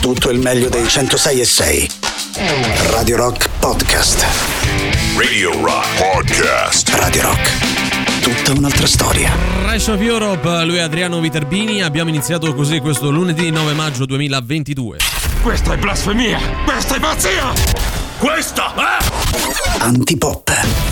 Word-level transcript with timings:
tutto 0.00 0.30
il 0.30 0.38
meglio 0.38 0.68
dei 0.68 0.88
106 0.88 1.40
e 1.40 1.44
6. 1.44 1.90
Radio 2.90 3.16
Rock 3.16 3.48
Podcast. 3.58 4.24
Radio 5.16 5.52
Rock 5.62 5.86
Podcast. 5.98 6.88
Radio 6.94 7.22
Rock. 7.22 8.22
Tutta 8.22 8.58
un'altra 8.58 8.86
storia. 8.86 9.30
Race 9.64 9.90
of 9.90 10.00
Europe, 10.00 10.64
lui 10.64 10.76
è 10.76 10.80
Adriano 10.80 11.20
Viterbini. 11.20 11.82
Abbiamo 11.82 12.08
iniziato 12.08 12.54
così 12.54 12.80
questo 12.80 13.10
lunedì 13.10 13.50
9 13.50 13.74
maggio 13.74 14.06
2022. 14.06 14.98
Questa 15.42 15.74
è 15.74 15.76
blasfemia! 15.76 16.38
Questa 16.64 16.96
è 16.96 17.00
pazzia! 17.00 17.52
Questa 18.18 18.74
è... 18.74 19.82
Antipop. 19.82 20.89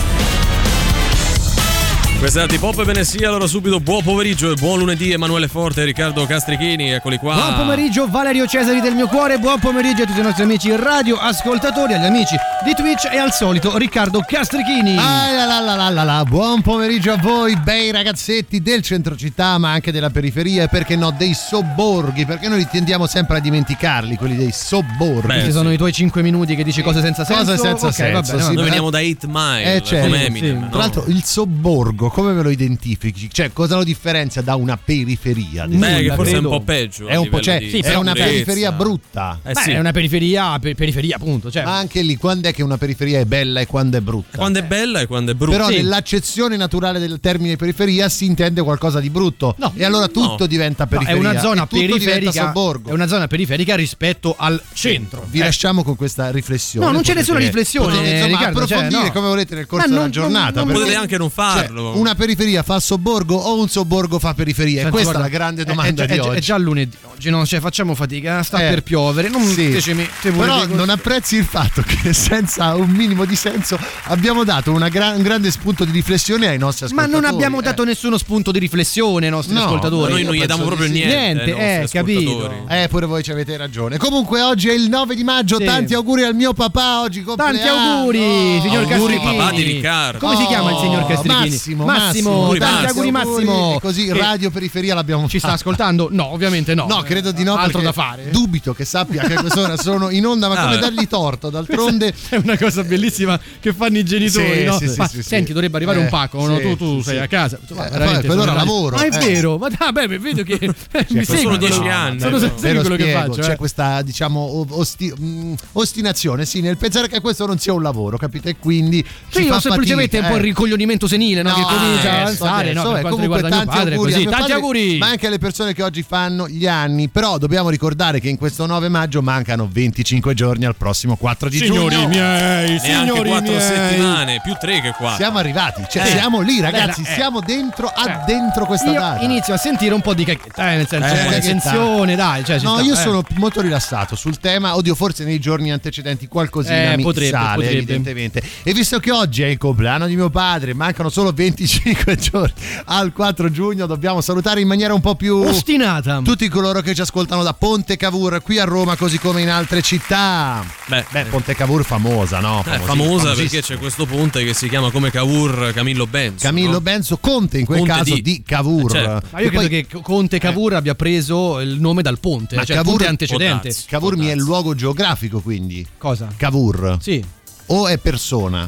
Questa 2.19 2.39
è 2.39 2.41
Antipop 2.43 2.77
e 2.79 2.83
bene 2.83 3.05
sia, 3.05 3.29
allora 3.29 3.47
subito 3.47 3.79
buon 3.79 4.03
pomeriggio 4.03 4.51
e 4.51 4.55
buon 4.55 4.79
lunedì 4.79 5.13
Emanuele 5.13 5.47
Forte 5.47 5.81
e 5.83 5.85
Riccardo 5.85 6.25
Castrichini, 6.25 6.91
eccoli 6.91 7.17
qua. 7.17 7.33
Buon 7.33 7.55
pomeriggio 7.55 8.07
Valerio 8.09 8.45
Cesari 8.45 8.81
del 8.81 8.93
mio 8.93 9.07
cuore, 9.07 9.39
buon 9.39 9.57
pomeriggio 9.59 10.03
a 10.03 10.05
tutti 10.05 10.19
i 10.19 10.23
nostri 10.23 10.43
amici 10.43 10.69
radio 10.75 11.15
ascoltatori, 11.15 11.93
agli 11.93 12.03
amici 12.03 12.35
di 12.65 12.73
Twitch 12.73 13.07
e 13.09 13.17
al 13.17 13.31
solito 13.31 13.77
Riccardo 13.77 14.21
Castrichini. 14.27 14.97
Ah, 14.97 15.31
la, 15.31 15.45
la, 15.45 15.59
la, 15.61 15.75
la, 15.75 15.89
la, 15.89 16.03
la. 16.03 16.23
Buon 16.25 16.61
pomeriggio 16.61 17.13
a 17.13 17.17
voi, 17.17 17.55
bei 17.55 17.89
ragazzetti 17.89 18.61
del 18.61 18.81
centro 18.81 19.15
città, 19.15 19.57
ma 19.57 19.71
anche 19.71 19.93
della 19.93 20.09
periferia 20.09 20.63
e 20.63 20.67
perché 20.67 20.97
no, 20.97 21.11
dei 21.17 21.33
sobborghi, 21.33 22.25
perché 22.25 22.49
noi 22.49 22.67
tendiamo 22.69 23.07
sempre 23.07 23.37
a 23.37 23.39
dimenticarli, 23.39 24.17
quelli 24.17 24.35
dei 24.35 24.51
sobborghi. 24.51 25.25
Beh, 25.27 25.35
Che 25.35 25.45
sì. 25.45 25.51
sono 25.53 25.71
i 25.71 25.77
tuoi 25.77 25.93
5 25.93 26.21
minuti 26.21 26.57
che 26.57 26.65
dici 26.65 26.81
cose 26.81 26.99
senza 26.99 27.23
senso. 27.23 27.45
Cose 27.45 27.57
senza 27.57 27.87
Ok, 27.87 27.93
senso, 27.93 28.11
va 28.13 28.21
bene, 28.37 28.43
sì, 28.49 28.53
Noi 28.55 28.63
veniamo 28.65 28.89
da 28.89 28.99
8 28.99 29.27
Mile, 29.29 29.75
Eh, 29.75 29.81
certo, 29.83 30.05
come 30.07 30.19
sì. 30.19 30.25
Eminem. 30.25 30.59
no? 30.59 30.69
Tra 30.69 30.79
l'altro 30.79 31.05
il 31.07 31.23
sobborgo, 31.23 32.07
come 32.09 32.33
ve 32.33 32.41
lo 32.41 32.49
identifichi? 32.49 33.29
Cioè, 33.31 33.51
cosa 33.53 33.75
lo 33.75 33.83
differenzia 33.83 34.41
da 34.41 34.55
una 34.55 34.77
periferia? 34.77 35.67
Beh, 35.67 36.01
che 36.03 36.13
forse 36.15 36.33
è 36.33 36.37
un 36.37 36.43
po' 36.43 36.61
peggio. 36.61 37.07
È 37.07 37.15
un 37.15 37.29
po', 37.29 37.41
cioè, 37.41 37.59
di 37.59 37.69
sì, 37.69 37.77
è 37.79 37.95
una 37.95 38.13
periferia 38.13 38.71
brutta. 38.71 39.39
Eh 39.43 39.53
Beh, 39.53 39.61
sì. 39.61 39.71
è 39.71 39.79
una 39.79 39.91
periferia, 39.91 40.57
per- 40.59 40.75
periferia 40.75 41.15
appunto. 41.15 41.49
Cioè, 41.51 41.63
Ma 41.63 41.77
anche 41.77 42.01
lì, 42.01 42.15
quando 42.17 42.47
è 42.49 42.53
che 42.53 42.63
una 42.63 42.77
periferia 42.77 43.19
è 43.19 43.25
bella 43.25 43.59
e 43.61 43.65
quando 43.67 43.97
è 43.97 44.01
brutta? 44.01 44.37
Quando 44.37 44.59
è 44.59 44.63
bella 44.63 44.99
e 45.01 45.07
quando 45.07 45.31
è 45.31 45.35
brutta. 45.35 45.57
Però 45.57 45.69
Sì. 45.69 45.75
nell'accezione 45.75 46.57
naturale 46.57 46.99
del 46.99 47.19
termine 47.21 47.55
periferia 47.55 48.09
si 48.09 48.25
intende 48.25 48.61
qualcosa 48.61 48.99
di 48.99 49.09
brutto. 49.09 49.55
No. 49.57 49.71
e 49.75 49.83
allora 49.83 50.07
tutto 50.07 50.35
No. 50.39 50.45
diventa 50.47 50.83
no, 50.83 50.89
è 50.89 50.93
periferia. 50.93 51.19
una 51.29 51.39
zona 51.39 51.65
tutto 51.65 51.81
diventa 51.81 51.97
periferica. 52.19 52.51
È 52.89 52.91
una 52.93 53.07
zona 53.07 53.27
periferica 53.27 53.75
rispetto 53.75 54.35
al 54.37 54.61
centro. 54.73 55.25
Vi 55.29 55.39
Eh. 55.39 55.43
lasciamo 55.43 55.83
con 55.83 55.95
questa 55.95 56.31
riflessione. 56.31 56.85
No, 56.85 56.91
non 56.91 57.01
c'è 57.01 57.13
nessuna 57.13 57.39
riflessione, 57.39 57.93
Potete 57.95 58.09
insomma 58.15 58.27
Riccardo, 58.27 58.59
cioè, 58.65 58.77
approfondire 58.77 59.03
no. 59.07 59.11
come 59.11 59.27
volete 59.27 59.55
nel 59.55 59.65
corso 59.67 59.87
della 59.87 60.09
giornata. 60.09 60.63
non- 60.63 60.73
Potete 60.73 60.95
anche 60.95 61.17
non 61.17 61.31
cioè, 61.33 61.35
farlo. 61.45 61.91
Una 61.99 62.15
periferia 62.15 62.63
fa 62.63 62.79
sobborgo 62.79 63.35
o 63.35 63.59
un 63.59 63.67
sobborgo 63.69 64.19
fa 64.19 64.33
periferia? 64.33 64.79
E 64.79 64.83
Senti, 64.83 64.91
questa 64.91 65.11
guarda, 65.11 65.27
è 65.27 65.31
la 65.31 65.37
grande 65.37 65.61
è- 65.61 65.65
domanda 65.65 66.03
è, 66.03 66.07
di 66.07 66.13
è, 66.13 66.21
oggi. 66.21 66.37
È 66.37 66.39
già 66.41 66.57
lunedì 66.57 66.97
oggi, 67.13 67.29
no? 67.29 67.45
Cioè, 67.45 67.59
facciamo 67.59 67.95
fatica, 67.95 68.41
sta 68.43 68.65
Eh, 68.65 68.69
per 68.69 68.83
piovere. 68.83 69.29
Non 69.29 69.45
sì. 69.45 69.69
ditemi, 69.69 70.07
te 70.21 70.31
pure 70.31 70.45
Però 70.47 70.65
non 70.67 70.89
apprezzi 70.89 71.35
il 71.35 71.45
fatto 71.45 71.81
che 71.81 72.13
senza 72.13 72.75
un 72.75 72.89
minimo 72.89 73.25
di 73.25 73.35
senso 73.35 73.77
abbiamo 74.05 74.43
dato 74.43 74.71
una 74.71 74.89
gra- 74.89 75.11
un 75.15 75.21
grande 75.21 75.51
spunto 75.51 75.85
di 75.85 75.91
riflessione 75.91 76.47
ai 76.47 76.57
nostri 76.57 76.85
Ma 76.93 77.03
ascoltatori. 77.03 77.21
non 77.25 77.33
abbiamo 77.33 77.59
eh. 77.59 77.63
dato 77.63 77.83
nessuno 77.83 78.17
spunto 78.17 78.51
di 78.51 78.59
riflessione 78.59 79.25
ai 79.25 79.31
nostri 79.31 79.53
No, 79.53 79.63
ascoltatori. 79.65 80.11
Noi 80.13 80.23
non 80.23 80.33
gli 80.33 80.45
diamo 80.45 80.65
proprio 80.65 80.87
niente. 80.87 81.15
Niente, 81.15 81.81
eh, 81.83 81.87
capito. 81.91 82.67
Eh, 82.67 82.87
pure 82.89 83.05
voi 83.05 83.23
ci 83.23 83.31
avete 83.31 83.57
ragione. 83.57 83.97
Comunque 83.97 84.41
oggi 84.41 84.69
è 84.69 84.73
il 84.73 84.89
9 84.89 85.15
di 85.15 85.23
maggio, 85.23 85.57
Sì. 85.57 85.65
tanti 85.65 85.93
auguri 85.93 86.23
al 86.23 86.35
mio 86.35 86.53
papà 86.53 87.01
oggi 87.01 87.21
compleanno. 87.23 87.57
Tanti 87.57 87.67
auguri, 87.69 88.19
signor 88.61 88.83
Auguri, 88.83 88.87
Castrichini. 89.15 89.37
papà 89.37 89.51
di 89.51 89.61
Riccardo. 89.63 90.19
Come 90.19 90.35
si 90.37 90.45
chiama 90.45 90.71
il 90.71 90.77
signor 90.77 91.01
Oh, 91.03 91.07
Castrichini? 91.07 91.49
Massimo, 91.49 91.85
Massimo, 91.85 91.85
Auguri, 91.93 92.59
tanti 92.59 92.73
Massimo. 92.83 92.87
auguri 92.89 93.11
Massimo. 93.11 93.79
Così 93.81 94.05
Che 94.05 94.13
Radio 94.13 94.49
Periferia 94.51 94.93
l'abbiamo 94.95 95.27
Ci 95.27 95.37
sta 95.39 95.47
fatta. 95.49 95.59
ascoltando? 95.59 96.07
No, 96.11 96.31
ovviamente 96.33 96.73
no. 96.75 96.85
No, 96.87 97.01
credo 97.01 97.31
di 97.31 97.43
no. 97.43 97.55
Altro 97.55 97.81
da 97.81 97.91
fare. 97.91 98.29
Dubito 98.29 98.73
che 98.73 98.85
sappia 98.85 99.23
che 99.23 99.33
a 99.35 99.39
quest'ora 99.41 99.77
sono 99.77 100.09
in 100.09 100.25
onda, 100.25 100.47
ma 100.47 100.55
Ah, 100.55 100.63
come 100.63 100.75
beh. 100.75 100.81
dargli 100.81 101.07
torto? 101.07 101.49
D'altronde. 101.51 102.13
È 102.29 102.35
una 102.35 102.57
cosa 102.57 102.83
bellissima 102.83 103.39
che 103.59 103.73
fanno 103.73 103.97
i 103.97 104.03
genitori, 104.03 104.59
Sì, 104.59 104.63
no? 104.63 104.77
sì, 104.77 104.87
sì, 104.87 104.97
Ma 104.97 105.07
senti, 105.07 105.53
dovrebbe 105.53 105.75
arrivare 105.77 105.99
Eh, 105.99 106.03
un 106.03 106.09
pacco, 106.09 106.45
no? 106.47 106.59
Tu, 106.59 106.75
tu 106.77 107.01
sei 107.01 107.19
a 107.19 107.27
casa. 107.27 107.57
Eh, 107.67 107.73
Ma 107.73 107.85
allora 107.87 108.21
sono- 108.21 108.53
lavoro, 108.53 108.95
Ma 108.97 109.03
è 109.03 109.07
eh. 109.15 109.17
vero, 109.25 109.57
ma 109.57 109.67
ah, 109.77 109.91
beh, 109.91 110.07
vedo 110.19 110.43
che 110.43 110.57
mi 111.09 111.23
sono 111.23 111.37
segui 111.37 111.57
dieci 111.57 111.77
quello- 111.77 111.93
anni, 111.93 112.19
Sono 112.19 112.37
no? 112.37 112.47
lo 112.47 112.55
quello 112.59 112.95
che 112.95 113.11
faccio. 113.11 113.41
c'è 113.41 113.51
eh. 113.51 113.55
questa 113.55 114.01
diciamo 114.01 114.65
mh, 114.67 115.53
ostinazione 115.73 116.45
sì, 116.45 116.61
nel 116.61 116.77
pensare 116.77 117.07
che 117.07 117.19
questo 117.21 117.45
non 117.45 117.57
sia 117.59 117.73
un 117.73 117.81
lavoro, 117.81 118.17
capite? 118.17 118.49
E 118.49 118.55
quindi 118.57 119.03
ci 119.29 119.41
Sì, 119.43 119.47
fa 119.47 119.55
o 119.55 119.59
semplicemente 119.59 120.17
fatica, 120.17 120.25
un 120.27 120.31
po' 120.31 120.37
il 120.37 120.43
eh. 120.43 120.47
ricoglionimento 120.47 121.07
senile, 121.07 121.41
no? 121.41 121.53
che 121.53 121.61
comincia 121.79 122.09
a 122.11 122.21
adesso, 122.21 122.43
avanzare, 122.45 122.73
no? 122.73 122.81
Per 122.83 122.97
eh, 122.97 123.01
quanto 123.01 123.21
riguarda 123.21 123.47
mio 123.47 123.57
tanti 123.57 123.75
padre, 123.77 123.93
auguri 123.95 124.11
così. 124.11 124.21
mio 124.23 124.29
Tanti 124.31 124.45
padre, 124.45 124.55
auguri! 124.61 124.97
Ma 124.97 125.07
anche 125.07 125.27
alle 125.27 125.37
persone 125.39 125.73
che 125.73 125.83
oggi 125.83 126.03
fanno 126.03 126.47
gli 126.47 126.67
anni. 126.67 127.07
Però 127.09 127.37
dobbiamo 127.37 127.69
ricordare 127.69 128.19
che 128.19 128.29
in 128.29 128.37
questo 128.37 128.65
9 128.65 128.89
maggio 128.89 129.21
mancano 129.21 129.67
25 129.71 130.33
giorni 130.33 130.65
al 130.65 130.75
prossimo 130.75 131.15
4 131.15 131.49
di 131.49 131.57
Signori 131.57 131.95
giugno. 131.95 132.07
miei, 132.07 132.79
Neanche 132.79 132.79
signori 132.79 133.29
quattro 133.29 133.51
miei. 133.53 133.61
settimane, 133.61 134.41
più 134.43 134.53
tre 134.59 134.81
che 134.81 134.91
quattro. 134.97 135.15
Siamo 135.17 135.37
arrivati, 135.37 135.83
cioè 135.89 136.03
Eh. 136.03 136.09
siamo 136.11 136.41
lì 136.41 136.59
ragazzi, 136.61 137.01
Eh, 137.05 137.11
eh. 137.11 137.13
siamo 137.15 137.39
dentro 137.41 137.87
a 137.87 138.03
Cioè, 138.03 138.19
dentro 138.25 138.65
questa 138.65 138.91
Io 138.91 138.99
data. 138.99 139.21
inizio 139.23 139.53
a 139.53 139.57
sentire 139.57 139.93
un 139.93 140.01
po' 140.01 140.13
di 140.13 140.23
cacchetta, 140.25 140.71
eh, 140.73 140.75
nel 140.77 140.87
senso, 140.87 141.13
Eh, 141.13 141.39
tensione, 141.39 142.15
dai. 142.15 142.43
Cioè, 142.45 142.59
ci 142.59 142.65
No, 142.65 142.75
sta, 142.75 142.81
io 142.83 142.93
eh. 142.93 142.97
sono 142.97 143.23
molto 143.35 143.61
rilassato 143.61 144.15
sul 144.15 144.37
tema. 144.39 144.75
Oddio, 144.75 144.95
forse 144.95 145.23
nei 145.23 145.39
giorni 145.39 145.71
antecedenti 145.71 146.27
qualcosina 146.27 146.93
Eh, 146.93 146.97
mi 146.97 147.03
potrebbe, 147.03 147.29
sale, 147.31 147.55
potrebbe. 147.55 147.77
evidentemente. 147.77 148.41
E 148.63 148.73
visto 148.73 148.99
che 148.99 149.11
oggi 149.11 149.43
è 149.43 149.47
il 149.47 149.57
compleanno 149.57 150.07
di 150.07 150.15
mio 150.15 150.29
padre, 150.29 150.73
mancano 150.73 151.09
solo 151.09 151.31
25 151.31 151.68
giorni 152.17 152.53
al 152.85 153.13
4 153.13 153.51
giugno, 153.51 153.85
dobbiamo 153.85 154.21
salutare 154.21 154.61
in 154.61 154.67
maniera 154.67 154.93
un 154.93 155.01
po' 155.01 155.15
più 155.15 155.35
Ostinata. 155.37 156.21
tutti 156.23 156.47
coloro 156.47 156.81
che 156.81 156.95
ci 156.95 157.01
ascoltano 157.01 157.43
da 157.43 157.53
Ponte 157.53 157.95
Cavour 157.97 158.41
qui 158.41 158.57
a 158.59 158.63
Roma, 158.65 158.95
così 158.95 159.19
come 159.19 159.41
in 159.41 159.49
altre 159.49 159.81
città. 159.81 160.65
Beh, 160.87 161.05
Bene, 161.11 161.29
Ponte 161.29 161.53
Cavour 161.55 161.83
famosa, 161.85 162.39
no? 162.39 162.63
Famosi- 162.63 162.85
famosa 162.85 163.33
perché 163.33 163.61
c'è 163.61 163.77
questo 163.77 164.05
ponte 164.05 164.43
che 164.43 164.53
si 164.53 164.67
chiama 164.69 164.89
come 164.91 165.11
Cavour 165.11 165.71
Camillo 165.73 166.07
Benz. 166.07 166.41
Camillo 166.41 166.71
no? 166.71 166.81
Benzo 166.81 167.17
Conte 167.17 167.59
in 167.59 167.65
quel 167.65 167.79
Conte 167.79 167.93
caso 167.93 168.13
di- 168.15 168.21
di, 168.21 168.43
Cavour. 168.45 168.95
Eh, 168.95 168.99
certo. 168.99 169.27
Ma 169.31 169.39
io 169.39 169.45
E 169.45 169.49
credo 169.49 169.67
poi- 169.67 169.85
che 169.85 170.01
Conte 170.01 170.39
Cavour 170.39 170.73
abbia 170.73 170.95
preso 170.95 171.59
il 171.59 171.79
nome 171.79 172.01
dal 172.01 172.19
ponte, 172.19 172.55
Ma 172.55 172.63
cioè 172.63 172.75
il 172.77 172.81
Cavour- 172.81 172.97
ponte 173.03 173.07
antecedente. 173.09 173.75
Cavour 173.87 174.17
mi 174.17 174.27
è 174.27 174.31
il 174.33 174.39
luogo 174.39 174.73
geografico, 174.75 175.39
quindi. 175.41 175.85
Cosa? 175.97 176.27
Cavour. 176.35 176.97
Sì. 177.01 177.23
O 177.67 177.87
è 177.87 177.97
persona? 177.99 178.67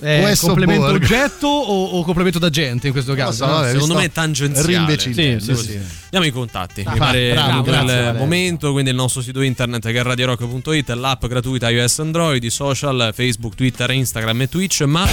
eh, 0.00 0.36
complemento 0.38 0.86
Borg. 0.86 1.02
oggetto 1.02 1.46
o, 1.46 1.84
o, 1.98 2.02
complemento 2.04 2.38
da 2.38 2.50
gente 2.50 2.86
in 2.86 2.92
questo 2.92 3.14
caso? 3.14 3.44
So, 3.44 3.46
no? 3.46 3.52
vabbè, 3.52 3.70
Secondo 3.72 3.94
me 3.94 4.04
è 4.04 4.12
tangenziale. 4.12 4.98
Sì, 4.98 5.12
sì, 5.12 5.36
sì, 5.40 5.54
sì. 5.54 5.78
Andiamo 6.04 6.24
ai 6.24 6.30
contatti. 6.30 6.82
Ah, 6.84 6.92
mi 6.92 6.98
pare 6.98 7.32
bravo, 7.32 7.62
grazie, 7.62 8.12
momento, 8.12 8.72
quindi 8.72 8.90
il 8.90 8.96
nostro 8.96 9.20
sito 9.20 9.40
internet 9.40 9.82
che 9.90 9.98
è 9.98 10.02
radiorock.it, 10.02 10.88
l'app 10.90 11.26
gratuita 11.26 11.70
iOS 11.70 11.98
Android, 11.98 12.42
i 12.42 12.50
social, 12.50 13.12
Facebook, 13.14 13.54
Twitter, 13.54 13.90
Instagram 13.90 14.42
e 14.42 14.48
Twitch, 14.48 14.82
ma 14.82 15.06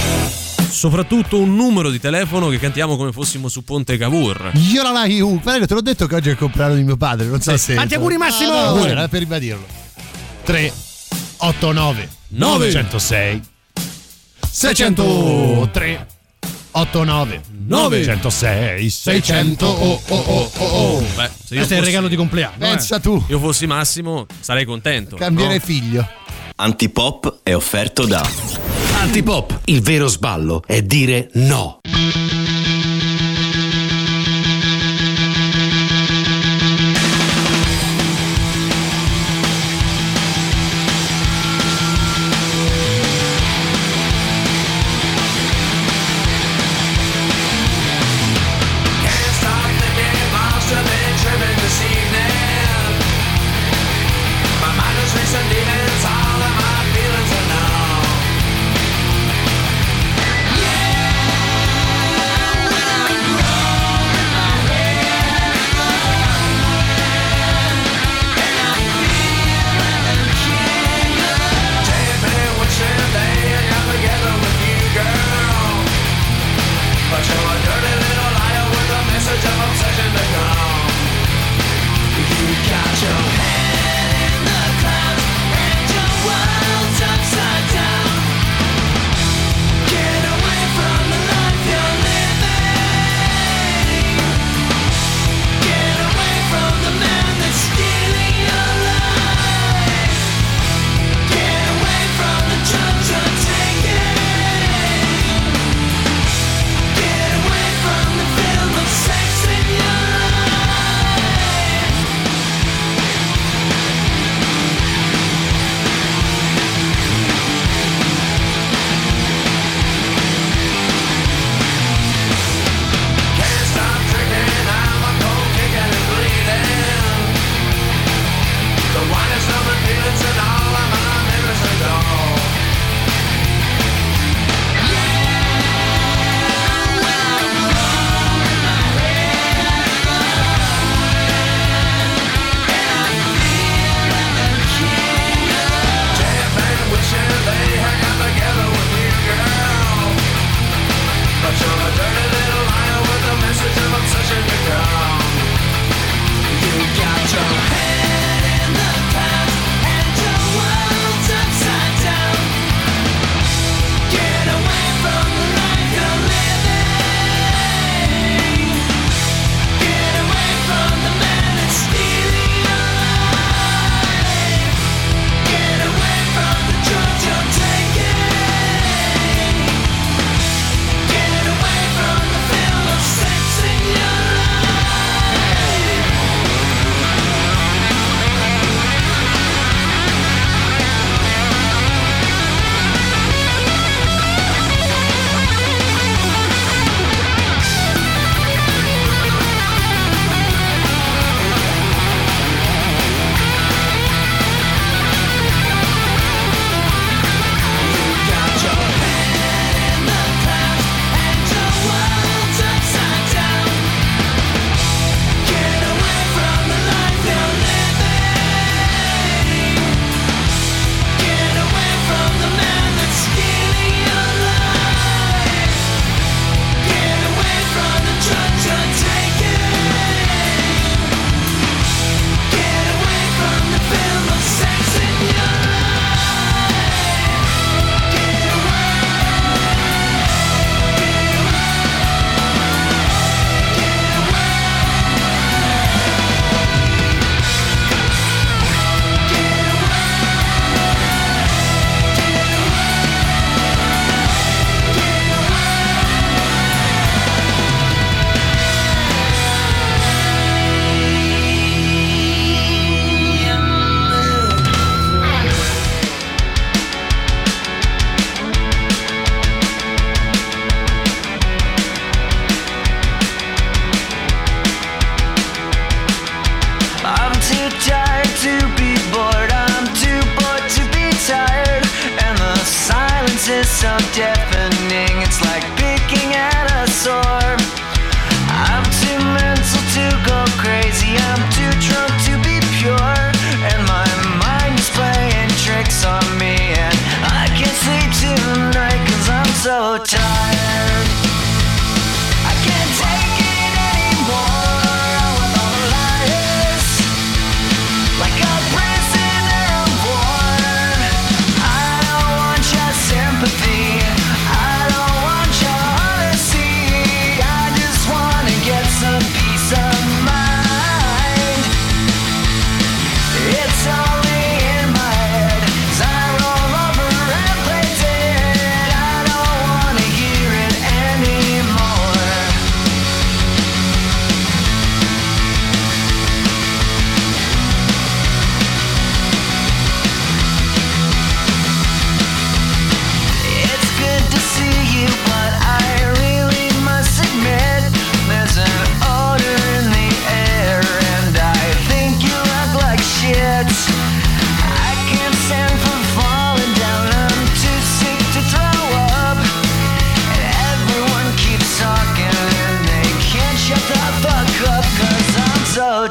soprattutto 0.68 1.38
un 1.38 1.54
numero 1.54 1.90
di 1.90 2.00
telefono 2.00 2.48
che 2.48 2.58
cantiamo 2.58 2.96
come 2.96 3.12
fossimo 3.12 3.48
su 3.48 3.64
Ponte 3.64 3.96
Cavour. 3.96 4.52
Io 4.70 4.82
la 4.82 5.02
like 5.02 5.14
you, 5.14 5.40
però 5.40 5.64
te 5.64 5.74
l'ho 5.74 5.82
detto 5.82 6.06
che 6.06 6.14
oggi 6.14 6.28
è 6.28 6.32
il 6.32 6.38
compleanno 6.38 6.74
di 6.74 6.82
mio 6.82 6.96
padre, 6.96 7.26
non 7.26 7.40
so 7.40 7.52
eh, 7.52 7.58
se. 7.58 7.74
Tanti 7.74 7.94
auguri 7.94 8.16
Massimo! 8.16 8.52
Ah, 8.52 8.72
no, 8.72 8.84
no, 8.86 8.92
no, 8.94 9.08
per 9.08 9.18
ribadirlo. 9.20 9.66
3 10.44 10.72
8 11.38 11.72
9 11.72 12.08
906 12.28 13.47
603 14.58 16.06
89 16.72 17.42
Nove. 17.68 18.02
106 18.02 18.90
600 18.90 19.66
oh 19.66 20.02
oh 20.08 20.16
oh 20.16 20.50
oh 20.56 20.64
oh. 20.64 21.00
Beh, 21.14 21.30
se 21.44 21.54
io 21.54 21.56
Questo 21.56 21.56
è 21.56 21.56
il 21.56 21.66
fossi, 21.66 21.80
regalo 21.84 22.08
di 22.08 22.16
compleanno. 22.16 22.54
eh. 22.56 22.58
Pensa 22.58 22.98
tu, 22.98 23.22
io 23.28 23.38
fossi 23.38 23.66
Massimo, 23.68 24.26
sarei 24.40 24.64
contento. 24.64 25.14
cambiare 25.14 25.54
no? 25.54 25.60
figlio. 25.60 26.08
Antipop 26.56 27.38
è 27.44 27.54
offerto 27.54 28.04
da 28.04 28.28
Antipop, 29.00 29.60
il 29.66 29.80
vero 29.80 30.08
sballo 30.08 30.62
è 30.66 30.82
dire 30.82 31.30
no. 31.34 31.78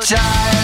time. 0.08 0.57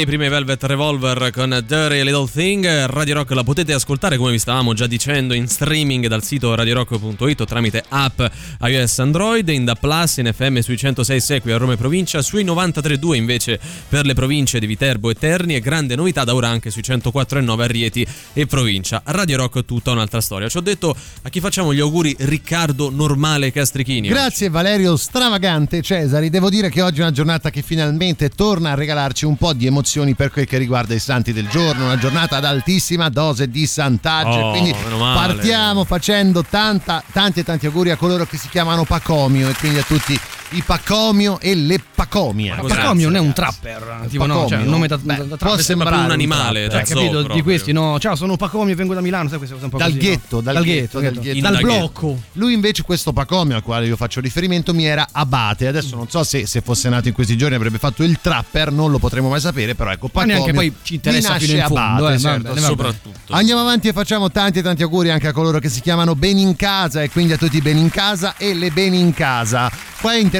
I 0.00 0.04
Velvet 0.06 0.64
Revolver 0.64 1.30
con 1.30 1.50
Dirty 1.66 2.02
Little 2.02 2.26
Thing. 2.26 2.86
Radio 2.86 3.16
Rock 3.16 3.32
la 3.32 3.42
potete 3.42 3.74
ascoltare 3.74 4.16
come 4.16 4.30
vi 4.30 4.38
stavamo 4.38 4.72
già 4.72 4.86
dicendo 4.86 5.34
in 5.34 5.46
streaming 5.46 6.06
dal 6.06 6.22
sito 6.24 6.54
radiorock.it 6.54 7.44
tramite 7.44 7.84
app 7.86 8.22
iOS 8.62 8.98
Android, 9.00 9.46
in 9.50 9.66
Da 9.66 9.74
Plus, 9.74 10.16
in 10.16 10.30
FM 10.32 10.60
sui 10.60 10.76
106.6 10.76 11.40
qui 11.42 11.52
a 11.52 11.58
Roma 11.58 11.74
e 11.74 11.76
provincia, 11.76 12.22
sui 12.22 12.44
93.2 12.44 13.14
invece 13.14 13.60
per 13.88 14.06
le 14.06 14.14
province 14.14 14.58
di 14.58 14.66
Viterbo 14.66 15.10
e 15.10 15.14
Terni 15.14 15.54
e 15.54 15.60
grande 15.60 15.96
novità 15.96 16.24
da 16.24 16.34
ora 16.34 16.48
anche 16.48 16.70
sui 16.70 16.82
104.9 16.82 17.60
a 17.60 17.66
Rieti 17.66 18.06
e 18.32 18.46
provincia. 18.46 19.02
Radio 19.04 19.36
Rock 19.36 19.66
tutta 19.66 19.90
un'altra 19.90 20.22
storia. 20.22 20.48
Ci 20.48 20.56
ho 20.56 20.62
detto 20.62 20.96
a 21.22 21.28
chi 21.28 21.40
facciamo 21.40 21.74
gli 21.74 21.80
auguri 21.80 22.16
Riccardo 22.20 22.88
Normale 22.88 23.52
Castrichini. 23.52 24.08
Grazie 24.08 24.46
oggi. 24.46 24.54
Valerio 24.54 24.96
Stravagante 24.96 25.82
Cesari. 25.82 26.30
Devo 26.30 26.48
dire 26.48 26.70
che 26.70 26.80
oggi 26.80 27.00
è 27.00 27.02
una 27.02 27.12
giornata 27.12 27.50
che 27.50 27.60
finalmente 27.60 28.30
torna 28.30 28.70
a 28.70 28.74
regalarci 28.74 29.26
un 29.26 29.36
po' 29.36 29.52
di 29.52 29.66
emozioni 29.90 30.14
per 30.14 30.30
quel 30.30 30.46
che 30.46 30.56
riguarda 30.56 30.94
i 30.94 31.00
santi 31.00 31.32
del 31.32 31.48
giorno, 31.48 31.84
una 31.84 31.98
giornata 31.98 32.36
ad 32.36 32.44
altissima 32.44 33.08
dose 33.08 33.48
di 33.48 33.66
santaggio. 33.66 34.38
Oh, 34.38 34.50
quindi 34.50 34.74
partiamo 34.96 35.84
facendo 35.84 36.44
tanta, 36.48 37.02
tanti 37.12 37.40
e 37.40 37.44
tanti 37.44 37.66
auguri 37.66 37.90
a 37.90 37.96
coloro 37.96 38.24
che 38.24 38.36
si 38.36 38.48
chiamano 38.48 38.84
Pacomio 38.84 39.48
e 39.48 39.54
quindi 39.54 39.78
a 39.78 39.82
tutti 39.82 40.18
i 40.50 40.62
Pacomio 40.62 41.38
e 41.40 41.54
le 41.54 41.80
Pacomia. 41.94 42.56
Ma 42.60 42.68
Pacomio 42.68 43.06
non 43.08 43.16
è 43.16 43.20
un 43.20 43.32
trapper, 43.32 44.06
tipo 44.08 44.26
no, 44.26 44.46
cioè 44.48 44.58
un 44.58 44.64
nome 44.68 44.86
da, 44.88 44.98
Beh, 44.98 45.14
da, 45.16 45.22
da 45.22 45.26
può 45.28 45.36
trapper. 45.36 45.64
sembrare 45.64 45.96
un 46.04 46.10
animale, 46.10 46.66
trapper. 46.68 46.68
da 46.68 46.84
Cioè, 46.86 46.94
capito? 46.96 47.22
zoo 47.22 47.34
Di 47.34 47.42
questi, 47.42 47.72
proprio. 47.72 47.90
no? 47.92 47.98
Ciao, 48.00 48.16
sono 48.16 48.36
Pacomio, 48.36 48.74
vengo 48.74 48.94
da 48.94 49.00
Milano, 49.00 49.28
sai 49.28 49.38
queste 49.38 49.54
cose 49.54 49.66
un 49.66 49.70
po' 49.72 49.78
Dal 49.78 49.92
così, 49.92 50.02
no? 50.02 50.10
ghetto, 50.10 50.40
dal 50.40 50.54
dal 50.54 50.62
ghetto, 50.64 50.98
ghetto, 51.00 51.14
dal 51.14 51.22
ghetto. 51.22 51.40
dal 51.40 51.52
Dal 51.52 51.62
blocco. 51.62 52.20
Lui 52.32 52.52
invece 52.52 52.82
questo 52.82 53.12
Pacomio 53.12 53.56
al 53.56 53.62
quale 53.62 53.86
io 53.86 53.96
faccio 53.96 54.20
riferimento 54.20 54.74
mi 54.74 54.84
era 54.86 55.06
Abate, 55.12 55.66
adesso 55.68 55.94
non 55.96 56.08
so 56.08 56.24
se, 56.24 56.46
se 56.46 56.60
fosse 56.60 56.88
nato 56.88 57.08
in 57.08 57.14
questi 57.14 57.36
giorni 57.36 57.54
avrebbe 57.54 57.78
fatto 57.78 58.02
il 58.02 58.18
trapper, 58.20 58.72
non 58.72 58.90
lo 58.90 58.98
potremo 58.98 59.28
mai 59.28 59.40
sapere, 59.40 59.74
però 59.76 59.90
ecco 59.92 60.06
Ma 60.12 60.22
Pacomio 60.24 60.34
neanche 60.34 60.52
poi 60.52 60.74
ci 60.82 60.94
interessa 60.94 61.38
fino 61.38 61.52
in 61.58 61.64
fondo, 61.66 61.80
Abate, 62.06 62.14
eh, 62.14 62.18
certo, 62.18 62.42
va 62.42 62.48
bene, 62.48 62.60
va 62.60 62.66
Soprattutto. 62.66 63.32
Andiamo 63.34 63.60
avanti 63.60 63.88
e 63.88 63.92
facciamo 63.92 64.30
tanti 64.30 64.58
e 64.58 64.62
tanti 64.62 64.82
auguri 64.82 65.10
anche 65.10 65.28
a 65.28 65.32
coloro 65.32 65.58
che 65.60 65.68
si 65.68 65.80
chiamano 65.80 66.14
Beni 66.16 66.42
in 66.42 66.56
casa 66.56 67.02
e 67.02 67.10
quindi 67.10 67.34
a 67.34 67.36
tutti 67.36 67.56
i 67.58 67.60
Beni 67.60 67.80
in 67.80 67.90
casa 67.90 68.34
e 68.36 68.52
le 68.54 68.70
Beni 68.70 68.98
in 68.98 69.12
casa. 69.14 69.70
Qua 70.00 70.12
è 70.12 70.16
interessante 70.16 70.39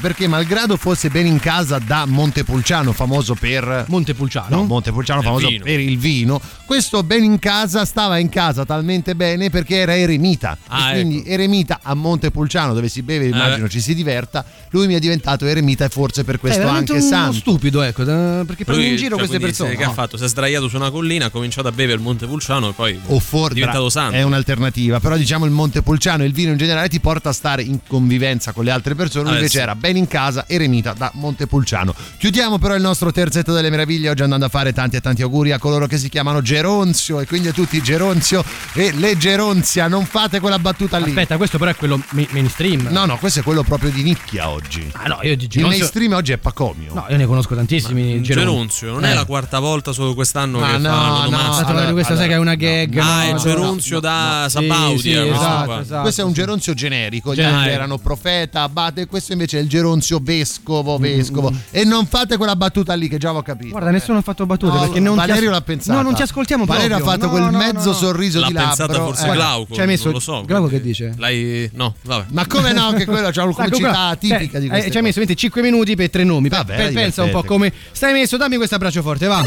perché 0.00 0.26
malgrado 0.26 0.76
fosse 0.76 1.10
Beni 1.10 1.28
in 1.28 1.38
casa 1.38 1.78
da 1.78 2.06
Montepulciano, 2.06 2.92
famoso 2.92 3.34
per 3.34 3.84
Montepulciano. 3.88 4.56
No, 4.56 4.64
Montepulciano 4.64 5.20
il 5.20 5.26
famoso 5.26 5.48
vino. 5.48 5.64
per 5.64 5.80
il 5.80 5.98
vino. 5.98 6.40
Questo 6.64 7.02
bene 7.02 7.26
in 7.26 7.38
casa 7.38 7.84
stava 7.84 8.16
in 8.18 8.30
casa 8.30 8.64
talmente 8.64 9.14
bene 9.14 9.50
perché 9.50 9.76
era 9.76 9.94
eremita. 9.94 10.56
Ah, 10.68 10.90
e 10.90 10.92
quindi 10.94 11.18
ecco. 11.18 11.28
eremita 11.28 11.80
a 11.82 11.94
Montepulciano 11.94 12.72
dove 12.72 12.88
si 12.88 13.02
beve, 13.02 13.26
immagino 13.26 13.68
ci 13.68 13.80
si 13.80 13.94
diverta. 13.94 14.44
Lui 14.70 14.86
mi 14.86 14.94
è 14.94 14.98
diventato 14.98 15.44
eremita 15.44 15.84
e 15.84 15.88
forse 15.88 16.24
per 16.24 16.36
è 16.36 16.38
questo 16.38 16.60
veramente 16.60 16.92
anche 16.92 17.04
uno 17.04 17.14
santo. 17.14 17.38
stupido, 17.38 17.82
ecco, 17.82 18.02
eh, 18.02 18.44
perché 18.46 18.64
prende 18.64 18.86
in 18.86 18.96
giro 18.96 19.16
cioè, 19.16 19.26
queste 19.26 19.38
persone. 19.38 19.76
Che 19.76 19.84
no. 19.84 19.90
ha 19.90 19.92
fatto? 19.92 20.16
Si 20.16 20.24
è 20.24 20.28
sdraiato 20.28 20.68
su 20.68 20.76
una 20.76 20.90
collina, 20.90 21.26
ha 21.26 21.30
cominciato 21.30 21.68
a 21.68 21.72
bere 21.72 21.92
il 21.92 22.00
Montepulciano 22.00 22.70
e 22.70 22.72
poi 22.72 22.98
O 23.06 23.20
for- 23.20 23.50
è 23.50 23.54
diventato 23.54 23.90
santo. 23.90 24.16
È 24.16 24.22
un'alternativa, 24.22 25.00
però 25.00 25.16
diciamo 25.16 25.44
il 25.44 25.50
Montepulciano 25.50 26.22
e 26.22 26.26
il 26.26 26.32
vino 26.32 26.50
in 26.52 26.56
generale 26.56 26.88
ti 26.88 27.00
porta 27.00 27.28
a 27.28 27.32
stare 27.32 27.62
in 27.62 27.80
convivenza 27.86 28.52
con 28.52 28.64
le 28.64 28.70
altre 28.70 28.94
persone. 28.94 29.33
Ah, 29.34 29.36
eh, 29.36 29.40
invece 29.40 29.56
sì. 29.58 29.62
era 29.62 29.74
ben 29.74 29.96
in 29.96 30.06
casa, 30.06 30.44
eremita 30.46 30.92
da 30.96 31.10
Montepulciano. 31.14 31.94
Chiudiamo 32.18 32.58
però 32.58 32.74
il 32.74 32.82
nostro 32.82 33.10
terzetto 33.12 33.52
delle 33.52 33.70
meraviglie 33.70 34.10
oggi 34.10 34.22
andando 34.22 34.46
a 34.46 34.48
fare 34.48 34.72
tanti 34.72 34.96
e 34.96 35.00
tanti 35.00 35.22
auguri 35.22 35.52
a 35.52 35.58
coloro 35.58 35.86
che 35.86 35.98
si 35.98 36.08
chiamano 36.08 36.40
Geronzio 36.42 37.20
e 37.20 37.26
quindi 37.26 37.48
a 37.48 37.52
tutti 37.52 37.80
Geronzio 37.82 38.44
e 38.72 38.92
le 38.92 39.16
Geronzia. 39.16 39.88
Non 39.88 40.04
fate 40.06 40.40
quella 40.40 40.58
battuta 40.58 40.98
lì. 40.98 41.08
Aspetta, 41.10 41.36
questo 41.36 41.58
però 41.58 41.70
è 41.70 41.76
quello 41.76 42.00
ma- 42.10 42.26
mainstream. 42.30 42.88
No, 42.90 43.04
no, 43.04 43.18
questo 43.18 43.40
è 43.40 43.42
quello 43.42 43.62
proprio 43.62 43.90
di 43.90 44.02
nicchia 44.02 44.48
oggi. 44.48 44.88
Ah 44.92 45.06
no, 45.08 45.18
io 45.22 45.36
di 45.36 45.44
Il 45.44 45.48
Geronzio- 45.50 45.78
mainstream 45.78 46.12
oggi 46.12 46.32
è 46.32 46.38
Pacomio. 46.38 46.94
No, 46.94 47.06
io 47.08 47.16
ne 47.16 47.26
conosco 47.26 47.54
tantissimi. 47.54 48.20
Geron- 48.22 48.44
Geronzio, 48.44 48.92
non 48.92 49.04
è 49.04 49.10
Eh. 49.10 49.14
la 49.14 49.24
quarta 49.24 49.58
volta 49.58 49.92
solo 49.92 50.14
quest'anno 50.14 50.58
Ma 50.60 50.70
che 50.72 50.78
no, 50.78 50.88
fa 50.88 51.26
no. 51.28 51.38
Aspetta, 51.50 51.68
allora- 51.70 51.92
questa 51.92 52.16
sai 52.16 52.28
che 52.28 52.34
è 52.34 52.38
una 52.38 52.54
gag. 52.54 52.96
Ah, 52.98 53.02
no, 53.04 53.22
è 53.22 53.32
no, 53.32 53.38
Geronzio 53.38 53.94
no, 53.96 54.00
da 54.00 54.42
no. 54.42 54.48
Sabaudia, 54.48 54.96
Sì, 54.96 54.98
sì, 54.98 55.12
questo 55.14 55.34
esatto, 55.34 55.78
esatto. 55.80 56.02
Questo 56.02 56.20
è 56.20 56.24
un 56.24 56.32
geronzio 56.32 56.74
generico, 56.74 57.34
gli 57.34 57.40
altri 57.42 57.70
erano 57.70 57.98
profeta, 57.98 58.62
abate, 58.62 59.06
questo 59.06 59.23
invece 59.32 59.58
è 59.58 59.62
il 59.62 59.68
geronzio 59.68 60.20
Mm, 60.20 60.24
vescovo, 60.24 60.98
vescovo. 60.98 61.52
E 61.70 61.84
non 61.84 62.06
fate 62.06 62.36
quella 62.36 62.56
battuta 62.56 62.94
lì 62.94 63.08
che 63.08 63.18
già 63.18 63.32
ho 63.34 63.42
capito. 63.42 63.70
Guarda, 63.70 63.90
nessuno 63.90 64.18
ha 64.18 64.22
fatto 64.22 64.44
battute 64.46 64.72
No, 64.72 64.80
perché 64.80 65.00
non 65.00 65.14
ti 65.18 65.26
Valerio 65.26 65.48
as- 65.50 65.54
l'ha 65.56 65.60
pensata. 65.62 65.96
No, 65.96 66.02
non 66.02 66.14
ti 66.14 66.22
ascoltiamo 66.22 66.64
Valerio 66.64 66.96
proprio. 66.98 67.08
ha 67.10 67.14
fatto 67.14 67.26
No, 67.26 67.30
quel 67.32 67.50
no, 67.50 67.58
mezzo 67.58 67.88
no. 67.90 67.94
sorriso 67.94 68.40
L'ha 68.40 68.46
di 68.48 68.52
pensata 68.54 68.92
labbro. 68.92 69.06
forse 69.06 69.28
Eh, 69.28 69.32
Glauco, 69.32 69.74
ci 69.74 69.80
hai 69.80 69.86
messo- 69.86 70.04
non 70.04 70.12
lo 70.14 70.20
so. 70.20 70.42
Glauco 70.44 70.66
che 70.68 70.80
dice? 70.80 71.14
Lei 71.16 71.70
no, 71.74 71.94
vabbè. 72.02 72.26
Ma 72.30 72.46
come 72.46 72.72
no, 72.72 72.92
che 72.92 73.04
quello 73.04 73.30
c'ha 73.30 73.42
una 73.42 73.50
Ecco, 73.52 73.62
comicità 73.62 73.90
qua- 73.90 74.16
tipica 74.18 74.58
eh, 74.58 74.60
di 74.60 74.66
eh, 74.66 74.68
queste 74.70 74.90
Ci 74.90 74.96
hai 74.96 75.02
messo 75.02 75.20
cose. 75.20 75.34
5 75.34 75.62
minuti 75.62 75.94
per 75.96 76.10
tre 76.10 76.24
nomi. 76.24 76.48
Vabbè, 76.48 76.92
pensa 76.92 77.22
un 77.22 77.30
po' 77.30 77.42
come 77.44 77.72
stai 77.92 78.12
messo. 78.12 78.36
Dammi 78.36 78.56
questo 78.56 78.74
abbraccio 78.74 79.02
forte, 79.02 79.26
va. 79.26 79.44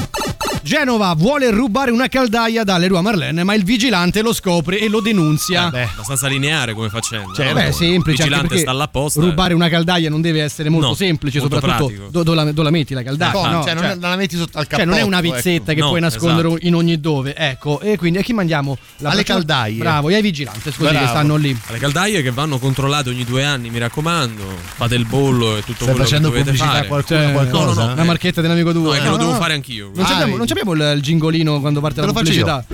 Genova 0.63 1.13
vuole 1.13 1.49
rubare 1.49 1.91
una 1.91 2.07
caldaia 2.07 2.63
dalle 2.63 2.87
Rua 2.87 3.01
Marlene, 3.01 3.43
ma 3.43 3.53
il 3.53 3.63
vigilante 3.63 4.21
lo 4.21 4.33
scopre 4.33 4.79
e 4.79 4.89
lo 4.89 4.99
denunzia. 4.99 5.63
Vabbè. 5.63 5.89
Abbastanza 5.93 6.27
lineare 6.27 6.73
come 6.73 6.89
faccenda. 6.89 7.33
Cioè, 7.33 7.47
no? 7.47 7.53
Beh, 7.53 7.67
Il 7.67 7.73
semplice. 7.73 8.23
anche 8.23 8.33
vigilante 8.33 8.57
sta 8.57 8.71
là 8.73 8.83
apposta. 8.83 9.21
Rubare 9.21 9.53
una 9.53 9.66
caldaia 9.69 10.09
non 10.09 10.21
deve 10.21 10.41
essere 10.41 10.69
molto 10.69 10.87
No, 10.87 10.93
semplice, 10.93 11.39
molto 11.39 11.55
soprattutto 11.55 11.85
pratico. 11.87 12.09
do- 12.11 12.23
dove 12.23 12.35
la, 12.35 12.43
dove 12.45 12.63
la 12.63 12.69
metti 12.69 12.93
la 12.93 13.03
caldaia. 13.03 13.31
Come? 13.31 13.49
no? 13.51 13.63
cioè, 13.63 13.73
non, 13.73 13.83
Cioè- 13.83 13.95
non 13.95 14.09
la 14.09 14.15
metti 14.15 14.35
sotto 14.37 14.57
al 14.57 14.63
cioè, 14.63 14.71
cappotto. 14.77 14.89
non 14.89 14.99
è 14.99 15.01
una 15.03 15.21
vizzetta 15.21 15.71
ecco. 15.71 15.73
che 15.73 15.79
No, 15.79 15.87
puoi 15.89 15.99
nascondere 16.01 16.47
esatto. 16.47 16.65
in 16.67 16.75
ogni 16.75 16.99
dove. 16.99 17.35
Ecco, 17.35 17.79
e 17.81 17.97
quindi 17.97 18.19
a 18.19 18.21
chi 18.21 18.33
mandiamo 18.33 18.77
la 18.97 19.09
Alle 19.09 19.23
braccia- 19.23 19.33
caldaie. 19.33 19.77
Bravo, 19.77 20.09
e 20.09 20.15
ai 20.15 20.21
vigilanti, 20.21 20.71
scusi, 20.71 20.89
Bravo. 20.89 20.99
che 20.99 21.07
stanno 21.07 21.35
lì. 21.35 21.57
Le 21.69 21.77
caldaie 21.77 22.21
che 22.21 22.31
vanno 22.31 22.57
controllate 22.59 23.09
ogni 23.09 23.23
due 23.23 23.43
anni, 23.43 23.69
mi 23.69 23.79
raccomando. 23.79 24.43
Fate 24.75 24.95
il 24.95 25.05
bollo 25.05 25.57
e 25.57 25.61
tutto 25.61 25.83
Stai 25.83 25.87
quello 25.89 26.03
facendo 26.03 26.31
che 26.31 26.43
dovete 26.43 26.57
pubblicità 26.57 26.69
a 26.71 26.75
fare. 26.75 26.87
qualcuno, 26.87 27.19
Cioè, 27.19 27.31
qualcosa? 27.31 27.81
no, 27.81 27.87
no, 27.89 27.95
La 27.95 28.01
eh. 28.01 28.05
marchetta 28.05 28.41
dell'amico 28.41 28.71
2. 28.71 28.83
No, 28.83 28.93
è 28.93 28.99
che 29.01 29.09
lo 29.09 29.17
devo 29.17 29.33
fare 29.35 29.53
anch'io. 29.53 29.91
Non, 29.93 30.03
Ah, 30.05 30.07
abbiamo, 30.07 30.23
vedi. 30.25 30.37
non 30.37 30.45
c'abbiamo 30.47 30.73
il, 30.73 31.01
gingolino 31.01 31.59
quando 31.59 31.79
parte 31.81 31.99
Te 32.01 32.05
la 32.07 32.13
pubblicità? 32.13 32.65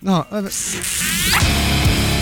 No, 0.00 0.26
vabbè. 0.30 0.48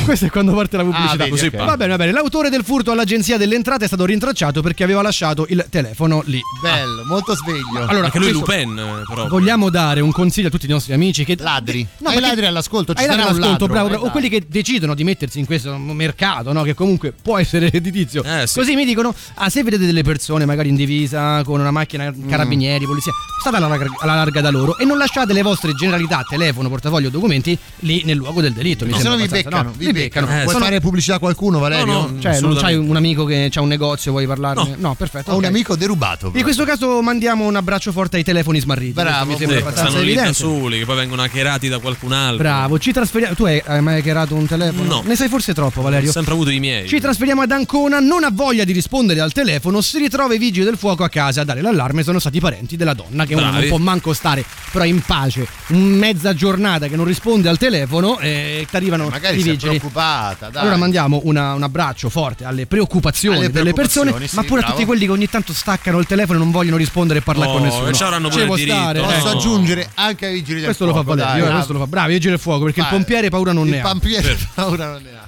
Questo 0.06 0.26
è 0.26 0.30
quando 0.30 0.54
parte 0.54 0.76
la 0.76 0.84
pubblicità. 0.84 1.12
Ah, 1.12 1.16
vedi, 1.16 1.30
Così 1.30 1.46
ok. 1.46 1.56
pa- 1.56 1.64
Va 1.64 1.76
bene, 1.76 1.90
va 1.90 1.96
bene. 1.96 2.12
L'autore 2.12 2.48
del 2.48 2.62
furto 2.64 2.92
all'agenzia 2.92 3.36
delle 3.36 3.56
entrate 3.56 3.84
è 3.84 3.86
stato 3.88 4.04
rintracciato 4.04 4.62
perché 4.62 4.84
aveva 4.84 5.02
lasciato 5.02 5.46
il 5.48 5.66
telefono 5.68 6.22
lì. 6.26 6.40
Bello, 6.62 7.02
molto 7.04 7.34
sveglio. 7.34 7.86
Allora, 7.88 8.06
Anche 8.06 8.18
lui 8.18 8.28
è 8.28 8.32
questo- 8.32 8.52
Lupin, 8.52 8.78
eh, 8.78 9.02
però. 9.06 9.26
Vogliamo 9.28 9.68
dare 9.68 10.00
un 10.00 10.12
consiglio 10.12 10.46
a 10.46 10.50
tutti 10.50 10.66
i 10.66 10.68
nostri 10.68 10.92
amici 10.92 11.24
che 11.24 11.36
Ladri. 11.38 11.80
No, 11.98 12.08
Hai 12.08 12.14
perché- 12.14 12.20
ladri 12.30 12.46
all'ascolto, 12.46 12.94
ci 12.94 13.02
sarà 13.02 13.14
un 13.14 13.20
all'ascolto, 13.20 13.48
ladro. 13.48 13.66
bravo, 13.66 13.86
Eh, 13.86 13.90
bravo. 13.90 14.06
o 14.06 14.10
quelli 14.10 14.28
che 14.28 14.44
decidono 14.48 14.94
di 14.94 15.02
mettersi 15.04 15.38
in 15.40 15.44
questo 15.46 15.76
mercato, 15.76 16.52
no? 16.52 16.62
che 16.62 16.74
comunque 16.74 17.12
può 17.20 17.36
essere 17.38 17.68
redditizio. 17.70 18.22
Eh, 18.22 18.46
sì. 18.46 18.58
Così 18.60 18.74
mi 18.76 18.84
dicono: 18.84 19.12
ah, 19.34 19.48
se 19.48 19.62
vedete 19.64 19.86
delle 19.86 20.02
persone 20.02 20.44
magari 20.46 20.68
in 20.68 20.76
divisa 20.76 21.42
con 21.44 21.58
una 21.60 21.70
macchina 21.72 22.10
Mm. 22.12 22.28
carabinieri, 22.28 22.84
polizia, 22.86 23.12
state 23.40 23.56
alla, 23.56 23.66
larga- 23.68 23.90
alla 24.00 24.14
larga 24.14 24.40
da 24.40 24.50
loro 24.50 24.78
e 24.78 24.84
non 24.84 24.98
lasciate 24.98 25.32
le 25.32 25.42
vostre 25.42 25.72
generalità, 25.74 26.24
telefono, 26.28 26.68
portafoglio, 26.68 27.10
documenti 27.10 27.58
lì 27.80 28.02
nel 28.04 28.16
luogo 28.16 28.40
del 28.40 28.52
delitto. 28.52 28.84
Mi 28.84 28.92
Se 28.92 29.00
sembra 29.00 29.16
no 29.18 29.24
vi 29.24 29.28
beccano, 29.30 29.62
no, 29.62 29.72
vi 29.76 29.92
beccano. 30.02 30.26
Eh, 30.28 30.42
Vuoi 30.42 30.48
sono- 30.48 30.64
fare 30.64 30.80
pubblicità 30.80 31.16
a 31.16 31.18
qualcuno, 31.18 31.58
Valerio? 31.58 31.84
No, 31.86 32.00
no. 32.12 32.20
Cioè, 32.20 32.40
non 32.40 32.54
c'hai 32.56 32.76
un 32.76 32.96
amico 32.96 33.24
che 33.24 33.50
ha 33.52 33.60
un 33.60 33.68
negozio, 33.68 34.10
vuoi 34.12 34.26
parlarne? 34.26 34.74
No. 34.78 34.94
perfetto. 34.94 35.30
Ho 35.32 35.36
un 35.36 35.44
ok. 35.44 35.48
amico 35.50 35.76
derubato. 35.76 36.32
In 36.34 36.42
questo 36.42 36.64
caso 36.64 37.00
mandiamo 37.02 37.44
un 37.46 37.56
abbraccio 37.56 37.92
forte 37.92 38.16
ai 38.16 38.24
telefoni 38.24 38.60
smarriti. 38.60 38.92
Bravo, 38.92 39.30
mi 39.30 39.36
sembra 39.36 39.56
Sì, 39.56 39.62
abbastanza 39.62 39.90
stanno 39.90 40.04
lì 40.04 40.14
da 40.14 40.22
evidente. 40.24 40.38
soli, 40.38 40.78
che 40.78 40.84
poi 40.84 40.96
vengono 40.96 41.22
hackerati 41.22 41.68
da 41.68 41.78
qualcun 41.78 42.12
altro. 42.12 42.38
Bravo, 42.38 42.78
ci 42.78 42.92
trasferiamo. 42.92 43.34
Tu 43.34 43.44
hai, 43.44 43.62
hai 43.64 43.80
mai 43.82 43.98
hackerato 43.98 44.34
un 44.34 44.46
telefono? 44.46 44.88
No. 44.88 45.02
Ne 45.04 45.16
sai 45.16 45.28
forse 45.28 45.54
troppo, 45.54 45.80
Ho 45.80 45.82
Valerio. 45.82 46.10
sempre 46.12 46.32
avuto 46.32 46.50
i 46.50 46.58
miei. 46.60 46.86
Ci 46.88 47.00
trasferiamo 47.00 47.42
ad 47.42 47.50
Ancona, 47.50 47.98
non 48.00 48.24
ha 48.24 48.30
voglia 48.32 48.64
di 48.64 48.72
rispondere 48.72 49.20
al 49.20 49.32
telefono, 49.32 49.80
si 49.80 49.98
ritrova 49.98 50.34
i 50.34 50.38
vigili 50.38 50.64
del 50.64 50.76
fuoco 50.76 51.04
a 51.04 51.08
casa 51.08 51.40
a 51.42 51.44
dare 51.44 51.60
l'allarme, 51.60 52.02
sono 52.02 52.18
stati 52.18 52.36
i 52.38 52.40
parenti 52.40 52.76
della 52.76 52.94
donna 52.94 53.24
che 53.24 53.34
uno 53.34 53.42
non 53.44 53.52
Bravi. 53.52 53.68
può 53.68 53.78
manco 53.78 54.12
stare 54.12 54.44
però 54.72 54.84
in 54.84 55.00
pace, 55.00 55.46
mezza 55.68 56.34
giornata 56.34 56.86
che 56.88 56.96
non 56.96 57.04
risponde 57.06 57.48
al 57.48 57.58
telefono 57.58 58.18
e 58.18 58.66
ti 58.68 58.76
arrivano 58.76 59.08
Magari 59.08 59.38
i 59.38 59.42
vigili. 59.42 59.80
Preoccupata. 59.90 60.48
Dai. 60.50 60.60
Allora 60.62 60.76
mandiamo 60.76 61.20
una- 61.24 61.54
un 61.54 61.62
abbraccio 61.62 62.08
forte 62.08 62.44
alle 62.44 62.66
preoccupazioni 62.66 63.36
Alle 63.38 63.50
delle 63.50 63.72
persone, 63.72 64.10
preoccupazioni, 64.10 64.28
sì, 64.28 64.34
ma 64.36 64.42
pure 64.42 64.60
a 64.60 64.62
bravo. 64.62 64.74
tutti 64.74 64.86
quelli 64.86 65.06
che 65.06 65.12
ogni 65.12 65.28
tanto 65.28 65.52
staccano 65.52 65.98
il 65.98 66.06
telefono 66.06 66.38
e 66.38 66.42
non 66.42 66.50
vogliono 66.50 66.76
rispondere 66.76 67.20
e 67.20 67.22
parlare 67.22 67.50
Oh, 67.50 67.52
con 67.54 67.62
nessuno. 67.62 67.88
e 67.88 67.92
ci 67.92 68.02
avranno 68.02 68.28
pure 68.28 68.42
il 68.44 68.50
diritto. 68.54 68.74
stare, 68.76 69.00
Posso 69.00 69.14
eh. 69.14 69.20
No. 69.22 69.30
aggiungere 69.30 69.90
anche 69.94 70.26
ai 70.26 70.32
vigili 70.34 70.54
del 70.56 70.64
Questo 70.64 70.84
lo 70.86 70.92
fa 70.94 71.02
fuoco, 71.02 71.16
Valerio, 71.18 71.42
dai. 71.44 71.50
eh, 71.52 71.54
questo 71.54 71.72
lo 71.72 71.78
fa. 71.80 71.86
Bravi, 71.86 72.12
vigili 72.12 72.30
del 72.30 72.40
fuoco, 72.40 72.64
perché 72.64 72.80
il 72.80 72.86
Vai. 72.86 72.94
pompiere 72.94 73.28
paura 73.30 73.52
non 73.52 73.68
ne 73.68 73.76
Il 73.76 73.82
ha. 73.82 73.88
pompiere 73.88 74.38
paura 74.54 74.86
non 74.92 75.02
ne 75.02 75.10
ha. 75.10 75.24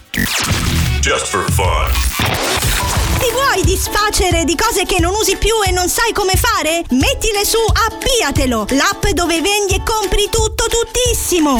Just 1.00 1.26
for 1.26 1.44
fun. 1.50 1.90
Ti 3.18 3.26
vuoi 3.32 3.64
disfacere 3.64 4.44
di 4.44 4.54
cose 4.56 4.84
che 4.84 5.00
non 5.00 5.12
usi 5.14 5.36
più 5.36 5.52
e 5.66 5.70
non 5.72 5.88
sai 5.88 6.12
come 6.12 6.34
fare? 6.36 6.82
Mettile 6.90 7.44
su 7.44 7.58
Appiatelo, 7.58 8.66
l'app 8.70 9.06
dove 9.14 9.40
vendi 9.40 9.74
e 9.74 9.82
compri 9.84 10.28
tutto 10.30 10.64
tuttissimo. 10.68 11.58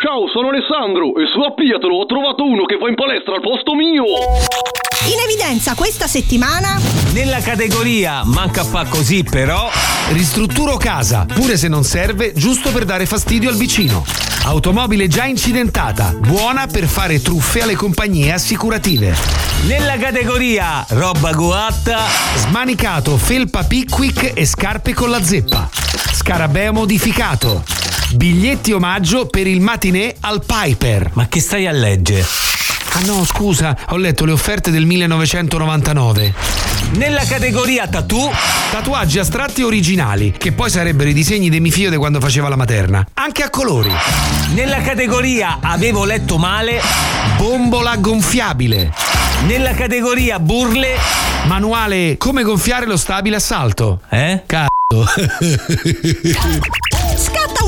Ciao, 0.00 0.28
sono 0.32 0.50
Alessandro 0.50 1.18
e 1.18 1.26
su 1.34 1.40
Appiatelo 1.40 1.96
ho 1.96 2.06
trovato 2.06 2.44
uno 2.44 2.64
che 2.66 2.76
va 2.76 2.88
in 2.88 2.94
palestra 2.94 3.34
al 3.34 3.40
posto 3.40 3.74
mio. 3.74 4.04
In 5.10 5.18
evidenza 5.24 5.74
questa 5.74 6.06
settimana 6.06 6.78
Nella 7.12 7.40
categoria 7.40 8.22
manca 8.24 8.62
fa 8.62 8.84
così 8.84 9.24
però 9.24 9.68
Ristrutturo 10.10 10.76
casa, 10.76 11.26
pure 11.26 11.56
se 11.56 11.66
non 11.66 11.82
serve, 11.82 12.32
giusto 12.32 12.70
per 12.70 12.84
dare 12.84 13.06
fastidio 13.06 13.50
al 13.50 13.56
vicino. 13.56 14.04
Automobile 14.44 15.08
già 15.08 15.24
incidentata, 15.24 16.14
buona 16.16 16.68
per 16.68 16.84
fare 16.84 17.20
truffe 17.20 17.62
alle 17.62 17.74
compagnie 17.74 18.32
assicurative. 18.32 19.16
Nella 19.66 19.96
categoria 19.96 20.86
roba 20.90 21.34
coatta, 21.34 21.98
Smanicato, 22.36 23.16
felpa 23.16 23.64
Pickwick 23.64 24.30
e 24.34 24.46
scarpe 24.46 24.94
con 24.94 25.10
la 25.10 25.22
zeppa. 25.22 25.68
Scarabeo 26.12 26.72
modificato. 26.72 27.64
Biglietti 28.14 28.72
omaggio 28.72 29.26
per 29.26 29.46
il 29.46 29.60
matinè 29.60 30.14
al 30.20 30.42
Piper. 30.44 31.10
ma 31.14 31.28
che 31.28 31.40
stai 31.40 31.66
a 31.66 31.72
leggere? 31.72 32.24
Ah 32.92 33.00
no, 33.04 33.24
scusa, 33.24 33.76
ho 33.90 33.96
letto 33.96 34.24
le 34.24 34.32
offerte 34.32 34.70
del 34.70 34.86
1999. 34.86 36.34
Nella 36.92 37.22
categoria 37.24 37.86
tattoo, 37.86 38.30
Tatuaggi 38.70 39.18
astratti 39.18 39.62
originali, 39.62 40.32
che 40.36 40.52
poi 40.52 40.70
sarebbero 40.70 41.10
i 41.10 41.12
disegni 41.12 41.50
dei 41.50 41.60
mio 41.60 41.70
figlio 41.70 41.90
di 41.90 41.96
quando 41.96 42.18
faceva 42.18 42.48
la 42.48 42.56
materna. 42.56 43.06
Anche 43.14 43.42
a 43.42 43.50
colori. 43.50 43.92
nella 44.54 44.80
categoria 44.80 45.58
avevo 45.60 46.04
letto 46.04 46.38
male, 46.38 46.80
Bombola 47.36 47.94
gonfiabile. 47.96 48.92
nella 49.46 49.74
categoria 49.74 50.40
burle, 50.40 50.96
Manuale 51.44 52.16
come 52.16 52.42
gonfiare 52.42 52.86
lo 52.86 52.96
stabile 52.96 53.36
a 53.36 53.40
salto. 53.40 54.00
eh? 54.08 54.42
Cazzo. 54.46 54.66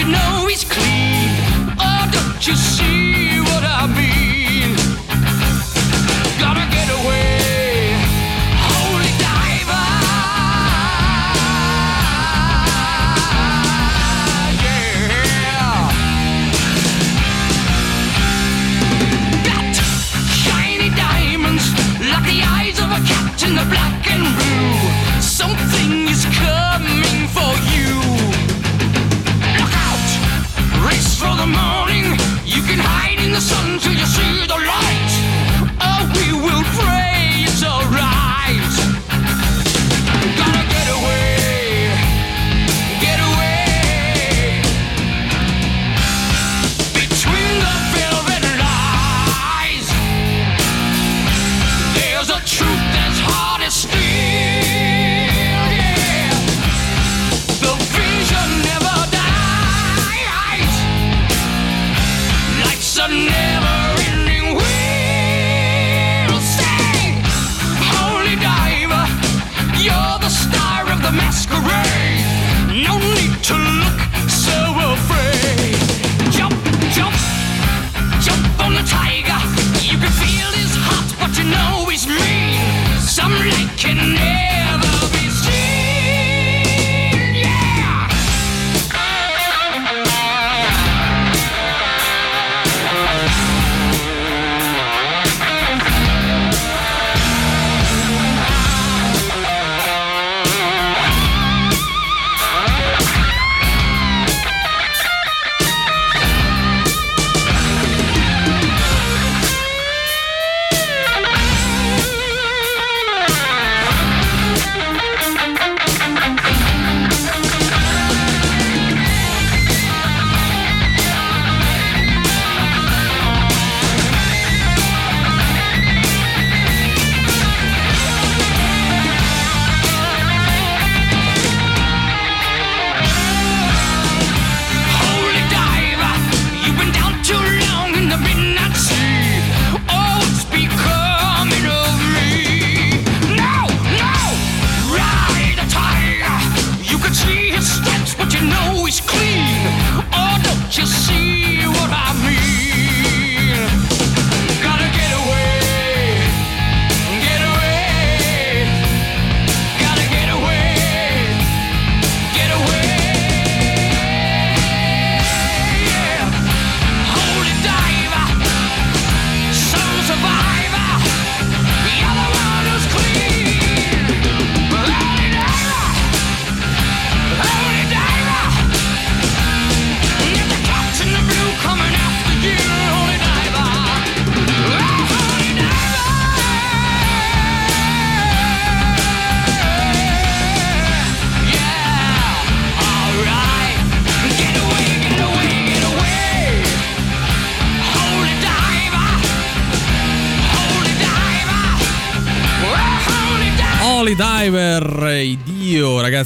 You 0.00 0.06
know 0.06 0.46
he's 0.48 0.64
clean. 0.64 1.30
Oh, 1.78 2.08
don't 2.10 2.46
you 2.46 2.54
see 2.54 3.40
what 3.48 3.62
I 3.62 3.86
mean? 3.98 4.74
Gotta 6.42 6.64
get 6.76 6.88
away, 6.98 7.92
holy 8.68 9.12
diver. 9.24 9.88
Yeah. 14.64 15.90
Got 19.48 19.76
shiny 20.42 20.90
diamonds 21.04 21.66
like 22.10 22.24
the 22.32 22.40
eyes 22.56 22.78
of 22.80 22.88
a 22.98 23.00
cat 23.06 23.42
in 23.42 23.54
the 23.54 23.66
black 23.72 23.89
the 33.40 33.46
sun 33.46 33.78
till 33.78 33.92
you 33.92 34.06
see 34.06 34.22
the 34.22 34.32
light. 34.32 34.39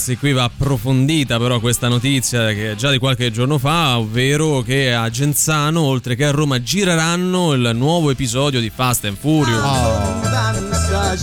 Ragazzi, 0.04 0.16
qui 0.18 0.32
va 0.32 0.44
approfondita 0.44 1.38
però 1.38 1.58
questa 1.60 1.88
notizia 1.88 2.48
che 2.48 2.72
è 2.72 2.74
già 2.74 2.90
di 2.90 2.98
qualche 2.98 3.30
giorno 3.30 3.58
fa, 3.58 3.98
ovvero 3.98 4.60
che 4.60 4.92
a 4.92 5.08
Genzano, 5.08 5.80
oltre 5.80 6.14
che 6.14 6.26
a 6.26 6.30
Roma, 6.30 6.62
gireranno 6.62 7.54
il 7.54 7.70
nuovo 7.74 8.10
episodio 8.10 8.60
di 8.60 8.70
Fast 8.74 9.06
and 9.06 9.16
Furious. 9.16 9.62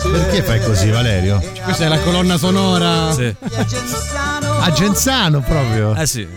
Perché 0.01 0.41
fai 0.41 0.63
così, 0.63 0.89
Valerio? 0.89 1.39
Questa 1.63 1.85
è 1.85 1.87
la 1.87 1.99
colonna 1.99 2.37
sonora. 2.37 3.13
Sì. 3.13 3.35
A 4.59 4.71
Genzano 4.71 5.41
proprio. 5.41 5.95
Eh 5.95 6.07
sì. 6.07 6.27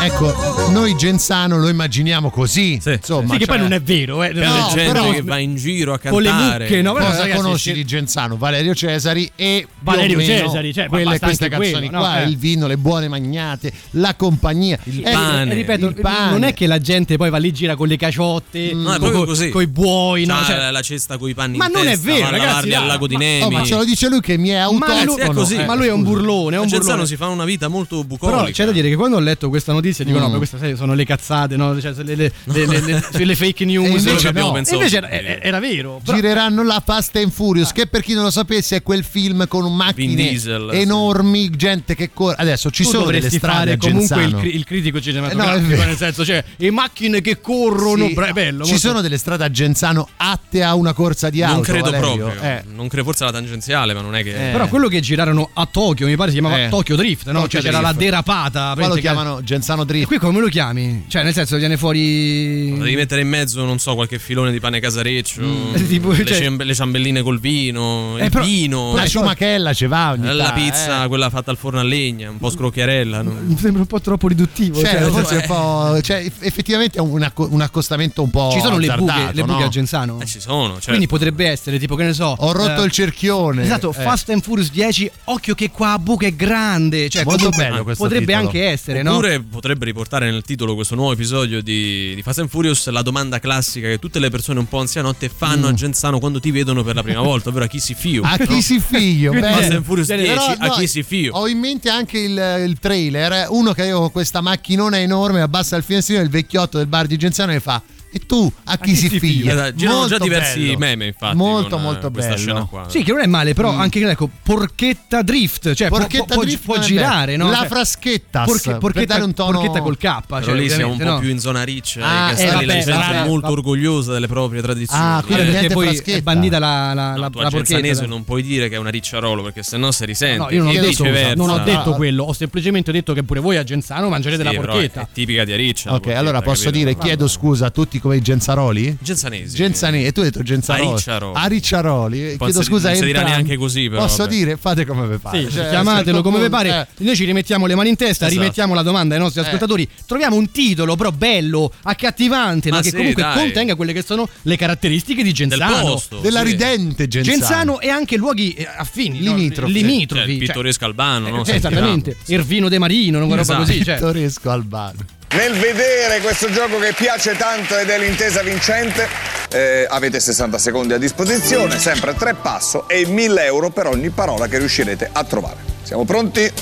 Ecco, 0.00 0.70
noi 0.70 0.94
Genzano 0.96 1.58
lo 1.58 1.68
immaginiamo 1.68 2.30
così. 2.30 2.80
Insomma, 2.84 3.32
Sì, 3.32 3.38
che 3.38 3.44
cioè- 3.44 3.46
poi 3.46 3.58
non 3.58 3.72
è 3.72 3.80
vero, 3.82 4.22
eh. 4.22 4.32
Per 4.32 4.46
No, 4.46 4.56
la 4.56 4.66
gente 4.74 4.92
però- 4.92 5.10
che 5.10 5.22
va 5.22 5.38
in 5.38 5.56
giro 5.56 5.92
a 5.94 5.98
Con 5.98 6.22
le 6.22 6.28
cantare. 6.28 6.64
mucche, 6.64 6.82
no? 6.82 6.92
Però, 6.92 7.06
Cosa 7.06 7.18
ragazzi, 7.20 7.40
conosci 7.42 7.68
se- 7.70 7.74
di 7.74 7.84
Genzano? 7.84 8.36
Valerio 8.36 8.74
Cesari 8.74 9.30
e 9.36 9.66
Valerio 9.80 10.20
Cesari, 10.22 10.72
cioè, 10.72 10.86
quelle, 10.88 11.18
queste 11.18 11.48
canzoni 11.48 11.72
quello, 11.72 11.90
no? 11.90 11.98
qua, 11.98 12.22
Eh. 12.22 12.28
il 12.28 12.36
vino, 12.36 12.66
le 12.66 12.76
buone 12.76 13.08
magnate, 13.08 13.72
la 13.92 14.14
compagnia, 14.14 14.78
Il 14.84 15.00
Eh, 15.06 15.10
pane. 15.12 15.54
Ripeto, 15.54 15.86
il 15.88 15.94
pane. 16.00 16.30
non 16.30 16.44
è 16.44 16.54
che 16.54 16.66
la 16.66 16.78
gente 16.78 17.16
poi 17.16 17.30
va 17.30 17.38
lì 17.38 17.52
gira 17.52 17.74
con 17.76 17.88
le 17.88 17.96
caciotte, 17.96 18.72
No, 18.72 18.94
è 18.94 18.98
con, 18.98 19.10
proprio 19.10 19.24
così. 19.26 19.50
i 19.56 19.66
buoi, 19.66 20.24
no? 20.24 20.36
Cioè, 20.44 20.70
la 20.70 20.82
cesta 20.82 21.16
con 21.18 21.28
i 21.28 21.34
panni 21.34 21.56
Ma 21.56 21.66
in 21.66 21.72
non 21.72 21.82
è 21.86 21.90
testa, 21.90 22.06
vero, 22.06 22.20
va 22.22 22.26
a 22.26 22.30
ragazzi, 22.30 22.72
al 22.74 22.86
lago 22.86 23.06
di 23.06 23.14
Ma- 23.14 23.20
Nemi. 23.20 23.54
Ma 23.54 23.64
ce 23.64 23.74
lo 23.76 23.84
dice 23.84 24.08
lui 24.08 24.20
che 24.20 24.36
mi 24.38 24.48
è 24.50 24.56
ma 24.58 24.64
autofono. 24.64 25.04
lui, 25.04 25.20
è 25.20 25.26
così. 25.32 25.54
eh. 25.56 25.64
ma 25.64 25.74
lui 25.74 25.86
è 25.86 25.92
un 25.92 26.02
burlone, 26.02 26.56
è 26.60 26.64
Genzano 26.66 27.04
si 27.04 27.16
fa 27.16 27.28
una 27.28 27.44
vita 27.44 27.68
molto 27.68 28.02
bucolica. 28.04 28.38
Però 28.40 28.50
c'è 28.50 28.64
da 28.64 28.72
dire 28.72 28.88
che 28.88 28.96
quando 28.96 29.16
ho 29.16 29.20
letto 29.20 29.31
questa 29.36 29.72
notizia 29.72 30.04
dico 30.04 30.18
Mm. 30.18 30.20
no, 30.20 30.28
ma 30.30 30.36
queste 30.36 30.76
sono 30.76 30.94
le 30.94 31.04
cazzate, 31.04 31.56
no? 31.56 31.78
Cioè, 31.80 31.92
le, 32.02 32.14
le, 32.14 32.32
le, 32.44 32.66
le- 33.24 33.34
fake 33.36 33.64
news. 33.64 33.86
E 33.86 34.10
invece 34.10 34.30
no. 34.32 34.52
pensato. 34.52 34.76
E 34.76 34.78
invece 34.78 34.96
era, 34.98 35.08
era- 35.42 35.58
vero. 35.60 36.00
Però- 36.04 36.16
Gireranno 36.16 36.62
la 36.62 36.82
Fast 36.84 37.16
and 37.16 37.30
Furious, 37.30 37.72
che 37.72 37.86
per 37.86 38.02
chi 38.02 38.14
non 38.14 38.24
lo 38.24 38.30
sapesse 38.30 38.76
è 38.76 38.82
quel 38.82 39.04
film 39.04 39.46
con 39.48 39.74
macchine 39.74 40.14
Diesel, 40.14 40.68
sì. 40.72 40.80
enormi, 40.80 41.50
gente 41.50 41.94
che 41.94 42.10
corre. 42.12 42.36
Adesso 42.38 42.70
ci 42.70 42.82
tu 42.84 42.90
sono 42.90 43.10
delle 43.10 43.30
strade 43.30 43.76
comunque 43.76 44.22
il, 44.24 44.54
il 44.54 44.64
critico 44.64 44.96
Eh, 44.96 45.00
no, 45.00 45.04
cinematografico, 45.06 45.66
vero. 45.68 45.84
nel 45.84 45.96
senso, 45.96 46.24
cioè, 46.24 46.44
le 46.56 46.70
macchine 46.70 47.20
che 47.20 47.40
corrono, 47.40 48.06
Sì, 48.06 48.14
bra- 48.14 48.26
è 48.26 48.32
bello. 48.32 48.64
Ci 48.64 48.70
molto- 48.72 48.86
sono 48.88 49.00
delle 49.00 49.18
strade 49.18 49.44
a 49.44 49.50
Genzano 49.50 50.08
atte 50.16 50.62
a 50.62 50.74
una 50.74 50.92
corsa 50.92 51.30
di 51.30 51.42
auto. 51.42 51.54
non 51.54 51.62
credo 51.62 51.90
Valerio. 51.90 52.16
proprio. 52.26 52.42
Eh. 52.42 52.62
Non 52.72 52.88
credo, 52.88 53.04
forse 53.04 53.24
la 53.24 53.32
tangenziale, 53.32 53.94
ma 53.94 54.00
non 54.00 54.14
è 54.14 54.22
che. 54.22 54.30
Però 54.32 54.68
quello 54.68 54.88
che 54.88 55.00
girarono 55.00 55.50
a 55.52 55.66
Tokyo, 55.66 56.06
mi 56.06 56.16
pare 56.16 56.30
si 56.30 56.38
chiamava 56.38 56.64
Eh. 56.64 56.68
Tokyo 56.68 56.96
Drift, 56.96 57.26
no? 57.26 57.40
Tokyo 57.42 57.60
cioè 57.60 57.70
c'era 57.70 57.78
Drift. 57.78 57.94
la 57.94 57.98
derapata. 57.98 58.60
Qua 58.74 58.86
lo 58.86 58.88
praticamente, 58.90 59.21
chiamano 59.22 59.42
Genzano 59.42 59.82
E 59.82 59.86
Drift. 59.86 60.06
qui 60.06 60.18
come 60.18 60.40
lo 60.40 60.48
chiami? 60.48 61.04
Cioè, 61.08 61.22
nel 61.22 61.32
senso, 61.32 61.56
viene 61.56 61.76
fuori. 61.76 62.76
Devi 62.78 62.96
mettere 62.96 63.20
in 63.20 63.28
mezzo, 63.28 63.64
non 63.64 63.78
so, 63.78 63.94
qualche 63.94 64.18
filone 64.18 64.50
di 64.50 64.60
pane 64.60 64.80
casareccio, 64.80 65.40
Eh, 65.74 65.86
tipo, 65.86 66.10
le, 66.12 66.24
cioè- 66.24 66.40
ciambe- 66.42 66.64
le 66.64 66.74
ciambelline 66.74 67.22
col 67.22 67.38
vino, 67.40 68.16
Eh, 68.18 68.24
il 68.24 68.30
però- 68.30 68.44
vino, 68.44 68.94
La 68.94 69.06
ciumachella 69.06 69.72
ci 69.72 69.86
va 69.86 70.10
ogni 70.12 70.26
la 70.34 70.44
tanto, 70.46 70.60
pizza, 70.60 71.04
eh. 71.04 71.08
quella 71.08 71.30
fatta 71.30 71.50
al 71.50 71.56
forno 71.56 71.80
a 71.80 71.82
legna, 71.82 72.30
un 72.30 72.38
po' 72.38 72.50
scrocchiarella. 72.50 73.22
no? 73.22 73.32
Mi 73.44 73.56
sembra 73.56 73.80
un 73.82 73.86
po' 73.86 74.00
troppo 74.00 74.28
riduttivo. 74.28 74.80
Cioè, 74.80 75.08
cioè, 75.26 75.46
po'- 75.46 75.98
cioè, 76.02 76.24
effettivamente 76.40 76.98
è 76.98 77.00
un, 77.00 77.22
acco- 77.22 77.48
un 77.50 77.60
accostamento 77.60 78.22
un 78.22 78.30
po'. 78.30 78.50
Ci 78.52 78.60
sono 78.60 78.78
le 78.78 78.92
buche, 78.94 79.30
le 79.32 79.42
buche 79.44 79.60
no? 79.60 79.64
a 79.66 79.68
Genzano? 79.68 80.20
Eh, 80.20 80.26
ci 80.26 80.40
sono, 80.40 80.74
certo. 80.74 80.88
Quindi 80.88 81.06
potrebbe 81.06 81.46
essere 81.48 81.78
tipo 81.78 81.94
che 81.96 82.04
ne 82.04 82.12
so. 82.12 82.34
Ho 82.38 82.52
rotto 82.52 82.82
eh, 82.82 82.86
il 82.86 82.90
cerchione. 82.90 83.62
Esatto, 83.62 83.90
Eh. 83.90 84.02
Fast 84.02 84.30
and 84.30 84.42
Furious 84.42 84.70
10, 84.70 85.10
occhio 85.24 85.54
che 85.54 85.70
qua 85.70 85.92
a 85.92 85.98
buca 85.98 86.26
è 86.26 86.34
grande. 86.34 87.08
Cioè, 87.08 87.24
Molto 87.24 87.50
bello 87.50 87.82
questo 87.84 88.02
potrebbe 88.04 88.26
titolo. 88.32 88.46
anche 88.46 88.64
essere, 88.66 89.01
no? 89.02 89.12
Oppure 89.12 89.40
potrebbe 89.40 89.84
riportare 89.84 90.30
nel 90.30 90.42
titolo 90.42 90.74
questo 90.74 90.94
nuovo 90.94 91.12
episodio 91.12 91.62
di, 91.62 92.14
di 92.14 92.22
Fast 92.22 92.40
and 92.40 92.48
Furious 92.48 92.88
la 92.88 93.02
domanda 93.02 93.38
classica 93.38 93.88
che 93.88 93.98
tutte 93.98 94.18
le 94.18 94.30
persone 94.30 94.58
un 94.58 94.66
po' 94.66 94.78
anzianotte 94.78 95.28
fanno 95.28 95.68
a 95.68 95.74
Genzano 95.74 96.18
quando 96.18 96.40
ti 96.40 96.50
vedono 96.50 96.82
per 96.82 96.94
la 96.94 97.02
prima 97.02 97.20
volta, 97.20 97.48
ovvero 97.48 97.64
a 97.64 97.68
chi 97.68 97.80
si 97.80 97.94
fio. 97.94 98.22
Mm. 98.22 98.26
A 98.26 98.36
chi 98.38 98.62
si 98.62 98.80
figlio? 98.80 99.32
Fast 99.38 99.70
and 99.70 99.84
Furious 99.84 100.08
10, 100.08 100.26
Però, 100.26 100.46
a 100.58 100.66
no, 100.66 100.72
chi 100.74 100.86
si 100.86 101.02
fio. 101.02 101.34
Ho 101.34 101.48
in 101.48 101.58
mente 101.58 101.88
anche 101.90 102.18
il, 102.18 102.64
il 102.66 102.78
trailer. 102.78 103.46
Uno 103.50 103.72
che 103.72 103.82
aveva 103.82 103.98
con 103.98 104.12
questa 104.12 104.40
macchinona 104.40 104.98
enorme, 104.98 105.40
abbassa 105.40 105.76
il 105.76 105.82
finestrino, 105.82 106.20
il 106.20 106.30
vecchiotto 106.30 106.78
del 106.78 106.86
bar 106.86 107.06
di 107.06 107.16
Genzano 107.16 107.52
e 107.52 107.60
fa. 107.60 107.82
E 108.14 108.20
tu 108.26 108.52
a 108.64 108.76
chi, 108.78 108.94
si 108.94 109.08
figlia? 109.18 109.66
Eh, 109.68 109.74
girano 109.74 110.06
già 110.06 110.18
diversi 110.18 110.60
bello. 110.66 110.78
meme, 110.78 111.06
infatti. 111.06 111.34
Molto, 111.36 111.70
con, 111.70 111.78
eh, 111.78 111.82
molto 111.82 112.10
questa 112.10 112.32
bello. 112.32 112.42
scena 112.42 112.64
qua. 112.66 112.84
Sì, 112.90 113.02
che 113.02 113.10
non 113.12 113.20
è 113.22 113.26
male, 113.26 113.54
però 113.54 113.70
anche 113.74 114.06
ecco, 114.06 114.28
porchetta 114.42 115.22
drift, 115.22 115.72
cioè 115.74 115.88
può- 115.88 115.98
Porchetta 115.98 116.24
può, 116.24 116.34
può, 116.34 116.44
drift 116.44 116.64
può 116.64 116.74
è 116.74 116.80
girare, 116.80 117.36
no? 117.36 117.48
La 117.50 117.58
Cioè, 117.58 117.68
fraschettas, 117.68 118.46
porche- 118.46 118.70
per 118.70 118.78
porchetta, 118.78 119.12
dare 119.14 119.24
un 119.24 119.32
tono- 119.34 119.58
porchetta 119.58 119.80
col 119.80 119.96
K, 119.96 120.20
Però 120.26 120.40
cioè, 120.42 120.54
lì 120.54 120.68
siamo 120.68 120.92
un 120.92 120.98
po' 120.98 121.04
no? 121.04 121.18
più 121.20 121.28
in 121.30 121.38
zona 121.38 121.62
riccia, 121.62 122.00
Ah, 122.04 122.28
eh, 122.28 122.32
eh, 122.32 122.34
Castelli, 122.34 122.50
la 122.50 122.54
vabbè, 122.54 122.72
gente 122.84 122.90
vabbè, 122.92 123.26
molto 123.28 123.40
vabbè. 123.46 123.52
orgogliosa 123.58 124.12
delle 124.12 124.26
proprie 124.26 124.60
tradizioni. 124.62 125.02
Ah, 125.02 125.22
quindi 125.24 125.42
Eh, 125.42 125.46
perché 125.52 125.68
poi 125.68 125.86
fraschetta. 125.86 126.18
è 126.18 126.22
bandita 126.22 126.58
la, 126.58 126.92
la, 126.92 127.10
No, 127.12 127.16
la, 127.16 127.16
la 127.16 127.26
a 127.26 127.30
porchetta. 127.30 127.58
Genzanese 127.58 128.06
non 128.06 128.24
puoi 128.24 128.42
dire 128.42 128.68
che 128.68 128.74
è 128.74 128.78
una 128.78 128.90
ricciarolo 128.90 129.42
perché 129.42 129.62
sennò 129.62 129.90
si 129.90 130.04
risente. 130.04 130.36
No, 130.38 130.50
io 130.50 130.58
non 130.58 130.66
ho, 130.68 130.70
E 130.72 130.74
detto, 130.74 130.88
viceversa. 130.88 131.34
non 131.34 131.48
ho 131.50 131.58
detto 131.60 131.92
Ah, 131.92 131.96
quello, 131.96 132.24
ho 132.24 132.32
semplicemente 132.34 132.92
detto 132.92 133.14
che 133.14 133.22
pure 133.22 133.40
voi 133.40 133.56
a 133.56 133.62
Genzano 133.64 134.08
mangerete 134.10 134.42
la 134.42 134.52
porchetta. 134.52 135.00
È, 135.00 135.04
è 135.04 135.08
tipica 135.12 135.44
di 135.44 135.52
Ariccia. 135.52 135.90
la 135.90 135.96
Ok, 135.96 136.08
allora 136.08 136.42
posso 136.42 136.70
dire, 136.70 136.94
chiedo 136.96 137.26
scusa 137.26 137.66
a 137.66 137.70
tutti 137.70 138.00
come 138.02 138.16
i 138.16 138.20
Genzaroli? 138.20 138.98
Genzanesi. 139.00 139.56
Genzani, 139.56 140.04
e 140.04 140.12
tu 140.12 140.20
hai 140.20 140.26
detto 140.30 140.42
Genzaroli. 140.42 140.88
Aricciaroli. 140.90 141.38
Aricciaroli. 141.38 142.18
Poi 142.18 142.28
Chiedo 142.36 142.52
non 142.52 142.62
si- 142.62 142.68
scusa 142.68 142.88
non 142.88 142.96
si 142.98 143.04
dirà 143.04 143.22
neanche 143.22 143.56
così, 143.56 143.88
però, 143.88 144.02
Posso 144.02 144.16
vabbè. 144.24 144.34
dire, 144.34 144.56
fate 144.56 144.84
come 144.84 145.06
vi 145.06 145.16
pare. 145.16 145.44
Sì, 145.44 145.50
Cioè, 145.52 145.68
chiamatelo 145.70 146.20
come 146.22 146.40
vi 146.40 146.48
pare. 146.50 146.68
punto, 146.68 147.04
Noi 147.04 147.16
ci 147.16 147.24
rimettiamo 147.24 147.66
le 147.66 147.74
mani 147.74 147.88
in 147.90 147.96
testa, 147.96 148.26
Esatto. 148.26 148.40
rimettiamo 148.40 148.74
la 148.74 148.82
domanda 148.82 149.14
ai 149.14 149.20
nostri 149.20 149.40
Eh. 149.40 149.44
ascoltatori. 149.44 149.88
Troviamo 150.06 150.36
un 150.36 150.50
titolo 150.50 150.96
però 150.96 151.10
bello, 151.12 151.72
accattivante, 151.82 152.68
no? 152.70 152.76
Ma 152.76 152.82
che 152.82 152.90
sì, 152.90 152.96
comunque 152.96 153.22
dai. 153.22 153.34
contenga 153.36 153.74
quelle 153.76 153.92
che 153.92 154.02
sono 154.02 154.28
le 154.42 154.56
caratteristiche 154.56 155.22
di 155.22 155.32
Del 155.32 155.48
Genzano. 155.48 155.80
posto. 155.82 156.18
Della 156.18 156.40
sì. 156.40 156.46
ridente 156.50 157.08
Genzano. 157.08 157.36
Genzano 157.38 157.80
e 157.80 157.88
anche 157.88 158.16
luoghi 158.16 158.52
eh, 158.54 158.66
affini, 158.76 159.20
no? 159.20 159.34
Limitrofi. 159.34 159.72
limitrofi. 159.72 160.22
Cioè, 160.24 160.30
il 160.32 160.38
cioè, 160.38 160.46
pittoresco 160.48 160.84
albano, 160.84 161.28
no? 161.28 161.44
eh, 161.44 161.54
esattamente. 161.54 162.16
Ervino 162.26 162.68
De 162.68 162.78
Marino, 162.78 163.18
una 163.18 163.26
roba 163.28 163.40
Esatto. 163.42 163.58
così. 163.60 163.84
Cioè. 163.84 163.94
Pittoresco 163.94 164.50
albano. 164.50 164.98
Nel 165.34 165.54
vedere 165.54 166.20
questo 166.20 166.50
gioco 166.50 166.78
che 166.78 166.92
piace 166.92 167.34
tanto 167.36 167.78
ed 167.78 167.88
è 167.88 167.98
l'intesa 167.98 168.42
vincente, 168.42 169.08
eh, 169.48 169.86
avete 169.88 170.20
60 170.20 170.58
secondi 170.58 170.92
a 170.92 170.98
disposizione, 170.98 171.78
sempre 171.78 172.14
tre 172.14 172.34
passo 172.34 172.86
e 172.86 173.06
1000 173.06 173.44
euro 173.44 173.70
per 173.70 173.86
ogni 173.86 174.10
parola 174.10 174.46
che 174.46 174.58
riuscirete 174.58 175.08
a 175.10 175.24
trovare. 175.24 175.56
Siamo 175.84 176.04
pronti? 176.04 176.52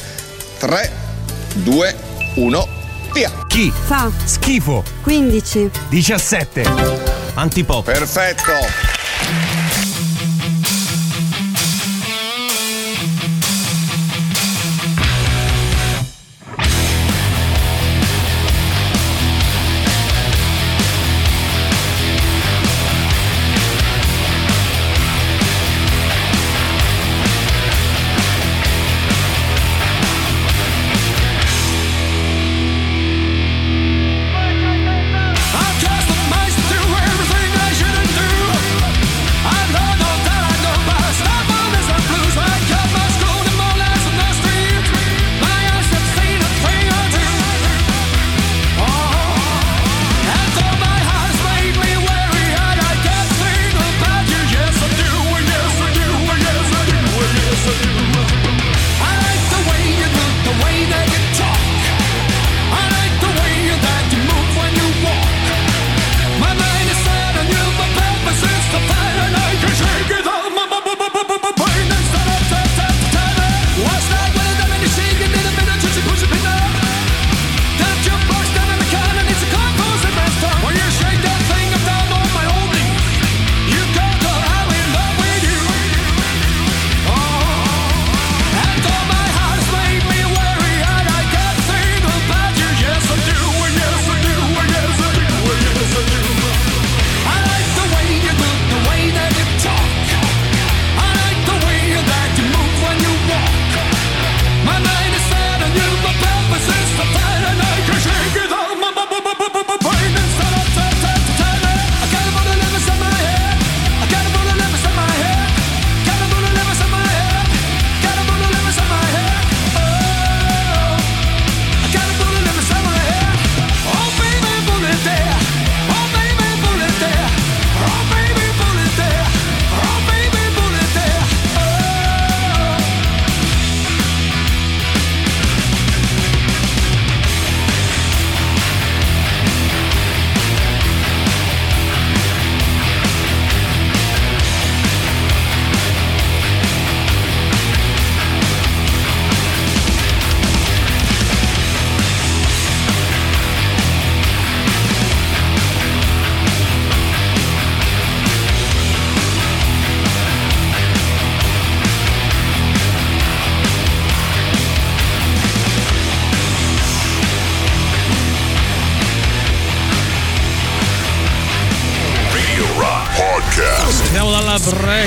3, 0.58 0.92
2, 1.54 1.96
1, 2.36 2.68
via! 3.12 3.32
Chi? 3.48 3.72
Fa 3.86 4.08
Schifo. 4.24 4.84
15. 5.02 5.70
17. 5.88 6.62
Antipop. 7.34 7.84
Perfetto! 7.84 9.59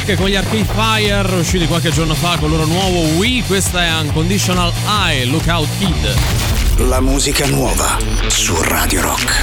Track 0.04 0.18
con 0.18 0.28
gli 0.28 0.36
Arcade 0.36 0.66
Fire 0.66 1.36
usciti 1.36 1.66
qualche 1.66 1.92
giorno 1.92 2.14
fa 2.14 2.38
con 2.38 2.52
il 2.52 2.58
loro 2.58 2.66
nuovo 2.66 3.00
Wii. 3.16 3.44
Questa 3.44 3.84
è 3.84 3.94
Unconditional 4.02 4.72
Eye, 4.86 5.26
Lookout 5.26 5.68
Kid. 5.78 6.16
La 6.90 7.00
musica 7.00 7.46
nuova 7.48 7.98
su 8.28 8.54
Radio 8.62 9.02
Rock. 9.02 9.42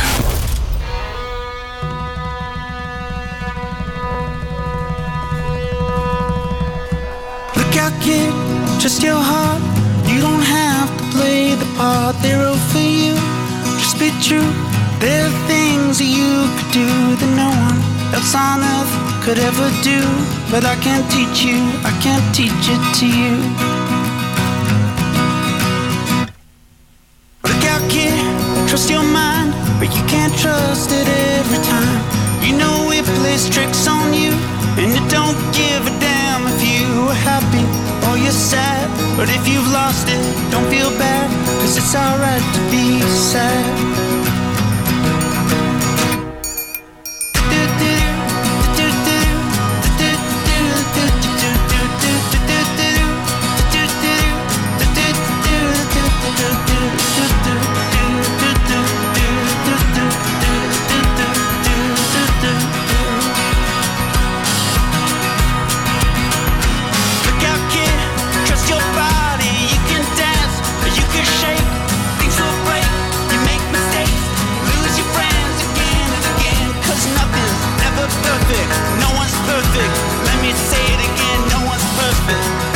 Look 7.55 7.77
out, 7.77 7.93
kid, 8.01 8.33
trust 8.79 9.03
your 9.03 9.23
heart. 9.23 9.61
You 10.07 10.21
don't 10.21 10.45
have 10.45 10.95
to 10.97 11.05
play 11.17 11.55
the 11.57 11.67
part 11.77 12.21
they 12.21 12.35
wrote 12.35 12.59
for 12.71 12.81
you. 12.81 13.15
Just 13.79 13.99
be 13.99 14.11
true. 14.21 14.53
There 14.99 15.25
are 15.25 15.47
things 15.47 16.01
you 16.01 16.49
could 16.57 16.73
do 16.73 17.17
that 17.17 17.35
no 17.35 17.49
one 17.49 18.15
else 18.15 18.35
on 18.35 18.61
earth 18.61 19.25
could 19.25 19.39
ever 19.39 19.71
do. 19.83 20.40
But 20.51 20.65
I 20.65 20.75
can't 20.83 21.09
teach 21.09 21.45
you, 21.45 21.59
I 21.87 21.93
can't 22.03 22.27
teach 22.35 22.51
it 22.75 22.83
to 22.99 23.07
you. 23.07 23.39
Look 27.47 27.65
out, 27.71 27.83
kid, 27.89 28.19
trust 28.69 28.91
your 28.91 29.05
mind, 29.05 29.55
but 29.79 29.95
you 29.95 30.03
can't 30.11 30.37
trust 30.37 30.91
it 30.91 31.07
every 31.39 31.63
time. 31.63 32.03
You 32.43 32.59
know 32.59 32.91
it 32.91 33.05
plays 33.21 33.49
tricks 33.49 33.87
on 33.87 34.13
you, 34.13 34.33
and 34.75 34.91
it 34.91 35.07
don't 35.09 35.39
give 35.55 35.87
a 35.87 35.95
damn 36.03 36.43
if 36.49 36.61
you 36.67 37.09
are 37.09 37.21
happy 37.31 37.65
or 38.11 38.19
you're 38.19 38.33
sad. 38.33 38.91
But 39.17 39.29
if 39.31 39.47
you've 39.47 39.71
lost 39.71 40.09
it, 40.09 40.21
don't 40.51 40.69
feel 40.69 40.91
bad, 40.99 41.31
cause 41.61 41.77
it's 41.77 41.95
alright 41.95 42.43
to 42.55 42.61
be 42.75 43.01
sad. 43.07 43.80
been 82.31 82.70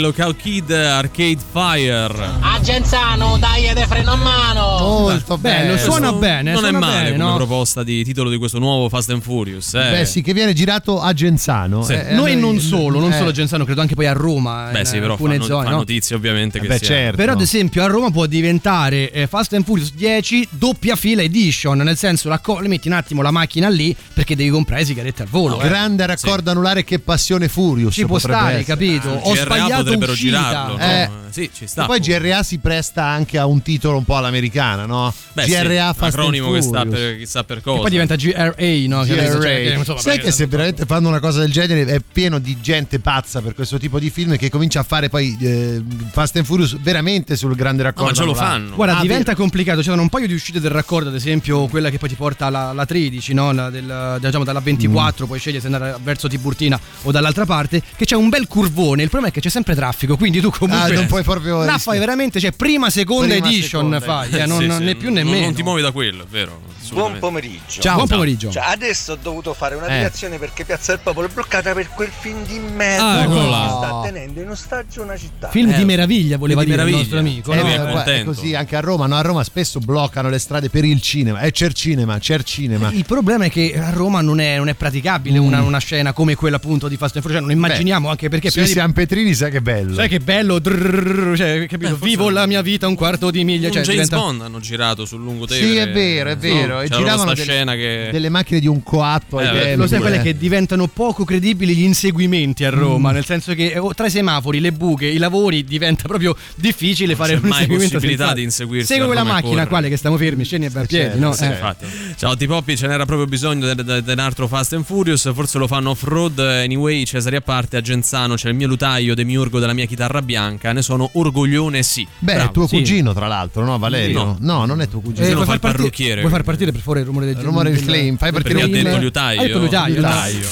Lookout 0.00 0.36
Kid, 0.38 0.70
Arcade 0.72 1.40
Fire. 1.52 2.49
Genzano, 2.62 3.36
dai 3.38 3.72
de 3.72 3.86
freno 3.86 4.12
a 4.12 4.16
mano. 4.16 4.78
Molto 4.80 5.38
bello, 5.38 5.76
suona 5.78 6.08
Questo 6.10 6.18
bene. 6.18 6.52
Non 6.52 6.64
è 6.64 6.68
suona 6.68 6.78
male 6.78 7.02
bene, 7.04 7.16
come 7.16 7.30
no? 7.30 7.36
proposta 7.36 7.82
di 7.82 8.04
titolo 8.04 8.28
di 8.30 8.36
questo 8.36 8.58
nuovo 8.58 8.88
Fast 8.88 9.10
and 9.10 9.22
Furious. 9.22 9.74
Eh. 9.74 9.90
Beh 9.90 10.04
sì, 10.04 10.22
che 10.22 10.32
viene 10.34 10.52
girato 10.52 11.00
a 11.00 11.12
Genzano. 11.12 11.82
Sì. 11.82 11.94
Eh, 11.94 12.12
Noi 12.14 12.32
eh, 12.32 12.34
non 12.36 12.58
solo, 12.60 12.98
non 13.00 13.12
eh, 13.12 13.16
solo 13.16 13.30
a 13.30 13.32
Genzano, 13.32 13.64
credo 13.64 13.80
anche 13.80 13.94
poi 13.94 14.06
a 14.06 14.12
Roma. 14.12 14.68
Beh, 14.72 14.84
sì, 14.84 14.98
però 14.98 15.12
alcune 15.12 15.38
fa, 15.38 15.44
zone, 15.44 15.64
fa 15.64 15.70
no? 15.70 15.76
notizie 15.78 16.16
ovviamente 16.16 16.60
che 16.60 16.66
Beh, 16.66 16.78
sia. 16.78 16.86
certo. 16.86 17.16
Però, 17.16 17.32
ad 17.32 17.40
esempio, 17.40 17.82
a 17.82 17.86
Roma 17.86 18.10
può 18.10 18.26
diventare 18.26 19.10
eh, 19.10 19.26
Fast 19.26 19.54
and 19.54 19.64
Furious 19.64 19.92
10 19.94 20.48
doppia 20.50 20.96
fila 20.96 21.22
edition, 21.22 21.78
nel 21.78 21.96
senso 21.96 22.28
le 22.28 22.68
metti 22.68 22.88
un 22.88 22.94
attimo 22.94 23.22
la 23.22 23.30
macchina 23.30 23.68
lì 23.68 23.94
perché 24.12 24.36
devi 24.36 24.50
comprare 24.50 24.84
sigarette 24.84 25.22
al 25.22 25.28
volo. 25.28 25.60
eh. 25.60 25.68
Grande 25.68 26.04
raccordo 26.06 26.50
anulare 26.50 26.84
che 26.84 26.98
passione 26.98 27.48
Furious. 27.48 27.94
Ci 27.94 28.06
può 28.06 28.18
stare, 28.18 28.58
essere. 28.58 28.64
capito? 28.64 29.08
Sul 29.08 29.20
O 29.22 29.34
se 29.34 29.44
GRA 29.44 29.54
sbagliato 29.56 29.82
potrebbero 29.82 30.12
uscita. 30.12 30.36
girarlo. 30.38 30.76
no? 30.76 30.82
Eh. 30.84 31.10
Sì, 31.30 31.48
ci 31.54 31.66
sta. 31.66 31.84
E 31.84 31.86
poi 31.86 32.00
GRA 32.00 32.42
si 32.50 32.58
presta 32.58 33.04
anche 33.04 33.38
a 33.38 33.46
un 33.46 33.62
titolo 33.62 33.96
un 33.98 34.04
po' 34.04 34.16
all'americana, 34.16 34.84
no? 34.86 35.14
Beh, 35.34 35.44
sì, 35.44 35.50
GRA 35.52 35.92
Fast 35.92 36.02
and 36.02 36.12
acronimo 36.14 36.50
che 36.50 36.62
sta 36.62 36.84
per 36.84 37.16
chissà 37.18 37.44
per 37.44 37.58
E 37.58 37.60
cosa. 37.62 37.80
poi 37.80 37.90
diventa 37.90 38.16
GRA, 38.16 38.54
no? 38.88 39.04
GRA. 39.04 39.40
cioè, 39.40 39.74
insomma, 39.76 40.00
Sai 40.00 40.18
che 40.18 40.32
se 40.32 40.46
veramente 40.46 40.84
fanno 40.84 41.06
una 41.08 41.20
cosa 41.20 41.38
del 41.40 41.52
genere 41.52 41.84
è 41.86 42.00
pieno 42.00 42.40
di 42.40 42.60
gente 42.60 42.98
pazza 42.98 43.40
per 43.40 43.54
questo 43.54 43.78
tipo 43.78 44.00
di 44.00 44.10
film 44.10 44.36
che 44.36 44.50
comincia 44.50 44.80
a 44.80 44.82
fare 44.82 45.08
poi 45.08 45.36
eh, 45.40 45.80
Fast 46.10 46.34
and 46.36 46.44
Furious 46.44 46.76
veramente 46.80 47.36
sul 47.36 47.54
grande 47.54 47.84
raccordo. 47.84 48.20
anulare. 48.22 48.64
Guarda, 48.74 48.98
Ah, 48.98 49.02
diventa 49.02 49.34
complicato. 49.36 49.80
C'erano 49.82 50.02
un 50.02 50.08
paio 50.08 50.26
di 50.26 50.34
uscite 50.34 50.58
del 50.58 50.70
raccordo, 50.72 51.08
ad 51.10 51.14
esempio 51.14 51.66
quella 51.68 51.88
che 51.90 51.98
poi 51.98 52.08
ti 52.08 52.16
porta 52.16 52.46
alla, 52.46 52.70
alla 52.70 52.84
13, 52.86 53.32
no? 53.32 53.52
La 53.52 53.70
del- 53.70 54.18
diciamo 54.20 54.42
dalla 54.42 54.60
24, 54.60 55.26
poi 55.26 55.38
scegli 55.38 55.60
se 55.60 55.66
andare 55.66 55.96
verso 56.02 56.26
Tiburtina 56.26 56.78
o 57.02 57.12
dall'altra 57.12 57.46
parte. 57.46 57.80
Che 57.96 58.04
c'è 58.04 58.16
un 58.16 58.28
bel 58.28 58.48
curvone. 58.48 59.02
Il 59.04 59.08
problema 59.08 59.28
è 59.32 59.34
che 59.34 59.40
c'è 59.40 59.48
sempre 59.50 59.74
traffico, 59.76 60.16
quindi 60.16 60.40
tu 60.40 60.50
comunque. 60.50 60.92
Ah, 60.92 60.96
non 60.96 61.06
puoi 61.06 61.22
proprio 61.22 61.54
No, 61.54 61.60
rischiare. 61.60 61.78
fai 61.80 61.98
veramente, 61.98 62.39
cioè 62.40 62.52
prima, 62.52 62.90
seconda 62.90 63.34
Prima, 63.34 63.46
edition 63.48 63.82
seconda. 63.84 64.00
fai, 64.00 64.30
eh, 64.32 64.46
non, 64.46 64.58
Sì, 64.62 64.70
sì, 64.70 64.82
né 64.82 64.94
più 64.96 65.10
né 65.12 65.22
non- 65.22 65.32
meno. 65.32 65.44
Non 65.46 65.54
ti 65.54 65.62
muovi 65.62 65.82
da 65.82 65.92
quello, 65.92 66.24
è 66.24 66.26
vero. 66.28 66.60
Buon 66.92 67.18
pomeriggio. 67.18 67.80
Ciao. 67.80 67.94
Buon 67.96 68.08
pomeriggio. 68.08 68.50
Cioè, 68.50 68.62
adesso 68.66 69.12
ho 69.12 69.18
dovuto 69.20 69.54
fare 69.54 69.74
una 69.74 69.86
Eh. 69.86 69.96
direzione 69.98 70.38
perché 70.38 70.64
Piazza 70.64 70.92
del 70.92 71.00
Popolo 71.02 71.26
è 71.26 71.30
bloccata 71.30 71.72
per 71.72 71.88
quel 71.90 72.10
film 72.16 72.44
di 72.46 72.56
Ah, 72.56 72.70
merda 72.74 73.22
eccolo 73.22 73.40
che 73.40 73.48
là. 73.50 73.74
sta 73.76 74.00
tenendo 74.04 74.40
in 74.40 74.48
ostaggio 74.50 75.02
una 75.02 75.16
città. 75.16 75.48
Film 75.48 75.70
Eh, 75.70 75.76
di 75.76 75.84
meraviglia, 75.84 76.36
voleva 76.36 76.60
di 76.64 76.70
dire 76.70 76.82
il 76.82 76.86
meraviglia. 76.88 76.98
nostro 77.16 77.18
amico. 77.18 77.52
Eh, 77.52 77.56
no? 77.56 77.62
beh, 77.62 77.74
è 77.74 77.90
guarda, 77.92 78.14
è 78.14 78.24
così 78.24 78.54
anche 78.54 78.76
a 78.76 78.80
Roma, 78.80 79.06
no? 79.06 79.16
A 79.16 79.20
Roma 79.22 79.44
spesso 79.44 79.78
bloccano 79.78 80.28
le 80.28 80.38
strade 80.38 80.68
per 80.70 80.84
il 80.84 81.00
cinema. 81.00 81.40
E 81.40 81.50
c'è 81.52 81.66
il 81.66 81.74
cinema, 81.74 82.18
c'è 82.18 82.34
il 82.34 82.44
cinema. 82.44 82.90
Il 82.92 83.04
problema 83.04 83.44
è 83.44 83.50
che 83.50 83.78
a 83.78 83.90
Roma 83.90 84.20
non 84.20 84.40
è, 84.40 84.56
non 84.56 84.68
è 84.68 84.74
praticabile 84.74 85.38
Mm. 85.38 85.44
una, 85.44 85.62
una 85.62 85.78
scena 85.78 86.12
come 86.12 86.34
quella 86.34 86.56
appunto 86.56 86.88
di 86.88 86.96
Fast 86.96 87.14
and 87.16 87.22
Furious. 87.24 87.42
Cioè, 87.42 87.54
non 87.54 87.64
immaginiamo 87.64 88.08
anche 88.10 88.28
perché 88.28 88.50
Se 88.50 88.62
di- 88.62 88.68
siamo 88.68 88.92
Petrini, 88.92 89.34
sai 89.34 89.50
che 89.50 89.60
bello. 89.62 89.94
Sai 89.94 90.08
che 90.08 90.18
bello, 90.20 90.58
drrrr, 90.58 91.36
cioè, 91.36 91.66
capito? 91.68 91.96
Vivo 91.96 92.30
la 92.30 92.46
mia 92.46 92.62
vita 92.62 92.86
un 92.88 92.94
quarto 92.94 93.30
di 93.30 93.44
miglia. 93.44 93.68
Cioè, 93.70 93.82
James 93.82 93.88
diventa- 94.08 94.16
Bond 94.16 94.40
hanno 94.42 94.60
girato 94.60 95.04
sul 95.04 95.20
Lungotevere. 95.22 95.66
Sì, 95.66 95.76
è 95.76 95.90
vero, 95.90 96.30
è 96.30 96.36
vero. 96.36 96.79
No, 96.80 96.86
e 96.86 96.88
c'era 96.88 97.00
giravano 97.00 97.32
delle, 97.34 97.42
scena 97.42 97.74
che 97.74 98.08
delle 98.12 98.28
macchine 98.28 98.60
di 98.60 98.66
un 98.66 98.82
coatto 98.82 99.38
ai 99.38 99.46
Eh, 99.46 99.60
tempi. 99.60 99.76
Lo 99.76 99.86
sai 99.86 100.14
eh. 100.14 100.22
che 100.22 100.36
diventano 100.36 100.86
poco 100.88 101.24
credibili 101.24 101.74
gli 101.74 101.82
inseguimenti 101.82 102.64
a 102.64 102.70
Roma, 102.70 103.10
Mm. 103.10 103.14
nel 103.14 103.24
senso 103.24 103.54
che 103.54 103.72
eh, 103.72 103.80
tra 103.94 104.06
i 104.06 104.10
semafori, 104.10 104.60
le 104.60 104.72
buche, 104.72 105.06
i 105.06 105.18
lavori 105.18 105.64
diventa 105.64 106.06
proprio 106.08 106.34
difficile 106.56 107.14
fare 107.14 107.34
c'è 107.34 107.40
un 107.40 107.42
mai 107.48 107.50
inseguimento 107.60 107.94
possibilità 107.94 108.24
senza- 108.24 108.34
di 108.38 108.42
inseguirsi 108.44 108.86
Segui 108.86 109.02
a 109.02 109.06
quella 109.06 109.24
macchina 109.24 109.66
quale 109.66 109.88
che 109.88 109.96
stiamo 109.96 110.16
fermi, 110.16 110.44
scendi 110.44 110.66
e 110.66 110.70
a 110.74 110.84
piedi, 110.84 111.18
no? 111.18 111.32
Sì, 111.32 111.44
Eh. 111.44 111.48
infatti. 111.48 111.86
Ciao 112.16 112.36
T-Poppi, 112.36 112.76
ce 112.76 112.86
n'era 112.86 113.04
proprio 113.06 113.26
bisogno 113.26 113.72
di 113.74 113.82
un 114.12 114.18
altro 114.18 114.46
Fast 114.48 114.72
and 114.74 114.84
Furious, 114.84 115.32
forse 115.32 115.58
lo 115.58 115.66
fanno 115.66 115.90
off-road. 115.90 116.38
Anyway, 116.38 117.04
Cesari 117.04 117.36
a 117.36 117.40
parte, 117.40 117.76
a 117.76 117.80
Genzano 117.80 118.34
c'è 118.34 118.48
il 118.48 118.54
mio 118.54 118.66
lutaio, 118.66 119.14
demiurgo 119.14 119.58
della 119.58 119.72
mia 119.72 119.86
chitarra 119.86 120.22
bianca, 120.22 120.72
ne 120.72 120.82
sono 120.82 121.08
orgoglione 121.14 121.82
sì. 121.82 122.06
Beh, 122.18 122.34
Bravo. 122.34 122.48
è 122.48 122.52
tuo 122.52 122.66
Sì. 122.66 122.76
cugino, 122.76 123.12
tra 123.14 123.26
l'altro, 123.26 123.64
no, 123.64 123.78
Valerio? 123.78 124.36
No. 124.40 124.64
non 124.66 124.80
è 124.80 124.88
tuo 124.88 125.00
cugino. 125.00 125.24
Eh, 125.26 125.30
no 125.30 125.34
vuoi, 125.36 125.46
fa 125.46 125.52
far 125.52 125.54
il 125.54 125.60
partire, 125.60 125.82
parrucchiere. 125.82 126.20
vuoi 126.20 126.32
far 126.32 126.42
partire 126.42 126.69
per 126.72 126.80
favore 126.80 127.00
il 127.00 127.06
rumore 127.06 127.26
del 127.26 127.36
Il 127.36 127.42
rumore 127.42 127.70
del 127.70 127.78
flame, 127.80 128.16
fai 128.18 128.32
partire 128.32 128.54
Perché 128.54 128.62
ha 128.62 128.66
un- 128.66 128.72
detto 128.72 128.96
Ah, 128.96 128.98
liutaio. 128.98 129.40
hai 129.40 129.46
detto 129.46 129.58
liutaio, 129.58 129.94
Liutaio. 129.94 130.48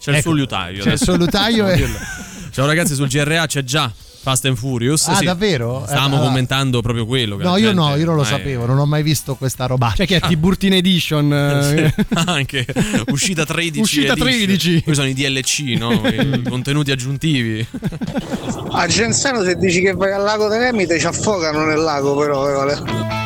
C'è 0.00 0.10
il 0.12 0.16
Ecco, 0.18 0.28
suo 0.28 0.32
liutaio. 0.34 0.82
c'è 0.84 0.92
il 0.92 0.98
suo 1.00 1.16
liutaio 1.16 1.66
e- 1.68 1.88
Ciao 2.52 2.64
ragazzi, 2.66 2.94
sul 2.94 3.08
GRA 3.08 3.46
c'è 3.46 3.62
già 3.64 3.92
Fast 4.22 4.44
and 4.46 4.56
Furious. 4.56 5.06
Ah, 5.08 5.16
sì. 5.16 5.24
davvero? 5.24 5.84
Stavamo 5.86 6.16
Eh, 6.16 6.18
ah. 6.18 6.22
commentando 6.22 6.80
proprio 6.80 7.06
quello. 7.06 7.36
No, 7.36 7.56
io 7.58 7.72
no, 7.72 7.94
io 7.96 8.04
non 8.04 8.14
lo 8.16 8.22
ormai- 8.22 8.38
sapevo, 8.38 8.66
non 8.66 8.78
ho 8.78 8.86
mai 8.86 9.02
visto 9.02 9.34
questa 9.36 9.66
roba. 9.66 9.92
Cioè 9.94 10.06
che 10.06 10.16
è 10.16 10.20
Tiburtina 10.20 10.74
Edition. 10.76 11.32
eh, 11.32 11.92
Sì, 11.96 12.04
anche 12.24 12.66
uscita 13.08 13.44
13 13.44 13.80
Uscita 13.80 14.12
edition. 14.12 14.28
13. 14.28 14.82
Poi 14.84 14.94
sono 14.94 15.06
i 15.08 15.12
DLC 15.14 15.60
no? 15.78 15.92
I 16.08 16.42
contenuti 16.48 16.90
aggiuntivi 16.92 17.64
A 18.72 18.86
Genzano 18.86 19.42
se 19.44 19.54
dici 19.56 19.80
che 19.80 19.92
vai 19.92 20.12
al 20.12 20.22
lago 20.22 20.48
Teremite 20.48 20.98
ci 20.98 21.06
affogano 21.06 21.64
nel 21.64 21.78
lago 21.80 22.16
però, 22.16 22.48
eh, 22.48 22.52
vale. 22.52 23.25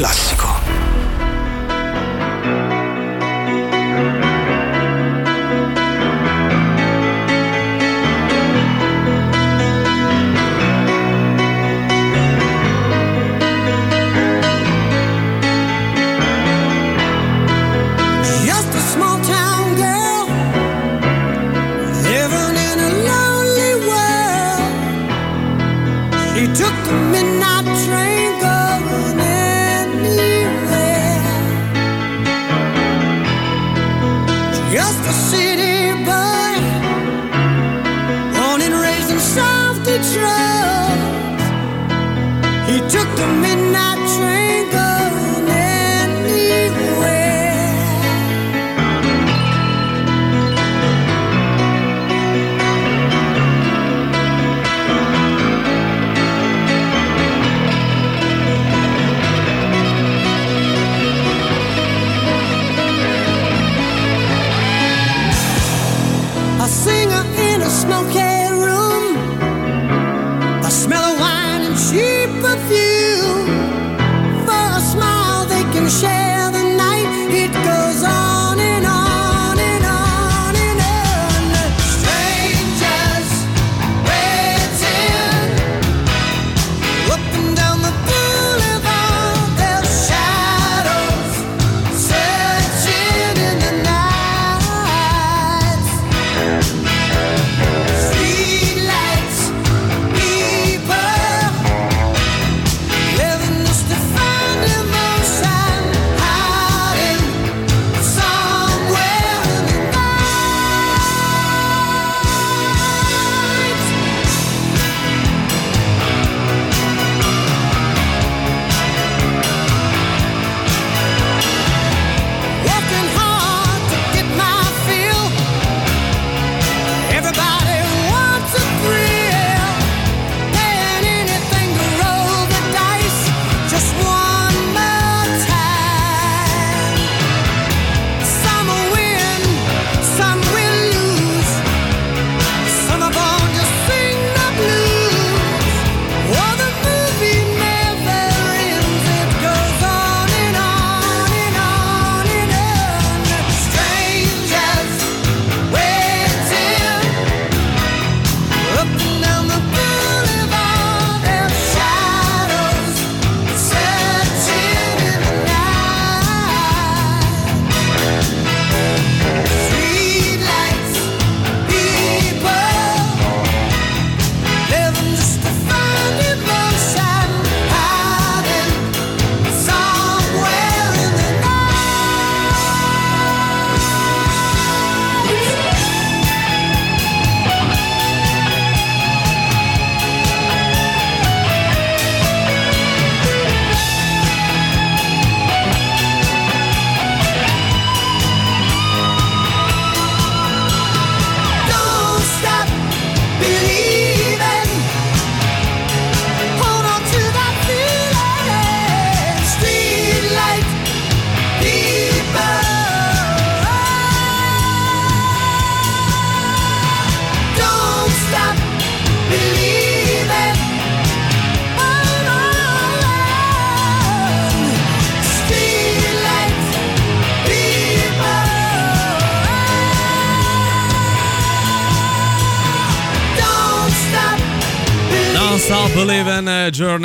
Super 0.00 0.39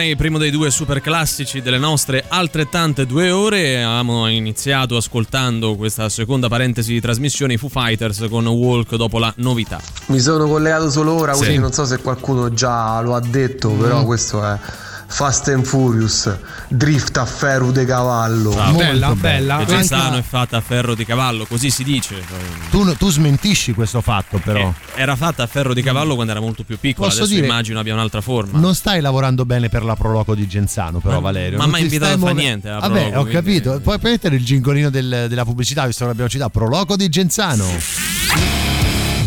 Journey, 0.05 0.15
primo 0.15 0.37
dei 0.37 0.51
due 0.51 0.69
super 0.69 1.01
classici 1.01 1.61
delle 1.61 1.79
nostre 1.79 2.25
altrettante 2.27 3.07
due 3.07 3.31
ore. 3.31 3.83
Abbiamo 3.83 4.27
iniziato 4.27 4.97
ascoltando 4.97 5.75
questa 5.75 6.09
seconda 6.09 6.47
parentesi 6.47 6.93
di 6.93 7.01
trasmissione 7.01 7.53
i 7.53 7.57
Foo 7.57 7.69
Fighters 7.69 8.27
con 8.29 8.45
Walk 8.45 8.95
dopo 8.95 9.17
la 9.17 9.33
novità. 9.37 9.79
Mi 10.07 10.19
sono 10.19 10.47
collegato 10.47 10.91
solo 10.91 11.13
ora, 11.13 11.33
Sì. 11.33 11.39
quindi 11.39 11.57
non 11.57 11.71
so 11.71 11.85
se 11.85 11.97
qualcuno 12.01 12.53
già 12.53 12.99
lo 13.01 13.15
ha 13.15 13.19
detto, 13.21 13.69
però 13.71 14.01
Mm. 14.01 14.05
questo 14.05 14.43
è 14.43 14.57
Fast 15.15 15.47
and 15.47 15.63
Furious, 15.63 16.29
Drift 16.67 17.15
a 17.15 17.25
ferro 17.25 17.71
de 17.71 17.85
cavallo. 17.85 18.53
Ah, 18.59 18.71
Bella, 18.73 19.15
bella. 19.15 19.57
Che 19.59 19.65
Genzano 19.65 20.03
Anche- 20.07 20.19
è 20.19 20.21
fatta 20.23 20.57
a 20.57 20.61
ferro 20.61 20.93
di 20.93 21.05
cavallo, 21.05 21.45
così 21.45 21.69
si 21.69 21.85
dice. 21.85 22.21
Tu, 22.69 22.97
tu 22.97 23.09
smentisci 23.09 23.73
questo 23.73 24.01
fatto, 24.01 24.39
però. 24.43 24.73
Era 24.93 25.15
fatta 25.15 25.43
a 25.43 25.47
ferro 25.47 25.73
di 25.73 25.81
cavallo 25.81 26.15
quando 26.15 26.33
era 26.33 26.41
molto 26.41 26.63
più 26.65 26.77
piccola, 26.77 27.07
Posso 27.07 27.21
adesso 27.21 27.33
dire- 27.35 27.47
immagino 27.47 27.79
abbia 27.79 27.93
un'altra 27.93 28.19
forma. 28.19 28.59
Non 28.59 28.75
stai 28.75 28.99
lavorando 28.99 29.45
bene 29.45 29.69
per 29.69 29.85
la 29.85 29.95
Proloco 29.95 30.35
di 30.35 30.45
Genzano, 30.49 30.99
però, 30.99 31.13
Ma- 31.15 31.19
Valerio. 31.21 31.57
ma 31.59 31.63
ti 31.63 31.83
invitato 31.83 31.95
stai 31.97 32.07
a 32.07 32.11
fa 32.11 32.17
muove- 32.17 32.41
niente 32.41 32.69
Vabbè, 32.69 32.85
Proloco, 32.87 33.07
ho 33.07 33.21
quindi- 33.21 33.31
capito. 33.31 33.79
Poi 33.81 33.99
puoi 33.99 34.11
mettere 34.11 34.35
il 34.35 34.43
gingolino 34.43 34.89
del- 34.89 35.27
della 35.29 35.45
pubblicità, 35.45 35.85
visto 35.85 36.01
che 36.03 36.09
l'abbiamo 36.09 36.29
citato. 36.29 36.49
Proloco 36.49 36.97
di 36.97 37.07
Genzano. 37.07 37.63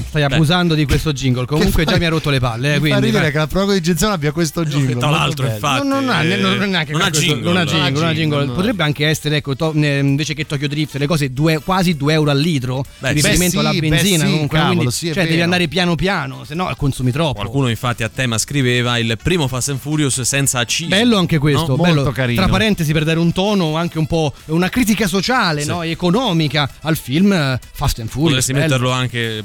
Stai 0.08 0.22
abusando 0.22 0.74
di 0.74 0.86
questo 0.86 1.12
jingle. 1.12 1.44
Comunque 1.44 1.84
già 1.84 1.98
mi 1.98 2.04
ha 2.06 2.08
rotto 2.08 2.30
le 2.30 2.40
palle. 2.40 2.76
Eh, 2.76 2.78
quindi, 2.78 3.00
ridere 3.06 3.30
che 3.30 3.36
la 3.38 3.46
prova 3.46 3.72
di 3.74 3.80
Genzano 3.80 4.14
abbia 4.14 4.32
questo 4.32 4.64
jingle. 4.64 4.96
tra 4.96 5.10
l'altro, 5.10 5.46
infatti, 5.46 5.86
Non, 5.86 6.04
non 6.04 6.14
ha, 6.14 6.22
eh, 6.22 6.36
non, 6.36 6.56
non 6.56 6.70
neanche 6.70 6.92
non 6.92 7.02
ha 7.02 7.08
questo- 7.10 7.26
jingle. 7.26 7.44
non 7.44 7.56
ha 7.58 7.64
jingle, 7.64 7.90
non 8.00 8.08
ha 8.08 8.12
jingle. 8.14 8.46
Potrebbe 8.46 8.82
anche 8.84 9.06
essere, 9.06 9.36
ecco, 9.36 9.54
to- 9.54 9.74
eh, 9.74 9.98
invece 9.98 10.32
che 10.34 10.46
Tokyo 10.46 10.66
Drift, 10.68 10.96
le 10.96 11.06
cose 11.06 11.30
due- 11.32 11.60
quasi 11.62 11.96
2 11.96 12.12
euro 12.14 12.30
al 12.30 12.38
litro. 12.40 12.84
Beh, 12.98 13.08
in 13.08 13.14
riferimento 13.14 13.50
sì, 13.52 13.58
alla 13.58 13.70
beh, 13.72 13.80
benzina. 13.80 14.24
sì, 14.24 14.30
comunque, 14.30 14.58
cavolo, 14.58 14.74
quindi, 14.76 14.94
sì, 14.94 15.12
cioè, 15.12 15.26
devi 15.28 15.40
andare 15.42 15.68
piano 15.68 15.94
piano, 15.94 16.44
se 16.44 16.54
no 16.54 16.72
consumi 16.76 17.10
troppo. 17.12 17.34
Qualcuno 17.40 17.68
infatti 17.68 18.02
a 18.02 18.08
tema 18.08 18.38
scriveva 18.38 18.96
il 18.98 19.16
primo 19.22 19.46
Fast 19.46 19.68
and 19.68 19.78
Furious 19.78 20.20
senza 20.22 20.58
accise. 20.60 20.88
Bello 20.88 21.18
anche 21.18 21.36
questo, 21.38 21.66
No? 21.68 21.76
bello. 21.76 21.94
Molto 21.96 22.12
carino. 22.12 22.40
Tra 22.40 22.50
parentesi, 22.50 22.92
per 22.92 23.04
dare 23.04 23.18
un 23.18 23.32
tono, 23.32 23.76
anche 23.76 23.98
un 23.98 24.06
po' 24.06 24.32
una 24.46 24.68
critica 24.70 25.06
sociale, 25.06 25.62
Sì. 25.62 25.68
no? 25.68 25.82
economica 25.82 26.68
al 26.82 26.96
film 26.96 27.32
eh, 27.32 27.58
Fast 27.72 27.98
and 27.98 28.08
Furious. 28.08 28.28
Potresti 28.46 28.52
bello. 28.52 28.64
metterlo 28.64 28.90
anche 28.90 29.42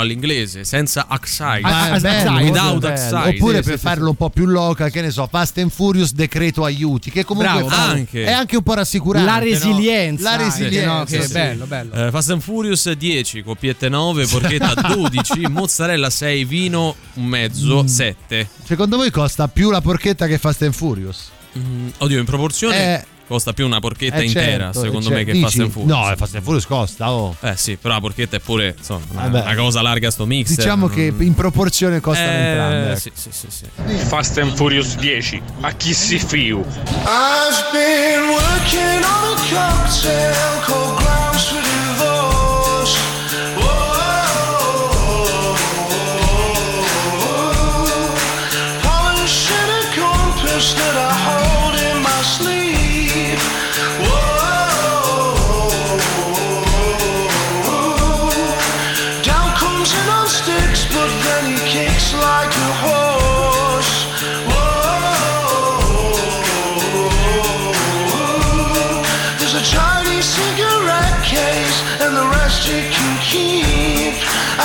all'inglese, 0.00 0.64
senza 0.64 1.06
oxide. 1.10 1.60
Ah, 1.62 1.78
Ah, 1.90 1.92
Outside, 1.94 2.28
without 2.42 2.84
outside. 2.84 3.28
Oppure 3.36 3.62
Sì, 3.62 3.68
per 3.70 3.78
sì, 3.78 3.84
farlo 3.84 4.04
sì. 4.04 4.08
un 4.10 4.16
po' 4.16 4.30
più 4.30 4.46
local, 4.46 4.90
che 4.90 5.00
ne 5.00 5.10
so, 5.10 5.26
Fast 5.30 5.58
and 5.58 5.70
Furious 5.70 6.12
decreto 6.12 6.64
aiuti, 6.64 7.10
che 7.10 7.24
comunque 7.24 7.62
Bravo. 7.64 7.68
Anche. 7.68 8.24
è 8.24 8.32
anche 8.32 8.56
un 8.56 8.62
po' 8.62 8.74
rassicurante. 8.74 9.28
La 9.28 9.38
no? 9.38 9.44
resilienza. 9.44 10.22
La 10.22 10.30
anche, 10.32 10.44
resilienza. 10.44 10.92
no? 10.98 11.04
Che 11.04 11.22
sì. 11.22 11.32
bello, 11.32 11.66
bello. 11.66 12.06
Eh, 12.06 12.10
Fast 12.10 12.30
and 12.30 12.40
Furious 12.42 12.90
10, 12.90 13.42
coppiette 13.42 13.88
9, 13.88 14.26
porchetta 14.26 14.74
12, 14.94 15.46
mozzarella 15.48 16.10
6, 16.10 16.44
vino 16.44 16.94
un 17.14 17.24
mezzo 17.26 17.86
7. 17.86 18.48
Secondo 18.64 18.96
voi 18.96 19.10
costa 19.10 19.48
più 19.48 19.70
la 19.70 19.80
porchetta 19.80 20.26
che 20.26 20.38
Fast 20.38 20.62
and 20.62 20.72
Furious? 20.74 21.30
Mm, 21.58 21.88
oddio, 21.98 22.18
in 22.20 22.24
proporzione 22.24 22.76
Eh, 23.00 23.04
costa 23.30 23.52
più 23.52 23.64
una 23.64 23.78
porchetta 23.78 24.16
Eh, 24.16 24.24
intera, 24.24 24.64
certo, 24.72 24.80
secondo 24.82 25.08
eh, 25.10 25.14
me, 25.14 25.24
che 25.24 25.30
dici? 25.30 25.44
Fast 25.44 25.58
and 25.60 25.70
Furious. 25.70 25.96
No, 25.96 26.16
Fast 26.16 26.34
and 26.34 26.42
Furious 26.42 26.66
costa, 26.66 27.12
oh. 27.12 27.36
Eh 27.40 27.56
sì, 27.56 27.76
però 27.76 27.94
la 27.94 28.00
porchetta 28.00 28.36
è 28.36 28.40
pure 28.40 28.74
insomma, 28.76 29.04
una, 29.12 29.22
Vabbè. 29.28 29.40
una 29.42 29.54
cosa 29.54 29.82
larga 29.82 30.10
sto 30.10 30.26
mixer. 30.26 30.56
Diciamo 30.56 30.88
che 30.88 31.14
in 31.16 31.34
proporzione 31.34 32.00
costano 32.00 32.28
Eh, 32.28 32.34
entrambe. 32.34 32.90
ecco. 32.90 32.98
sì, 32.98 33.10
sì, 33.14 33.28
sì, 33.30 33.46
sì. 33.48 33.94
Fast 34.06 34.38
and 34.38 34.52
Furious 34.56 34.96
10. 34.96 35.40
A 35.60 35.70
chi 35.74 35.94
si 35.94 36.18
fiu? 36.18 36.58
I've 36.58 37.70
been 37.70 38.28
working 38.30 39.04
on 39.04 39.36
a 39.36 39.40
cocktail 39.48 40.64
called 40.64 41.29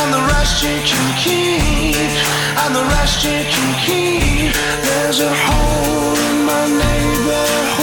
and 0.06 0.14
the 0.14 0.28
rest 0.34 0.62
you 0.62 0.78
can 0.86 1.08
keep, 1.18 2.12
and 2.62 2.76
the 2.76 2.86
rest 2.96 3.26
you 3.26 3.40
can 3.54 3.70
keep. 3.86 4.54
There's 4.86 5.20
a 5.20 5.34
hole 5.34 6.14
in 6.30 6.46
my 6.46 6.66
neighborhood 6.68 7.75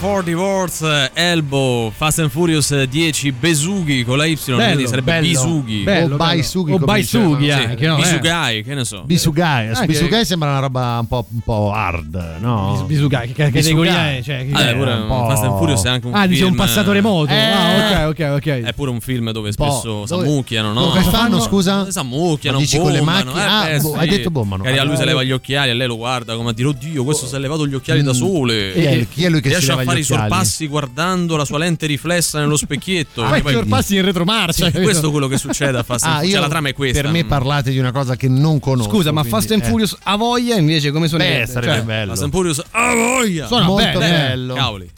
For 0.00 0.22
Divorce, 0.22 1.10
Elbow, 1.12 1.90
Fast 1.90 2.20
and 2.20 2.30
Furious 2.30 2.70
eh, 2.70 2.86
10, 2.86 3.32
Besughi 3.32 4.04
con 4.04 4.16
la 4.16 4.26
Y, 4.26 4.38
bello, 4.46 4.62
quindi 4.62 4.86
sarebbe 4.86 5.10
bello, 5.10 5.26
Bisughi. 5.26 5.82
Bello, 5.82 6.14
o 6.14 6.16
Baisughi. 6.16 6.72
O 6.72 6.78
Baisughi 6.78 7.50
anche, 7.50 7.84
no? 7.84 7.96
Eh, 7.96 8.00
eh. 8.00 8.02
Bisugai, 8.04 8.62
che 8.62 8.74
ne 8.74 8.84
so. 8.84 9.02
Bisugai, 9.02 9.68
anche... 9.70 9.86
Bisugai 9.86 10.24
sembra 10.24 10.50
una 10.50 10.60
roba 10.60 10.98
un 11.00 11.08
po', 11.08 11.26
un 11.28 11.40
po 11.40 11.72
hard, 11.72 12.36
no? 12.38 12.84
Bisugai, 12.86 13.32
che 13.32 13.50
categoria 13.50 14.12
è? 14.12 14.22
Cioè, 14.22 14.46
che 14.46 14.52
ah, 14.52 14.58
cioè, 14.58 14.68
è 14.68 14.76
pure 14.76 14.92
un 14.92 15.06
po'... 15.08 15.26
Fast 15.30 15.42
and 15.42 15.58
Furious 15.58 15.82
è 15.82 15.88
anche 15.88 16.06
un 16.06 16.14
ah, 16.14 16.18
film... 16.20 16.24
Ah, 16.24 16.32
dice 16.32 16.44
un 16.44 16.54
passato 16.54 16.92
remoto. 16.92 17.32
Eh, 17.32 17.36
ah, 17.36 18.08
ok, 18.08 18.20
ok, 18.20 18.30
ok. 18.36 18.46
È 18.66 18.72
pure 18.74 18.90
un 18.92 19.00
film 19.00 19.32
dove 19.32 19.50
spesso 19.50 20.06
s'ammucchiano, 20.06 20.72
no? 20.72 20.92
Che 20.92 21.02
fanno, 21.02 21.40
scusa? 21.40 21.90
S'ammucchiano, 21.90 22.58
bombano. 22.58 22.82
con 22.82 22.92
le 22.92 23.00
macchine? 23.00 23.44
Ah, 23.44 23.78
boh, 23.80 23.94
sì. 23.94 23.98
hai 23.98 24.08
detto 24.08 24.30
bombano. 24.30 24.62
A 24.62 24.84
lui 24.84 24.96
si 24.96 25.04
leva 25.04 25.24
gli 25.24 25.32
occhiali 25.32 25.70
a 25.70 25.74
lei 25.74 25.88
lo 25.88 25.96
guarda 25.96 26.36
come 26.36 26.50
a 26.50 26.52
dire, 26.52 26.68
oddio, 26.68 27.02
questo 27.02 27.26
si 27.26 27.34
è 27.34 27.38
levato 27.40 27.66
gli 27.66 27.74
occhiali 27.74 28.04
da 28.04 28.12
mm. 28.12 28.14
sole. 28.14 29.06
Chi 29.12 29.24
è 29.24 29.28
lui 29.28 29.40
che 29.40 29.52
si 29.60 29.66
leva 29.66 29.82
gli 29.82 29.87
fare 29.88 30.00
i 30.00 30.04
sorpassi 30.04 30.66
guardando 30.66 31.36
la 31.36 31.44
sua 31.44 31.58
lente 31.58 31.86
riflessa 31.86 32.38
nello 32.38 32.56
specchietto. 32.56 33.24
Ah, 33.24 33.40
poi, 33.40 33.52
sorpassi 33.52 33.96
in 33.96 34.04
retromarcia. 34.04 34.70
Sì, 34.70 34.80
questo 34.80 35.08
è 35.08 35.10
quello 35.10 35.28
che 35.28 35.38
succede 35.38 35.78
a 35.78 35.82
Fast 35.82 36.04
and 36.04 36.12
ah, 36.12 36.16
Furious. 36.16 36.32
Cioè, 36.34 36.42
la 36.42 36.48
trama 36.48 36.68
è 36.68 36.72
questa. 36.72 37.00
Per 37.00 37.10
me 37.10 37.24
parlate 37.24 37.70
di 37.70 37.78
una 37.78 37.92
cosa 37.92 38.16
che 38.16 38.28
non 38.28 38.60
conosco. 38.60 38.90
Scusa, 38.90 39.12
ma 39.12 39.20
quindi, 39.20 39.38
Fast 39.38 39.52
and 39.52 39.62
eh. 39.62 39.66
Furious 39.66 39.92
eh. 39.92 39.98
a 40.02 40.16
voglia 40.16 40.56
invece 40.56 40.90
come 40.90 41.08
suonerebbe? 41.08 41.42
Eh, 41.42 41.46
sarebbe 41.46 41.74
cioè, 41.74 41.82
bello. 41.82 42.10
Fast 42.10 42.22
and 42.22 42.32
Furious 42.32 42.62
a 42.70 42.94
voglia. 42.94 43.46
Suona 43.46 43.64
molto 43.66 43.98
bello. 43.98 44.16
bello. 44.16 44.54
Cavoli. 44.54 44.90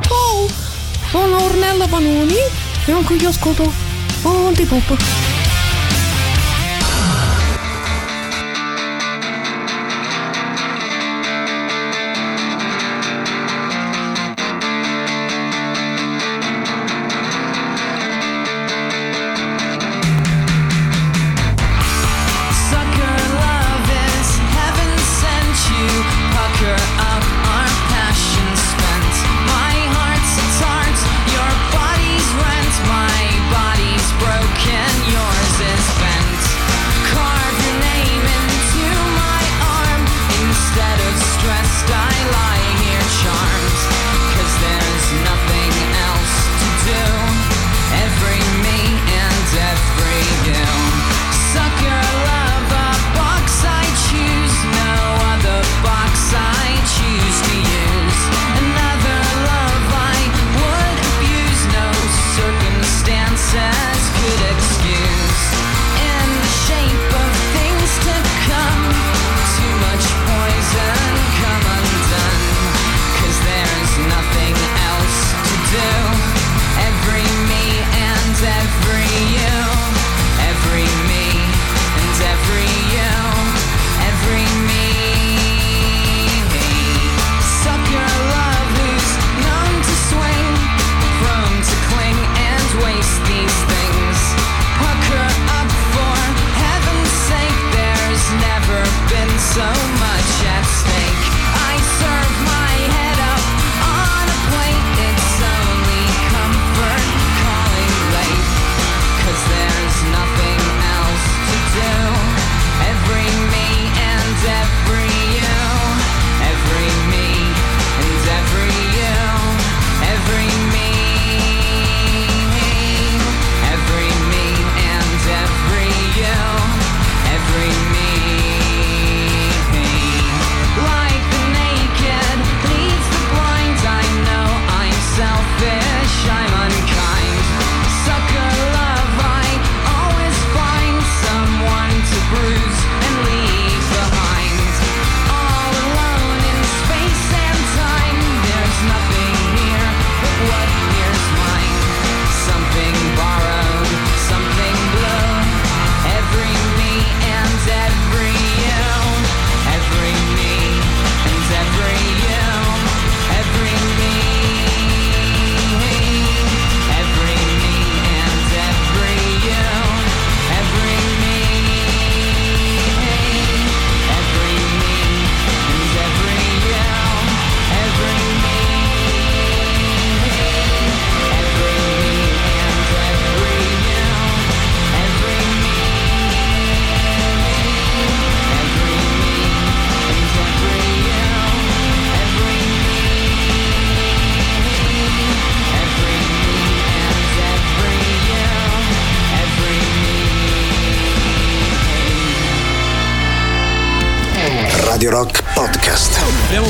Ciao, 0.00 0.48
sono 1.10 1.44
Ornella 1.44 1.86
Panoni 1.86 2.34
e 2.86 2.92
anche 2.92 3.14
io 3.14 3.28
ascolto 3.28 3.70
Antipop. 4.22 5.33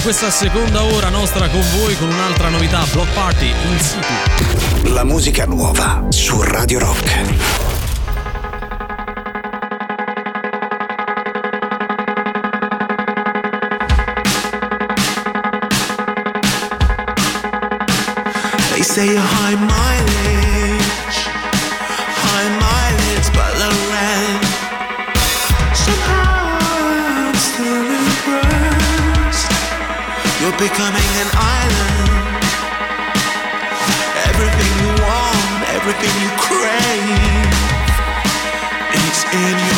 questa 0.04 0.30
seconda 0.30 0.82
ora 0.82 1.08
nostra 1.08 1.48
con 1.48 1.62
voi 1.78 1.96
con 1.96 2.10
un'altra 2.10 2.50
novità, 2.50 2.84
Block 2.92 3.10
Party 3.14 3.46
in 3.48 3.80
situ. 3.80 4.92
La 4.92 5.02
musica 5.02 5.46
nuova 5.46 6.04
su 6.10 6.42
Radio 6.42 6.78
Rock. 6.78 7.22
say 18.82 19.06
you're 19.06 19.18
high, 19.18 19.56
mom. 19.56 19.83
becoming 30.68 31.10
an 31.20 31.28
island. 31.34 32.42
Everything 34.30 34.72
you 34.80 34.92
want, 35.04 35.60
everything 35.76 36.14
you 36.24 36.30
crave, 36.40 37.52
it's 39.04 39.24
in 39.34 39.58
you. 39.68 39.73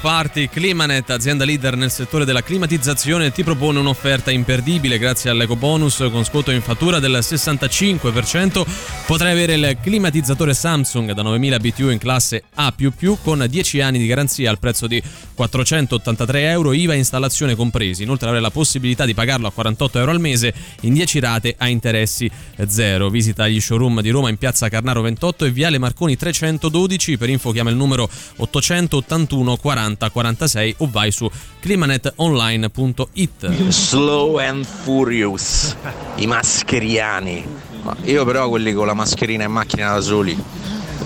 Party. 0.00 0.48
Climanet, 0.48 1.10
azienda 1.10 1.44
leader 1.44 1.76
nel 1.76 1.90
settore 1.90 2.24
della 2.24 2.42
climatizzazione, 2.42 3.32
ti 3.32 3.42
propone 3.42 3.78
un'offerta 3.78 4.30
imperdibile 4.30 4.98
grazie 4.98 5.30
all'eco 5.30 5.56
bonus 5.56 6.06
con 6.10 6.24
sconto 6.24 6.50
in 6.50 6.62
fattura 6.62 6.98
del 6.98 7.18
65%. 7.20 8.64
Potrai 9.06 9.32
avere 9.32 9.54
il 9.54 9.76
climatizzatore 9.82 10.54
Samsung 10.54 11.12
da 11.12 11.22
9000 11.22 11.58
BTU 11.58 11.88
in 11.88 11.98
classe 11.98 12.44
A 12.54 12.72
con 13.22 13.44
10 13.48 13.80
anni 13.80 13.98
di 13.98 14.06
garanzia 14.06 14.50
al 14.50 14.58
prezzo 14.58 14.86
di 14.86 15.02
483 15.34 16.48
euro, 16.50 16.72
IVA 16.72 16.94
e 16.94 16.98
installazione 16.98 17.54
compresi. 17.54 18.02
Inoltre 18.02 18.26
avrai 18.28 18.42
la 18.42 18.50
possibilità 18.50 19.04
di 19.04 19.14
pagarlo 19.14 19.48
a 19.48 19.52
48 19.52 19.98
euro 19.98 20.10
al 20.12 20.20
mese 20.20 20.54
in 20.82 20.92
10 20.92 21.18
rate 21.20 21.54
a 21.58 21.68
interessi 21.68 22.30
zero. 22.66 23.08
Visita 23.10 23.48
gli 23.48 23.60
showroom 23.60 24.00
di 24.00 24.10
Roma 24.10 24.28
in 24.28 24.36
piazza 24.36 24.68
Carnaro 24.68 25.00
28 25.02 25.46
e 25.46 25.50
viale 25.50 25.78
Marconi 25.78 26.16
312. 26.16 27.16
Per 27.16 27.28
info 27.28 27.50
chiama 27.50 27.70
il 27.70 27.76
numero 27.76 28.08
881 28.36 29.56
40 29.56 29.87
46 29.96 30.74
o 30.78 30.88
vai 30.90 31.10
su 31.10 31.28
climanetonline.it. 31.60 33.68
Slow 33.70 34.38
and 34.38 34.64
Furious, 34.64 35.76
i 36.16 36.26
mascheriani. 36.26 37.44
Ma 37.82 37.96
Io 38.04 38.24
però 38.24 38.48
quelli 38.48 38.72
con 38.72 38.86
la 38.86 38.94
mascherina 38.94 39.44
in 39.44 39.52
macchina 39.52 39.92
da 39.92 40.00
soli, 40.00 40.36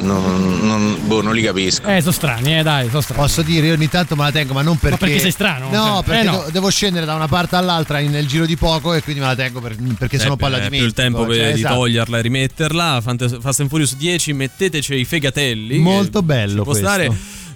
non, 0.00 0.58
non- 0.62 0.96
boh, 1.04 1.20
non 1.22 1.34
li 1.34 1.42
capisco. 1.42 1.86
Eh, 1.86 2.00
sono 2.00 2.12
strani, 2.12 2.58
eh, 2.58 2.62
dai, 2.62 2.88
sono 2.88 3.02
strani. 3.02 3.20
Posso 3.20 3.42
dire, 3.42 3.66
io 3.66 3.74
ogni 3.74 3.88
tanto 3.90 4.16
me 4.16 4.22
la 4.24 4.32
tengo, 4.32 4.54
ma 4.54 4.62
non 4.62 4.78
perché. 4.78 4.96
perché 4.96 5.18
sei 5.18 5.30
strano? 5.30 5.68
No, 5.70 5.96
Cioè, 5.96 6.02
perché 6.04 6.20
eh, 6.20 6.24
no. 6.30 6.44
devo- 6.50 6.70
scendere 6.70 7.04
da 7.04 7.14
una 7.14 7.28
parte 7.28 7.56
all'altra 7.56 8.00
in- 8.00 8.10
nel 8.10 8.26
giro 8.26 8.46
di 8.46 8.56
poco 8.56 8.94
e 8.94 9.02
quindi 9.02 9.20
me 9.20 9.26
la 9.28 9.36
tengo 9.36 9.60
per- 9.60 9.76
perché 9.98 10.18
sono 10.18 10.32
Eh, 10.34 10.38
poi 10.38 10.50
la 10.50 10.56
beh, 10.58 10.62
dimentico. 10.70 10.92
più 10.92 11.04
il 11.04 11.10
tempo 11.12 11.26
per- 11.26 11.36
cioè, 11.36 11.52
di 11.52 11.58
esatto. 11.60 11.74
toglierla 11.74 12.18
e 12.18 12.22
rimetterla. 12.22 13.00
Fast 13.02 13.60
and 13.60 13.68
Furious 13.68 13.94
10, 13.96 14.32
metteteci 14.32 14.94
i 14.94 15.04
fegatelli. 15.04 15.76
Molto 15.78 16.22
bello 16.22 16.48
ci 16.48 16.54
Può 16.62 16.72
questo. 16.72 16.84
stare. 16.88 17.10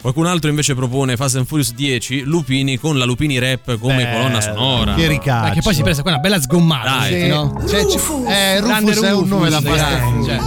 Qualcun 0.06 0.26
altro 0.26 0.48
invece 0.48 0.76
propone 0.76 1.16
Fast 1.16 1.34
and 1.34 1.46
Furious 1.46 1.72
10, 1.74 2.20
Lupini 2.22 2.78
con 2.78 2.96
la 2.96 3.04
Lupini 3.04 3.40
Rap 3.40 3.76
come 3.76 4.04
Bello, 4.04 4.16
colonna 4.18 4.40
sonora. 4.40 4.94
che 4.94 5.08
ricaccio. 5.08 5.54
Che 5.54 5.62
poi 5.62 5.74
si 5.74 5.82
presa 5.82 6.02
qua 6.02 6.12
una 6.12 6.20
bella 6.20 6.40
sgommata. 6.40 6.90
Dai. 6.98 7.22
sì, 7.22 7.26
no? 7.26 7.60
Cioè, 7.68 7.86
ci- 7.86 7.98
eh, 8.28 8.60
Rufus 8.60 9.00
è 9.02 9.12
un 9.12 9.26
nome 9.26 9.50
da 9.50 9.56
Rufus, 9.58 9.76
Fast 9.76 9.82
and 9.92 10.02
Furious. 10.02 10.26
cioè. 10.26 10.38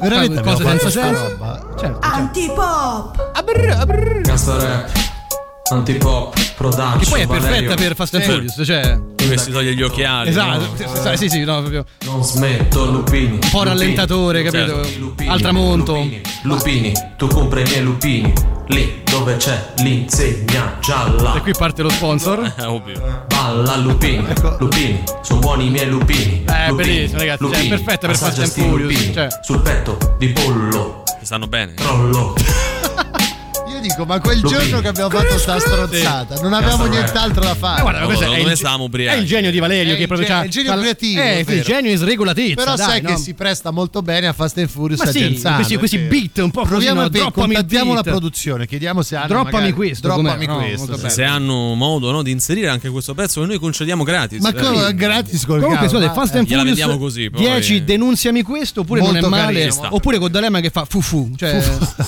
Veramente 0.00 0.42
Cose 0.42 0.62
abbiamo 0.62 0.78
senza 0.78 0.90
senso. 0.90 1.28
roba. 1.28 1.66
Certo, 1.80 1.98
Antipop. 2.02 3.32
Gangsta 4.22 4.56
rap, 4.58 4.90
antipop, 5.70 6.54
production. 6.56 6.98
Che 6.98 7.06
poi 7.08 7.20
è 7.22 7.26
perfetta 7.26 7.74
per 7.74 7.94
Fast 7.94 8.14
and. 8.14 8.24
Furious, 8.24 8.60
cioè. 8.64 9.00
Che 9.16 9.38
si 9.38 9.50
toglie 9.50 9.74
gli 9.74 9.82
occhiali. 9.82 10.30
Esatto, 10.30 10.68
no? 10.78 11.16
sì, 11.16 11.28
sì, 11.28 11.44
no, 11.44 11.58
proprio. 11.60 11.84
Non 12.04 12.24
smetto, 12.24 12.86
Lupini. 12.86 13.38
Un 13.42 13.50
po' 13.50 13.62
rallentatore, 13.62 14.42
capito? 14.42 14.80
Al 15.26 15.40
tramonto. 15.40 16.06
Lupini, 16.42 16.92
tu 17.16 17.26
compri 17.26 17.60
i 17.60 17.64
miei 17.64 17.82
lupini. 17.82 18.32
Lì 18.68 19.02
dove 19.10 19.36
c'è 19.36 19.72
l'insegna 19.78 20.76
gialla. 20.80 21.34
E 21.34 21.40
qui 21.40 21.52
parte 21.56 21.82
lo 21.82 21.88
sponsor. 21.88 22.54
Eh, 22.58 22.64
ovvio. 22.64 23.24
Balla 23.26 23.76
Lupini. 23.76 24.26
Lupini, 24.58 25.02
sono 25.22 25.40
buoni 25.40 25.66
i 25.66 25.70
miei 25.70 25.88
lupini. 25.88 26.44
Eh, 26.46 26.68
Lupini, 26.68 26.88
bellissimo, 26.88 27.18
ragazzi. 27.18 27.44
Cioè, 27.44 27.50
Lupini, 27.50 27.68
perfetta 27.68 28.06
per 28.06 28.16
Fast 28.16 28.38
and 28.38 28.50
Furious. 28.50 28.92
lupini. 28.92 29.14
Cioè. 29.14 29.28
Sul 29.42 29.60
petto 29.62 30.16
di 30.18 30.28
pollo. 30.28 31.02
Che 31.18 31.24
stanno 31.24 31.46
bene. 31.46 31.74
Trollo. 31.74 32.34
Io 33.78 33.84
dico, 33.84 34.04
ma 34.04 34.18
quel 34.18 34.40
Lupini. 34.40 34.60
giorno 34.60 34.80
che 34.80 34.88
abbiamo 34.88 35.08
fatto 35.10 35.38
sta 35.38 35.58
strozzata, 35.60 36.40
non 36.40 36.52
avevamo 36.52 36.84
Cazzo, 36.84 36.96
nient'altro 36.98 37.44
da 37.44 37.54
fare. 37.54 37.76
Ma 37.76 37.82
guarda, 37.82 38.00
ma 38.00 38.06
questo 38.06 38.24
è 38.24 38.38
il, 38.38 39.08
è 39.08 39.12
il 39.14 39.26
genio 39.26 39.50
di 39.52 39.58
Valerio 39.60 39.92
È 39.92 39.94
che 39.96 40.02
il 40.02 40.08
proprio 40.08 40.26
c'ha 40.26 40.42
il 40.44 40.50
genio 40.50 40.76
creativo, 40.76 41.22
Eh, 41.22 41.44
vero. 41.46 41.62
genio 41.62 41.92
e 41.92 41.96
sregolatezza. 41.96 42.54
Però 42.56 42.74
dai, 42.74 42.86
sai 42.86 43.00
no? 43.02 43.08
che 43.10 43.16
si 43.18 43.34
presta 43.34 43.70
molto 43.70 44.02
bene 44.02 44.26
a 44.26 44.32
Fast 44.32 44.58
and 44.58 44.68
Furious 44.68 44.98
Ma 45.00 45.06
sì, 45.12 45.40
questi, 45.40 45.76
questi 45.76 45.98
beat 45.98 46.38
un 46.38 46.50
po' 46.50 46.60
così, 46.62 46.70
Proviamo 46.72 47.02
no? 47.02 47.08
droppami 47.08 47.52
il 47.52 47.58
contattiamo 47.58 47.94
la 47.94 48.02
produzione, 48.02 48.66
chiediamo 48.66 49.02
se 49.02 49.14
hanno 49.14 49.26
Droppami 49.28 49.52
magari- 49.52 49.72
questo, 49.72 50.08
Droppami? 50.08 50.46
No, 50.46 50.56
questo. 50.56 51.08
Se 51.08 51.22
hanno 51.22 51.74
modo 51.74 52.10
no, 52.10 52.22
di 52.22 52.32
inserire 52.32 52.68
anche 52.68 52.88
questo 52.88 53.14
pezzo 53.14 53.40
che 53.42 53.46
noi 53.46 53.58
concediamo 53.60 54.02
gratis. 54.02 54.40
Ma 54.42 54.48
Eh, 54.50 54.54
come 54.54 54.94
gratis 54.94 55.44
col 55.46 55.60
Comunque, 55.60 55.88
scusate, 55.88 56.12
Fast 56.14 56.34
eh, 56.34 56.38
and 56.38 56.46
Furious 56.48 56.64
vendiamo 56.66 56.98
così, 56.98 57.30
poi. 57.30 57.40
10 57.42 57.84
denunziami 57.84 58.42
questo 58.42 58.80
oppure 58.80 59.00
non 59.00 59.10
è 59.16 59.20
Molto 59.20 59.28
male. 59.28 59.70
Oppure 59.90 60.18
con 60.18 60.30
D'Alema 60.32 60.58
che 60.60 60.70
fa 60.70 60.84
fufu. 60.84 61.30
Cioè, 61.36 61.62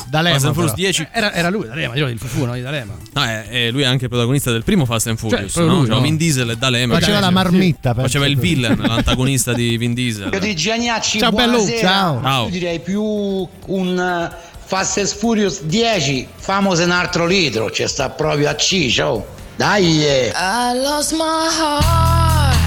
D'Alema, 0.09 0.35
Fast 0.35 0.47
and. 0.47 0.55
Furious 0.55 0.75
10. 0.75 1.09
era, 1.13 1.33
era 1.33 1.49
lui, 1.61 1.69
D'Alema, 1.69 1.95
io 1.95 2.09
il 2.09 2.19
fufu, 2.19 2.45
no? 2.45 2.55
Di 2.55 2.63
D'Alema. 2.63 2.97
No, 3.13 3.25
eh, 3.25 3.45
eh, 3.51 3.71
lui 3.71 3.83
è 3.83 3.87
anche 3.87 4.09
protagonista 4.09 4.51
del 4.51 4.65
primo 4.65 4.85
Fast 4.85 5.07
and 5.09 5.19
Furious. 5.19 5.53
proprio 5.53 5.73
no? 5.73 5.79
lui, 5.79 5.87
C'era 5.87 5.97
no? 5.97 6.03
Vin 6.03 6.17
Diesel 6.17 6.51
e 6.51 6.57
D'Alema. 6.57 6.95
Faceva 6.95 7.13
Cioè, 7.13 7.21
la 7.21 7.31
marmitta. 7.31 7.95
Faceva 7.95 8.27
il 8.27 8.39
villain, 8.39 8.79
l'antagonista 8.79 9.53
di 9.53 9.77
Vin 9.77 9.95
Diesel. 9.95 10.31
Io 10.33 10.39
di 10.39 10.55
Giagnacci, 10.57 11.19
Ciao, 11.19 11.33
bello. 11.33 11.67
Ciao. 11.67 12.21
Ciao. 12.23 12.45
Io 12.45 12.51
direi 12.51 12.81
più 12.81 13.03
un 13.03 13.99
eh, 13.99 14.37
Fast 14.65 14.99
and 14.99 15.09
Furious 15.09 15.63
10, 15.63 16.29
famoso 16.37 16.85
un 16.85 16.91
altro 16.91 17.27
litro, 17.27 17.71
ci 17.71 17.87
sta 17.87 18.09
proprio 18.11 18.49
a 18.49 18.57
ciccio. 18.57 19.39
Dai! 19.57 20.05
eh. 20.05 20.33
I 20.35 20.79
lost 20.81 21.13
my 21.13 21.49
heart 21.51 22.60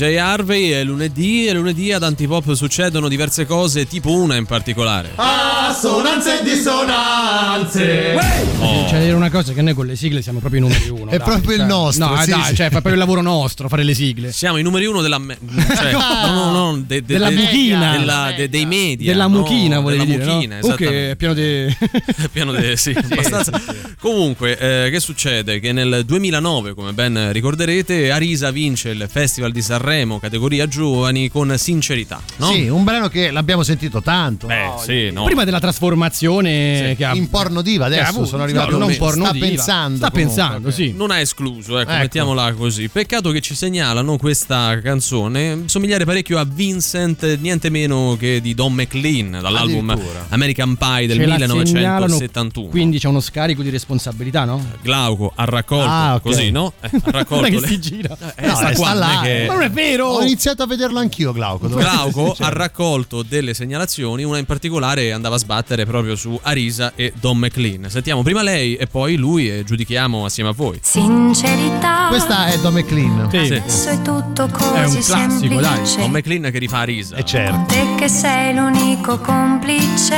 PJ 0.00 0.16
Harvey, 0.16 0.70
è 0.70 0.82
lunedì 0.82 1.46
e 1.46 1.52
lunedì 1.52 1.92
ad 1.92 2.02
Antipop 2.02 2.52
succedono 2.52 3.06
diverse 3.06 3.44
cose, 3.44 3.86
tipo 3.86 4.10
una 4.12 4.36
in 4.36 4.46
particolare. 4.46 5.49
Assonanze 5.70 6.40
e 6.40 6.42
dissonanze. 6.42 8.14
Oh. 8.58 8.84
C'è 8.86 8.92
da 8.98 8.98
dire 9.04 9.12
una 9.12 9.30
cosa 9.30 9.52
che 9.52 9.62
noi 9.62 9.72
con 9.72 9.86
le 9.86 9.94
sigle 9.94 10.20
siamo 10.20 10.40
proprio 10.40 10.58
i 10.60 10.62
numeri 10.64 10.88
uno. 10.90 11.12
È 11.12 11.16
dai, 11.16 11.24
proprio 11.26 11.52
il 11.52 11.58
cioè, 11.58 11.66
nostro, 11.68 12.06
No, 12.08 12.20
sì, 12.22 12.30
dai, 12.30 12.42
sì. 12.46 12.54
cioè 12.56 12.64
fa 12.66 12.70
proprio 12.72 12.94
il 12.94 12.98
lavoro 12.98 13.22
nostro 13.22 13.68
fare 13.68 13.84
le 13.84 13.94
sigle. 13.94 14.32
Siamo 14.32 14.56
i 14.56 14.62
numeri 14.64 14.86
uno 14.86 15.00
della... 15.00 15.18
me- 15.18 15.38
cioè, 15.76 15.92
no, 15.92 16.26
no, 16.26 16.50
no, 16.50 16.76
de- 16.76 17.02
de- 17.02 17.02
Della 17.06 17.28
de- 17.28 17.34
mucchina. 17.36 17.92
della- 17.92 18.32
de- 18.36 18.48
dei 18.48 18.66
media. 18.66 19.12
Della 19.12 19.28
no? 19.28 19.38
mucchina, 19.38 19.78
volevi 19.78 20.06
della 20.06 20.18
dire, 20.24 20.32
mucchina, 20.32 20.58
no? 20.60 20.66
Ok, 20.66 20.80
è 20.80 21.14
pieno 21.16 21.34
di... 21.34 21.76
piano 22.32 22.50
de- 22.50 22.76
sì, 22.76 22.90
abbastanza. 22.90 23.62
Comunque, 24.00 24.58
eh, 24.58 24.90
che 24.90 24.98
succede? 24.98 25.60
Che 25.60 25.70
nel 25.70 26.02
2009, 26.04 26.74
come 26.74 26.92
ben 26.92 27.30
ricorderete, 27.32 28.10
Arisa 28.10 28.50
vince 28.50 28.88
il 28.88 29.06
Festival 29.08 29.52
di 29.52 29.62
Sanremo, 29.62 30.18
categoria 30.18 30.66
giovani, 30.66 31.28
con 31.28 31.54
sincerità. 31.56 32.20
No? 32.38 32.50
Sì, 32.50 32.66
un 32.66 32.82
brano 32.82 33.06
che 33.08 33.30
l'abbiamo 33.30 33.62
sentito 33.62 34.02
tanto. 34.02 34.48
Beh, 34.48 34.72
sì, 34.84 35.10
no. 35.12 35.22
Prima 35.24 35.44
della 35.44 35.58
trasformazione 35.60 36.94
che 36.96 37.04
ha 37.04 37.14
In 37.14 37.28
porno 37.28 37.62
diva 37.62 37.86
adesso 37.86 38.08
avuto. 38.10 38.26
sono 38.26 38.42
arrivati 38.42 38.72
No, 38.72 38.78
non 38.78 38.88
un- 38.88 38.96
porno 38.96 39.24
sta 39.24 39.32
diva. 39.32 39.46
pensando 39.46 39.96
Sta 39.96 40.10
comunque, 40.10 40.34
pensando, 40.34 40.68
ok. 40.68 40.74
sì. 40.74 40.92
Non 40.96 41.10
ha 41.10 41.18
escluso, 41.20 41.78
ecco, 41.78 41.90
Ecco. 41.90 42.00
mettiamola 42.00 42.52
così. 42.54 42.88
Peccato 42.88 43.30
che 43.30 43.40
ci 43.40 43.54
segnalano 43.54 44.16
questa 44.16 44.78
canzone 44.80 45.62
somigliare 45.66 46.04
parecchio 46.04 46.38
a 46.38 46.44
Vincent, 46.44 47.38
niente 47.40 47.70
meno 47.70 48.16
che 48.18 48.40
di 48.40 48.54
Don 48.54 48.72
McLean, 48.72 49.38
dall'album. 49.40 49.98
American 50.30 50.76
Pie 50.76 51.06
del 51.06 51.16
Ce 51.18 51.26
la 51.26 51.36
segnalano, 51.38 51.64
1971. 51.66 52.68
Quindi 52.70 52.98
c'è 52.98 53.08
uno 53.08 53.20
scarico 53.20 53.62
di 53.62 53.70
responsabilità, 53.70 54.44
no? 54.44 54.64
Glauco 54.82 55.32
ha 55.34 55.44
raccolto 55.44 55.88
Ah, 55.88 56.14
ok. 56.14 56.22
così, 56.22 56.50
no? 56.50 56.72
Eh, 56.80 56.88
ha 57.04 57.10
raccolto 57.10 57.48
che 57.48 57.66
si 57.66 57.80
gira. 57.80 58.16
Eh, 58.36 58.46
No, 58.46 58.54
sta 58.54 58.70
eh, 58.70 58.74
qua, 58.74 58.86
sta 58.90 58.94
non 58.94 59.02
è 59.10 59.14
là. 59.14 59.20
che- 59.22 59.44
Ma 59.46 59.54
non 59.54 59.62
è 59.62 59.70
vero! 59.70 60.06
Ho 60.08 60.22
iniziato 60.22 60.62
a 60.62 60.66
vederlo 60.66 60.98
anch'io, 60.98 61.32
Glauco. 61.32 61.68
Glauco 61.68 62.32
essere 62.32 62.44
ha 62.48 62.52
raccolto 62.52 63.22
delle 63.22 63.54
segnalazioni, 63.54 64.24
una 64.24 64.38
in 64.38 64.44
particolare 64.44 65.12
andava 65.12 65.36
a 65.36 65.38
sbattere 65.50 65.84
proprio 65.84 66.14
su 66.14 66.38
Arisa 66.40 66.92
e 66.94 67.12
Don 67.18 67.36
McLean. 67.36 67.90
Sentiamo 67.90 68.22
prima 68.22 68.40
lei 68.40 68.76
e 68.76 68.86
poi 68.86 69.16
lui 69.16 69.50
e 69.50 69.64
giudichiamo 69.64 70.24
assieme 70.24 70.50
a 70.50 70.52
voi. 70.52 70.78
Sincerità. 70.80 72.06
Questa 72.08 72.46
è 72.46 72.58
Don 72.60 72.72
McLean. 72.72 73.28
Sì. 73.30 73.36
Adesso 73.38 73.88
è 73.88 74.02
tutto 74.02 74.44
È 74.46 74.50
così 74.50 74.96
un 74.96 75.02
classico, 75.02 75.60
dai. 75.60 75.74
semplice. 75.74 75.98
Don 75.98 76.10
McLean 76.12 76.50
che 76.52 76.58
rifà 76.60 76.78
Arisa. 76.78 77.16
E 77.16 77.24
certo. 77.24 77.64
Te 77.66 77.94
che 77.96 78.08
sei 78.08 78.54
l'unico 78.54 79.18
complice. 79.18 80.14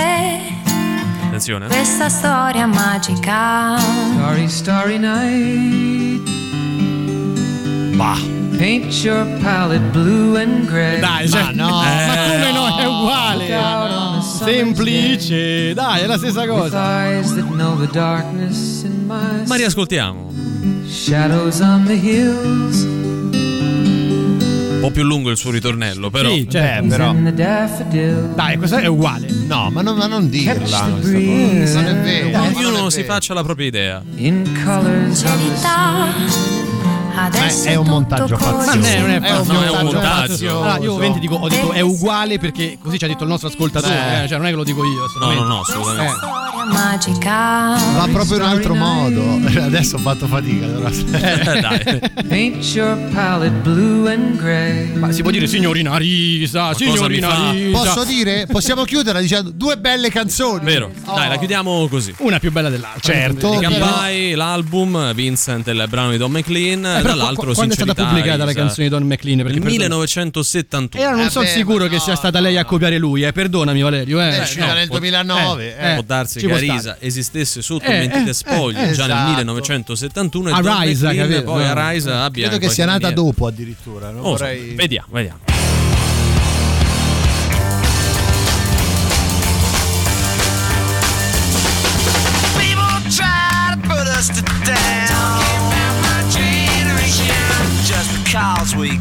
Attenzione. 1.24 1.66
Questa 1.66 2.10
storia 2.10 2.66
magica. 2.66 3.78
Starry, 3.78 4.48
starry 4.48 4.98
night. 4.98 6.28
Bah. 7.96 8.18
Paint 8.58 8.92
your 9.02 9.24
palette 9.40 9.90
blue 9.92 10.36
and 10.36 10.66
gray. 10.66 11.00
Dai, 11.00 11.26
cioè, 11.26 11.52
no. 11.52 11.70
ma 11.70 12.16
come 12.28 12.52
no? 12.52 12.76
È 12.76 12.84
uguale. 12.84 13.48
Look 13.48 14.01
Semplice, 14.44 15.74
dai, 15.74 16.02
è 16.02 16.06
la 16.06 16.16
stessa 16.18 16.40
With 16.42 16.50
cosa. 16.50 17.04
eyes 17.06 17.34
that 17.34 17.44
know 17.50 17.76
the 17.78 17.88
darkness 17.92 18.82
in 18.84 19.04
my 19.06 19.46
Ma 19.46 19.54
riascoltiamo. 19.56 20.32
shadows 20.88 21.60
on 21.60 21.84
the 21.84 21.94
hills. 21.94 22.82
Un 24.82 24.88
po' 24.88 24.90
più 24.90 25.04
lungo 25.04 25.30
il 25.30 25.36
suo 25.36 25.50
ritornello, 25.52 26.10
però. 26.10 26.28
Sì, 26.30 26.48
cioè, 26.50 26.80
Eh, 26.82 26.86
però. 26.88 27.12
Dai, 28.34 28.56
questa 28.56 28.80
è 28.80 28.86
uguale. 28.86 29.28
No, 29.46 29.70
ma 29.70 29.80
non, 29.80 29.96
ma 29.96 30.06
non 30.06 30.28
dirla. 30.28 30.86
Non 30.86 30.98
è 31.86 31.94
vero. 32.02 32.42
Ognuno 32.42 32.90
si 32.90 33.04
faccia 33.04 33.32
la 33.32 33.44
propria 33.44 33.66
idea. 33.68 34.02
In 34.16 34.42
colors 34.64 35.22
on 35.22 35.38
the. 35.60 36.61
Adesso 37.14 37.68
è 37.68 37.74
un 37.74 37.86
montaggio 37.86 38.36
fazioso. 38.36 38.66
Ma 38.66 38.74
non 38.74 38.84
è, 38.84 39.00
non 39.00 39.10
è 39.10 39.20
È 39.20 39.30
un 39.30 39.44
fazioso. 39.44 39.52
no, 39.52 39.62
è 39.62 39.68
un 39.78 39.84
montaggio. 39.84 40.30
fazioso. 40.32 40.62
Allora, 40.62 40.78
io 40.78 40.92
ovviamente 40.92 41.18
dico, 41.20 41.34
ho 41.34 41.48
detto 41.48 41.72
è 41.72 41.80
uguale 41.80 42.38
perché 42.38 42.78
così 42.80 42.98
ci 42.98 43.04
ha 43.04 43.08
detto 43.08 43.22
il 43.24 43.28
nostro 43.28 43.48
ascoltatore, 43.48 43.94
Eh. 43.94 44.24
eh, 44.24 44.28
cioè 44.28 44.38
non 44.38 44.46
è 44.46 44.50
che 44.50 44.56
lo 44.56 44.64
dico 44.64 44.82
io. 44.84 45.00
No, 45.20 45.32
no, 45.32 45.44
no, 45.44 45.60
assolutamente. 45.60 46.16
storia 46.16 46.40
magica. 46.66 47.76
Va 47.96 48.08
proprio 48.10 48.36
in 48.36 48.42
un 48.42 48.48
altro 48.48 48.74
modo. 48.74 49.40
Adesso 49.60 49.96
ho 49.96 49.98
fatto 49.98 50.26
fatica. 50.26 50.66
però- 50.66 50.88
Eh, 50.88 51.60
Dai. 51.60 52.00
Paint 52.28 52.64
your 52.74 52.96
palette 53.12 53.50
blue 53.62 54.10
and 54.12 54.36
gray. 54.36 54.92
Ma 54.94 55.10
si 55.12 55.22
può 55.22 55.30
dire 55.30 55.46
signorina 55.46 55.96
Risa, 55.96 56.72
cosa 56.72 56.74
signorina? 56.84 57.50
Risa. 57.50 57.78
Posso 57.78 58.04
dire? 58.04 58.46
Possiamo 58.50 58.84
chiudere 58.84 59.20
dicendo 59.20 59.50
due 59.54 59.76
belle 59.76 60.10
canzoni. 60.10 60.64
Vero. 60.64 60.90
Dai, 61.04 61.28
la 61.28 61.36
chiudiamo 61.36 61.88
così. 61.88 62.14
Una 62.18 62.38
più 62.38 62.50
bella 62.52 62.68
dell'altra. 62.70 63.12
Certo. 63.12 63.58
Campai, 63.58 64.32
l'album, 64.34 65.12
Vincent, 65.14 65.66
il 65.68 65.84
brano 65.88 66.10
di 66.10 66.16
Don 66.16 66.30
McLean, 66.30 67.01
Eh, 67.02 67.04
però 67.04 67.16
dall'altro 67.16 67.44
qu- 67.46 67.54
quando 67.54 67.74
è 67.74 67.76
stata 67.76 67.94
pubblicata 67.94 68.44
la 68.44 68.52
canzone 68.52 68.88
di 68.88 68.88
Don 68.88 69.02
McLean? 69.04 69.36
Perché 69.38 69.52
Nel 69.52 69.62
perdona- 69.62 69.70
1971. 69.88 71.02
E 71.02 71.06
allora 71.06 71.22
non 71.22 71.30
sono 71.30 71.44
Vabbè, 71.44 71.56
sicuro 71.56 71.86
che 71.88 71.98
sia 71.98 72.14
stata 72.16 72.40
lei 72.40 72.56
a 72.56 72.64
copiare 72.64 72.98
lui, 72.98 73.22
eh. 73.24 73.32
Perdonami 73.32 73.80
Valerio, 73.82 74.20
eh. 74.20 74.30
È 74.36 74.40
uscita 74.40 74.66
No. 74.66 74.72
nel 74.74 74.88
2009. 74.88 75.76
eh. 75.76 75.94
Può 75.94 76.02
darsi 76.02 76.40
che 76.40 76.52
Arisa 76.52 76.96
esistesse 77.00 77.62
sotto 77.62 77.84
Eh, 77.84 77.98
mentite 77.98 78.30
eh, 78.30 78.34
spoglie 78.34 78.90
eh, 78.90 78.92
già 78.92 79.06
nel 79.06 79.12
esatto. 79.16 79.28
1971 79.30 80.48
e 80.48 80.52
Arisa, 80.52 80.62
Don 80.68 80.78
McLean 81.16 81.16
capito? 81.28 81.42
poi 81.52 81.64
No. 81.64 81.72
Arisa 81.72 82.22
abbia 82.24 82.48
Credo 82.48 82.66
che 82.66 82.72
sia 82.72 82.84
nata 82.86 83.10
dopo 83.10 83.46
addirittura. 83.46 84.10
Vediamo, 84.74 85.06
vediamo. 85.10 85.38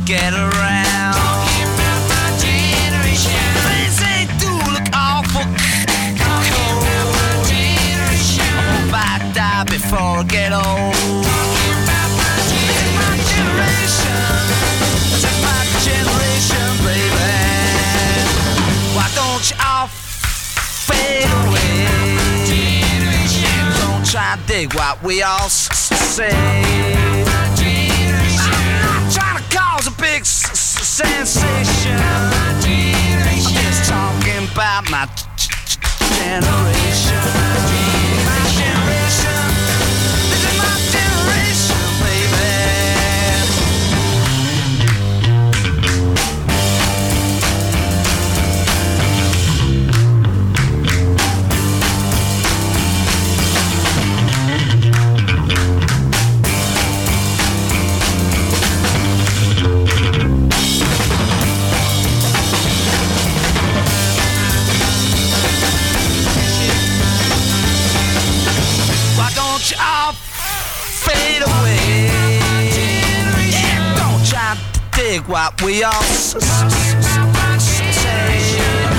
Get 0.06 0.34
around. 0.34 1.16
My 2.10 2.28
generation. 2.40 3.44
Things 3.68 4.00
do 4.42 4.52
look 4.74 4.88
awful. 4.94 5.46
My 6.18 7.32
generation. 7.46 8.52
Hope 8.72 8.94
I 8.94 9.32
die 9.34 9.64
before 9.66 10.20
I 10.20 10.24
get 10.24 10.52
old. 10.54 10.64
Talking 10.64 11.78
about 11.84 12.10
my 12.18 12.34
generation. 13.30 14.22
My 15.42 15.62
generation, 15.86 16.68
baby. 16.86 17.32
Why 18.96 19.08
don't 19.14 19.44
you 19.50 19.58
all 19.66 19.88
fade 20.88 21.30
away? 21.46 21.86
Don't 23.80 24.06
try 24.06 24.36
to 24.36 24.42
dig 24.48 24.74
what 24.74 25.04
we 25.04 25.22
all 25.22 25.50
say. 25.50 26.32
Big 30.02 30.22
s- 30.22 30.52
sensation. 30.88 31.96
I'm 31.96 33.54
just 33.54 33.90
talking 33.90 34.48
about 34.52 34.90
my 34.90 35.06
generation. 36.18 37.81
We 75.64 75.84
all. 75.84 75.94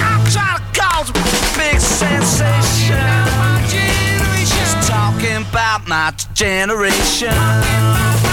I'm 0.04 0.24
trying 0.30 0.58
to 0.58 0.80
cause 0.80 1.10
a 1.10 1.12
big 1.58 1.80
sensation. 1.80 2.98
Talking 4.86 5.44
about 5.48 5.88
my 5.88 6.12
generation. 6.34 8.32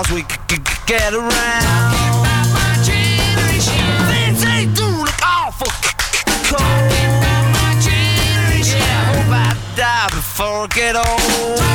Just 0.00 0.08
because 0.08 0.14
we 0.14 0.22
c- 0.22 0.38
c- 0.48 0.56
c- 0.56 0.80
get 0.86 1.12
around. 1.12 1.94
Things 4.08 4.42
they 4.42 4.64
do 4.74 4.86
look 4.86 5.22
awful 5.22 5.66
c- 5.66 5.90
c- 6.10 6.24
cold. 6.48 6.92
Yeah, 8.64 8.80
I 8.80 9.12
hope 9.12 9.30
I 9.30 10.42
or 10.42 10.68
get 10.68 10.96
old. 10.96 11.69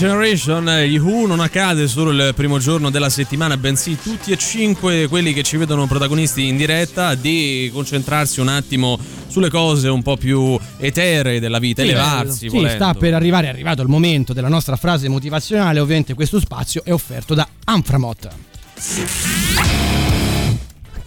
Generation, 0.00 0.66
eh, 0.66 0.86
i 0.86 0.96
Who 0.96 1.26
non 1.26 1.40
accade 1.40 1.86
solo 1.86 2.10
il 2.10 2.32
primo 2.34 2.58
giorno 2.58 2.88
della 2.88 3.10
settimana, 3.10 3.58
bensì 3.58 3.98
tutti 4.00 4.32
e 4.32 4.38
cinque 4.38 5.08
quelli 5.08 5.34
che 5.34 5.42
ci 5.42 5.58
vedono 5.58 5.86
protagonisti 5.86 6.48
in 6.48 6.56
diretta 6.56 7.14
di 7.14 7.70
concentrarsi 7.70 8.40
un 8.40 8.48
attimo 8.48 8.98
sulle 9.28 9.50
cose 9.50 9.90
un 9.90 10.00
po' 10.00 10.16
più 10.16 10.58
eteree 10.78 11.38
della 11.38 11.58
vita, 11.58 11.82
elevarsi. 11.82 12.48
Sì, 12.48 12.48
volendo. 12.48 12.76
sta 12.76 12.94
per 12.94 13.12
arrivare, 13.12 13.48
è 13.48 13.50
arrivato 13.50 13.82
il 13.82 13.88
momento 13.88 14.32
della 14.32 14.48
nostra 14.48 14.76
frase 14.76 15.06
motivazionale. 15.10 15.80
Ovviamente 15.80 16.14
questo 16.14 16.40
spazio 16.40 16.80
è 16.82 16.94
offerto 16.94 17.34
da 17.34 17.46
Anframot. 17.64 18.28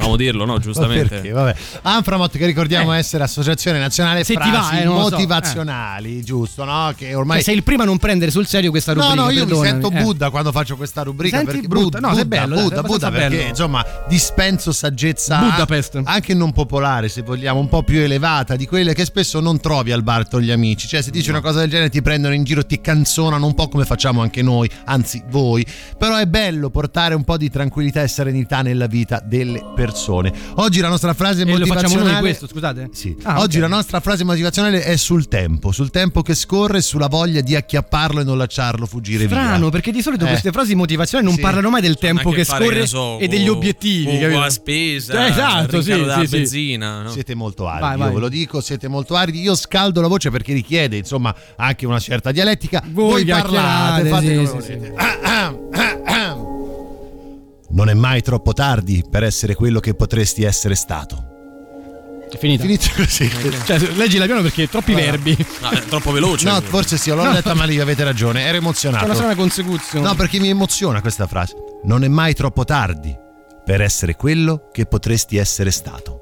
Dobbiamo 0.04 0.16
dirlo, 0.18 0.46
no? 0.46 0.60
Giustamente. 0.60 1.08
Perché? 1.08 1.32
Vabbè. 1.32 1.56
Anframot 1.84 2.38
che 2.38 2.46
ricordiamo 2.46 2.92
essere 2.92 3.24
Associazione 3.24 3.80
Nazionale 3.80 4.20
Eh. 4.20 4.24
Se 4.24 4.34
Frasi 4.34 4.52
va, 4.52 4.72
eh, 4.82 4.84
lo 4.86 5.04
so. 5.04 5.10
Motivazionali, 5.12 6.24
giusto, 6.24 6.66
no? 6.66 6.94
Che 6.96 7.14
ormai 7.16 7.38
Cioè, 7.38 7.46
sei 7.46 7.56
il 7.56 7.64
primo 7.64 7.84
a 7.84 7.86
non 7.86 7.98
prendere 7.98 8.30
sul 8.32 8.46
serio 8.46 8.70
questa 8.70 8.94
No, 8.94 9.02
rubrica. 9.02 9.24
no, 9.24 9.30
io 9.30 9.40
mi 9.46 9.50
perdonami, 9.52 9.70
sento 9.82 9.92
eh. 9.98 10.02
Buddha 10.02 10.30
quando 10.30 10.52
faccio 10.52 10.76
questa 10.76 11.04
rubrica. 11.04 11.38
Senti 11.38 11.52
perché 11.54 11.68
brutta? 11.68 12.00
No, 12.00 12.14
sei 12.16 12.26
bello, 12.26 12.56
dai, 12.56 12.64
Buddha, 12.64 12.82
Buddha, 12.82 13.08
abbastanza 13.08 13.18
perché 13.18 13.36
bello. 13.38 13.50
insomma 13.50 13.86
dispenso 14.08 14.72
saggezza 14.74 15.38
Budapest. 15.40 16.02
anche 16.04 16.34
non 16.34 16.52
popolare, 16.52 17.08
se 17.08 17.22
vogliamo, 17.22 17.60
un 17.60 17.70
po' 17.70 17.84
più 17.84 18.00
elevata 18.00 18.56
di 18.56 18.66
quelle 18.68 18.94
che 18.94 19.06
spesso 19.06 19.40
non 19.40 19.60
trovi 19.62 19.92
al 19.92 20.04
bar 20.04 20.28
con 20.28 20.42
gli 20.42 20.52
amici. 20.52 20.88
Cioè, 20.88 21.02
se 21.02 21.12
dici 21.12 21.30
una 21.30 21.42
cosa 21.42 21.60
del 21.62 21.70
genere 21.70 21.90
ti 21.90 22.02
prendono 22.02 22.34
in 22.34 22.44
giro, 22.44 22.66
ti 22.66 22.82
canzonano 22.82 23.46
un 23.46 23.54
po' 23.54 23.70
come 23.70 23.86
facciamo 23.86 24.22
anche 24.22 24.42
noi, 24.42 24.70
anzi 24.86 25.24
voi. 25.30 25.66
Però 25.98 26.16
è 26.18 26.26
bello 26.26 26.70
portare 26.70 27.16
un 27.16 27.24
po' 27.24 27.38
di 27.38 27.50
tranquillità 27.50 28.02
e 28.04 28.08
serenità 28.08 28.62
nella 28.62 28.88
vita 28.88 29.22
delle 29.24 29.60
persone. 29.76 29.92
Oggi 30.56 30.80
la 30.80 30.90
nostra 30.90 31.14
frase 31.14 31.42
E 31.42 31.46
motivazionale 31.46 32.20
questo, 32.20 32.48
scusate? 32.48 32.90
Sì. 32.94 33.16
Ah, 33.24 33.40
Oggi 33.40 33.58
ok. 33.58 33.62
la 33.64 33.68
nostra 33.76 34.00
frase 34.00 34.24
motivazionale 34.24 34.84
è 34.84 34.96
sul 34.98 35.28
tempo, 35.28 35.72
sul 35.72 35.90
tempo 35.92 36.22
che 36.22 36.34
scorre 36.36 36.80
e 36.80 36.82
sulla 36.82 37.08
voglia 37.08 37.42
di 37.42 37.56
acchiapparlo 37.56 38.22
e 38.22 38.24
non 38.24 38.38
lasciarlo 38.38 38.86
fuggire 38.86 39.26
Strano, 39.26 39.60
via. 39.62 39.70
perché 39.70 39.92
di 39.92 40.02
solito 40.02 40.26
Eh. 40.26 40.30
queste 40.30 40.52
frasi 40.52 40.76
motivazionali 40.76 41.28
non 41.28 41.38
Sì. 41.38 41.42
parlano 41.44 41.70
mai 41.70 41.82
del 41.82 41.98
tempo 41.98 42.32
che 42.32 42.44
scorre 42.44 42.82
che 42.82 42.88
so, 42.88 43.20
e 43.20 43.28
degli 43.28 43.48
obiettivi. 43.48 44.18
capito? 44.20 44.40
la 44.40 44.50
spesa, 44.50 45.26
Eh, 45.26 45.30
esatto, 45.30 45.82
sì, 45.82 45.90
della 45.92 46.20
sì, 46.26 46.28
benzina. 46.28 47.02
no? 47.04 47.10
Siete 47.12 47.36
molto 47.36 47.68
aridi, 47.68 47.82
Vai, 47.82 47.92
io 47.98 48.04
vai. 48.06 48.14
ve 48.14 48.20
lo 48.20 48.30
dico, 48.30 48.62
siete 48.62 48.88
molto 48.88 49.16
aridi. 49.16 49.42
Io 49.42 49.56
scaldo 49.56 50.02
la 50.02 50.08
voce 50.08 50.30
perché 50.32 50.54
richiede, 50.54 50.98
insomma, 50.98 51.34
anche 51.56 51.86
una 51.86 52.00
certa 52.00 52.32
dialettica. 52.32 52.82
Voi 52.88 53.24
Voi 53.24 53.26
parlate, 53.26 54.10
fate 54.10 54.28
sì, 54.28 54.46
come 54.46 54.62
sì, 54.62 54.76
volete. 54.76 55.62
Non 57.74 57.90
è 57.90 57.94
mai 57.94 58.22
troppo 58.22 58.54
tardi 58.54 59.04
per 59.10 59.24
essere 59.24 59.56
quello 59.56 59.80
che 59.80 59.94
potresti 59.96 60.44
essere 60.44 60.76
stato. 60.76 61.32
È 62.32 62.38
finita. 62.38 62.64
Finito 62.64 62.88
così. 62.96 63.30
Cioè, 63.66 63.78
leggila 63.96 64.26
piano 64.26 64.42
perché 64.42 64.68
troppi 64.68 64.92
Guarda. 64.94 65.12
verbi. 65.12 65.46
No, 65.62 65.70
è 65.70 65.80
troppo 65.86 66.12
veloce. 66.12 66.48
No, 66.50 66.60
forse 66.62 66.98
sì, 66.98 67.10
l'ho 67.10 67.24
No. 67.24 67.32
letta 67.32 67.54
male 67.54 67.80
avete 67.82 68.04
ragione, 68.04 68.42
ero 68.42 68.52
C'è 68.52 68.58
emozionato. 68.58 69.06
una 69.06 69.14
strana 69.14 69.36
consecuzione. 69.36 70.06
No, 70.08 70.16
perché 70.16 70.40
mi 70.40 70.50
emoziona 70.50 71.02
questa 71.02 71.28
frase. 71.28 71.56
Non 71.84 72.04
è 72.04 72.08
mai 72.08 72.34
troppo 72.34 72.64
tardi 72.64 73.16
per 73.66 73.82
essere 73.82 74.16
quello 74.16 74.70
che 74.72 74.86
potresti 74.86 75.38
essere 75.38 75.72
stato. 75.72 76.13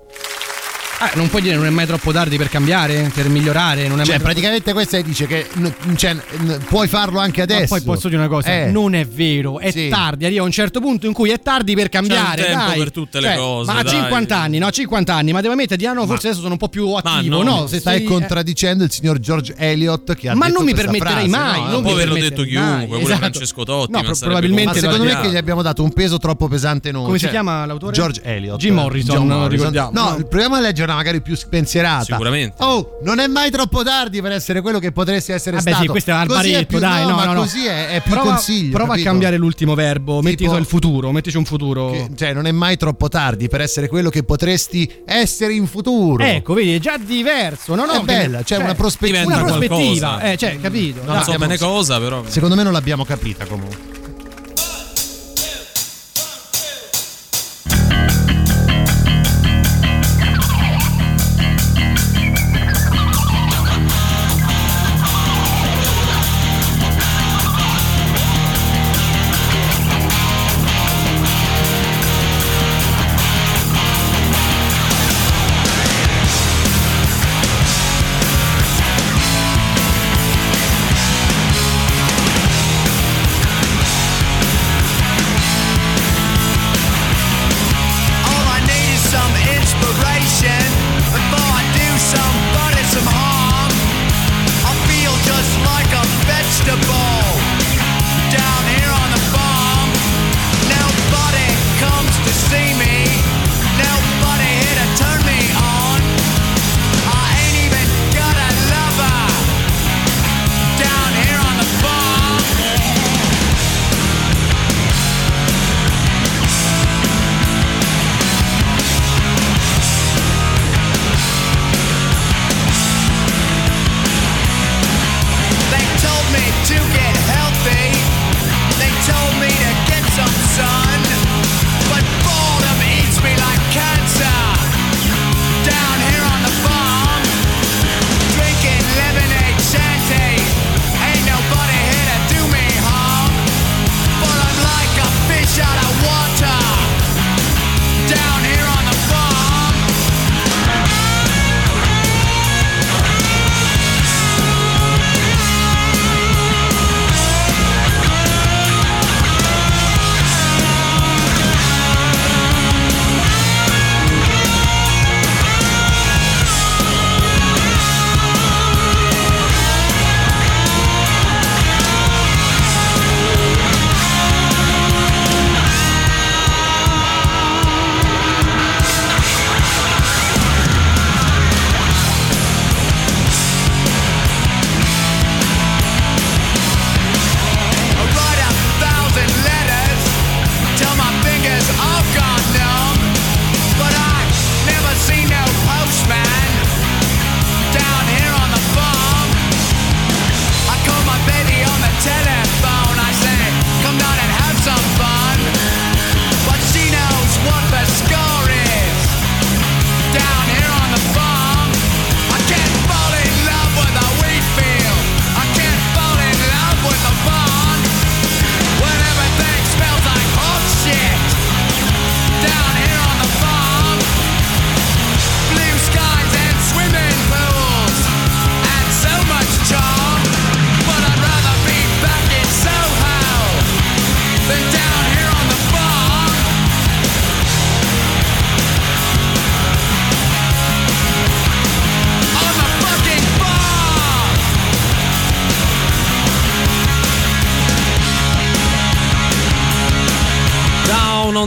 Ah, 1.04 1.12
non 1.16 1.30
puoi 1.30 1.42
dire 1.42 1.56
non 1.56 1.66
è 1.66 1.72
mai 1.72 1.88
troppo 1.88 2.12
tardi 2.12 2.38
per 2.38 2.48
cambiare, 2.48 3.10
per 3.14 3.28
migliorare. 3.28 3.88
Non 3.88 4.00
è 4.00 4.04
Cioè, 4.04 4.06
mai 4.06 4.06
troppo- 4.06 4.24
praticamente 4.24 4.72
questa 4.74 5.02
dice 5.02 5.26
che 5.26 5.48
n- 5.56 5.74
cioè, 5.96 6.14
n- 6.14 6.60
puoi 6.68 6.88
farlo 6.88 7.18
anche 7.20 7.38
Ma 7.40 7.44
adesso. 7.56 7.68
poi 7.74 7.82
posso 7.82 8.08
dire 8.08 8.20
una 8.20 8.30
cosa, 8.30 8.50
Eh. 8.54 8.70
non 8.70 8.94
è 8.94 9.06
vero, 9.08 9.58
è 9.60 9.72
Sì. 9.72 9.90
tardi, 9.90 10.26
arriva 10.26 10.44
a 10.44 10.46
un 10.46 10.52
certo 10.52 10.80
punto 10.80 11.08
in 11.08 11.14
cui 11.14 11.32
è 11.32 11.40
tardi 11.40 11.74
per 11.74 11.90
cambiare. 11.90 12.44
tempo 12.46 12.66
dai. 12.68 12.78
per 12.78 12.92
tutte 12.92 13.20
le 13.20 13.28
Cioè, 13.30 13.36
cose, 13.38 13.72
Ma 13.72 13.80
a 13.80 13.84
dai. 13.84 13.94
50 13.94 14.38
anni, 14.38 14.58
no, 14.60 14.70
50 14.70 15.16
anni, 15.16 15.32
ma 15.32 15.42
devo 15.42 15.56
metterti, 15.56 15.86
ah 15.88 15.94
no, 15.94 16.06
forse 16.06 16.28
adesso 16.28 16.42
sono 16.42 16.54
un 16.54 16.60
po' 16.60 16.70
più 16.70 16.92
attivo, 16.94 17.42
no, 17.42 17.62
no? 17.62 17.68
Se 17.68 17.80
Stai 17.80 17.98
sei- 17.98 18.06
contraddicendo 18.06 18.84
il 18.84 18.92
signor 18.92 19.18
George 19.20 19.56
Eliot 19.58 20.14
che 20.14 20.30
ha 20.30 20.36
Ma 20.36 20.46
detto 20.46 20.58
non 20.60 20.68
mi 20.68 20.76
permetterei 20.76 21.28
frase, 21.28 21.28
mai, 21.28 21.62
no? 21.64 21.70
non 21.72 21.82
Può 21.82 21.92
averlo 21.94 22.14
detto 22.16 22.44
chiunque, 22.44 22.86
pure 22.88 23.02
esatto. 23.02 23.18
Francesco 23.18 23.64
Totti. 23.64 23.92
No, 23.92 24.02
ma 24.04 24.12
probabilmente 24.20 24.74
Ma 24.74 24.80
secondo 24.80 25.04
me 25.04 25.20
che 25.20 25.30
gli 25.32 25.36
abbiamo 25.38 25.62
dato 25.64 25.82
un 25.84 25.92
peso 25.94 26.18
troppo 26.20 26.48
pesante 26.48 26.92
noi. 26.92 27.06
Come 27.06 27.18
si 27.18 27.24
Cioè, 27.24 27.32
chiama 27.34 27.66
l'autore? 27.66 27.94
George 27.94 28.22
Eliot. 28.24 28.60
Jim 28.60 28.76
Morrison. 28.76 29.26
No, 29.26 29.48
No. 29.92 30.16
proviamo 30.30 30.56
a 30.56 30.60
leggere 30.60 30.91
una 30.92 30.96
magari 30.96 31.22
più 31.22 31.36
spensierata. 31.36 32.04
Sicuramente. 32.06 32.56
Oh, 32.64 33.00
non 33.04 33.20
è 33.20 33.28
mai 33.28 33.50
troppo 33.52 33.84
tardi 33.84 34.22
per 34.22 34.32
essere 34.32 34.62
quello 34.62 34.80
che 34.80 34.92
potresti 34.92 35.32
essere 35.32 35.58
Vabbè 35.58 35.70
stato. 35.70 35.84
sì, 35.84 35.90
questo 35.90 36.12
è 36.12 36.14
al 36.14 36.28
Così 36.28 36.52
baretto, 36.52 36.66
più- 36.68 36.80
dai, 36.80 37.06
no, 37.06 37.16
ma 37.16 37.26
no, 37.26 37.34
no. 37.34 37.40
così 37.42 37.66
è, 37.66 37.88
è 37.90 38.02
più 38.02 38.12
prova, 38.14 38.30
consiglio. 38.32 38.72
Prova 38.72 38.90
capito? 38.92 39.08
a 39.08 39.12
cambiare 39.12 39.38
l'ultimo 39.38 39.74
verbo, 39.76 40.22
metti 40.22 40.36
Tipo- 40.38 40.58
il 40.58 40.66
futuro, 40.66 41.12
mettici 41.12 41.38
un 41.38 41.46
futuro. 41.46 41.92
Che- 41.92 42.10
cioè, 42.16 42.34
non 42.34 42.46
è 42.48 42.52
mai 42.52 42.78
troppo 42.78 43.08
tardi 43.08 43.48
per 43.48 43.62
essere 43.62 43.88
quello 43.88 44.10
che 44.10 44.24
potresti 44.24 44.90
essere 45.06 45.54
in 45.54 45.68
futuro. 45.68 46.24
Ecco, 46.24 46.54
vedi, 46.54 46.76
è 46.76 46.80
già 46.80 46.98
diverso, 46.98 47.76
no? 47.76 47.86
no 47.86 47.94
È 47.94 48.00
che- 48.00 48.06
bella, 48.06 48.44
c'è 48.44 48.58
una 48.58 48.76
prospettiva. 48.76 49.20
Una 49.26 49.36
Diventa 49.38 49.58
prospettiva, 49.58 50.08
qualcosa. 50.08 50.32
eh, 50.32 50.38
cioè, 50.38 50.60
capito? 50.62 51.02
Non 51.04 51.16
dai. 51.16 51.24
so 51.24 51.36
bene 51.38 51.58
cosa, 51.58 52.00
però. 52.00 52.24
Secondo 52.28 52.56
me 52.56 52.64
non 52.64 52.74
l'abbiamo 52.74 53.06
capita 53.06 53.46
comunque. 53.46 54.00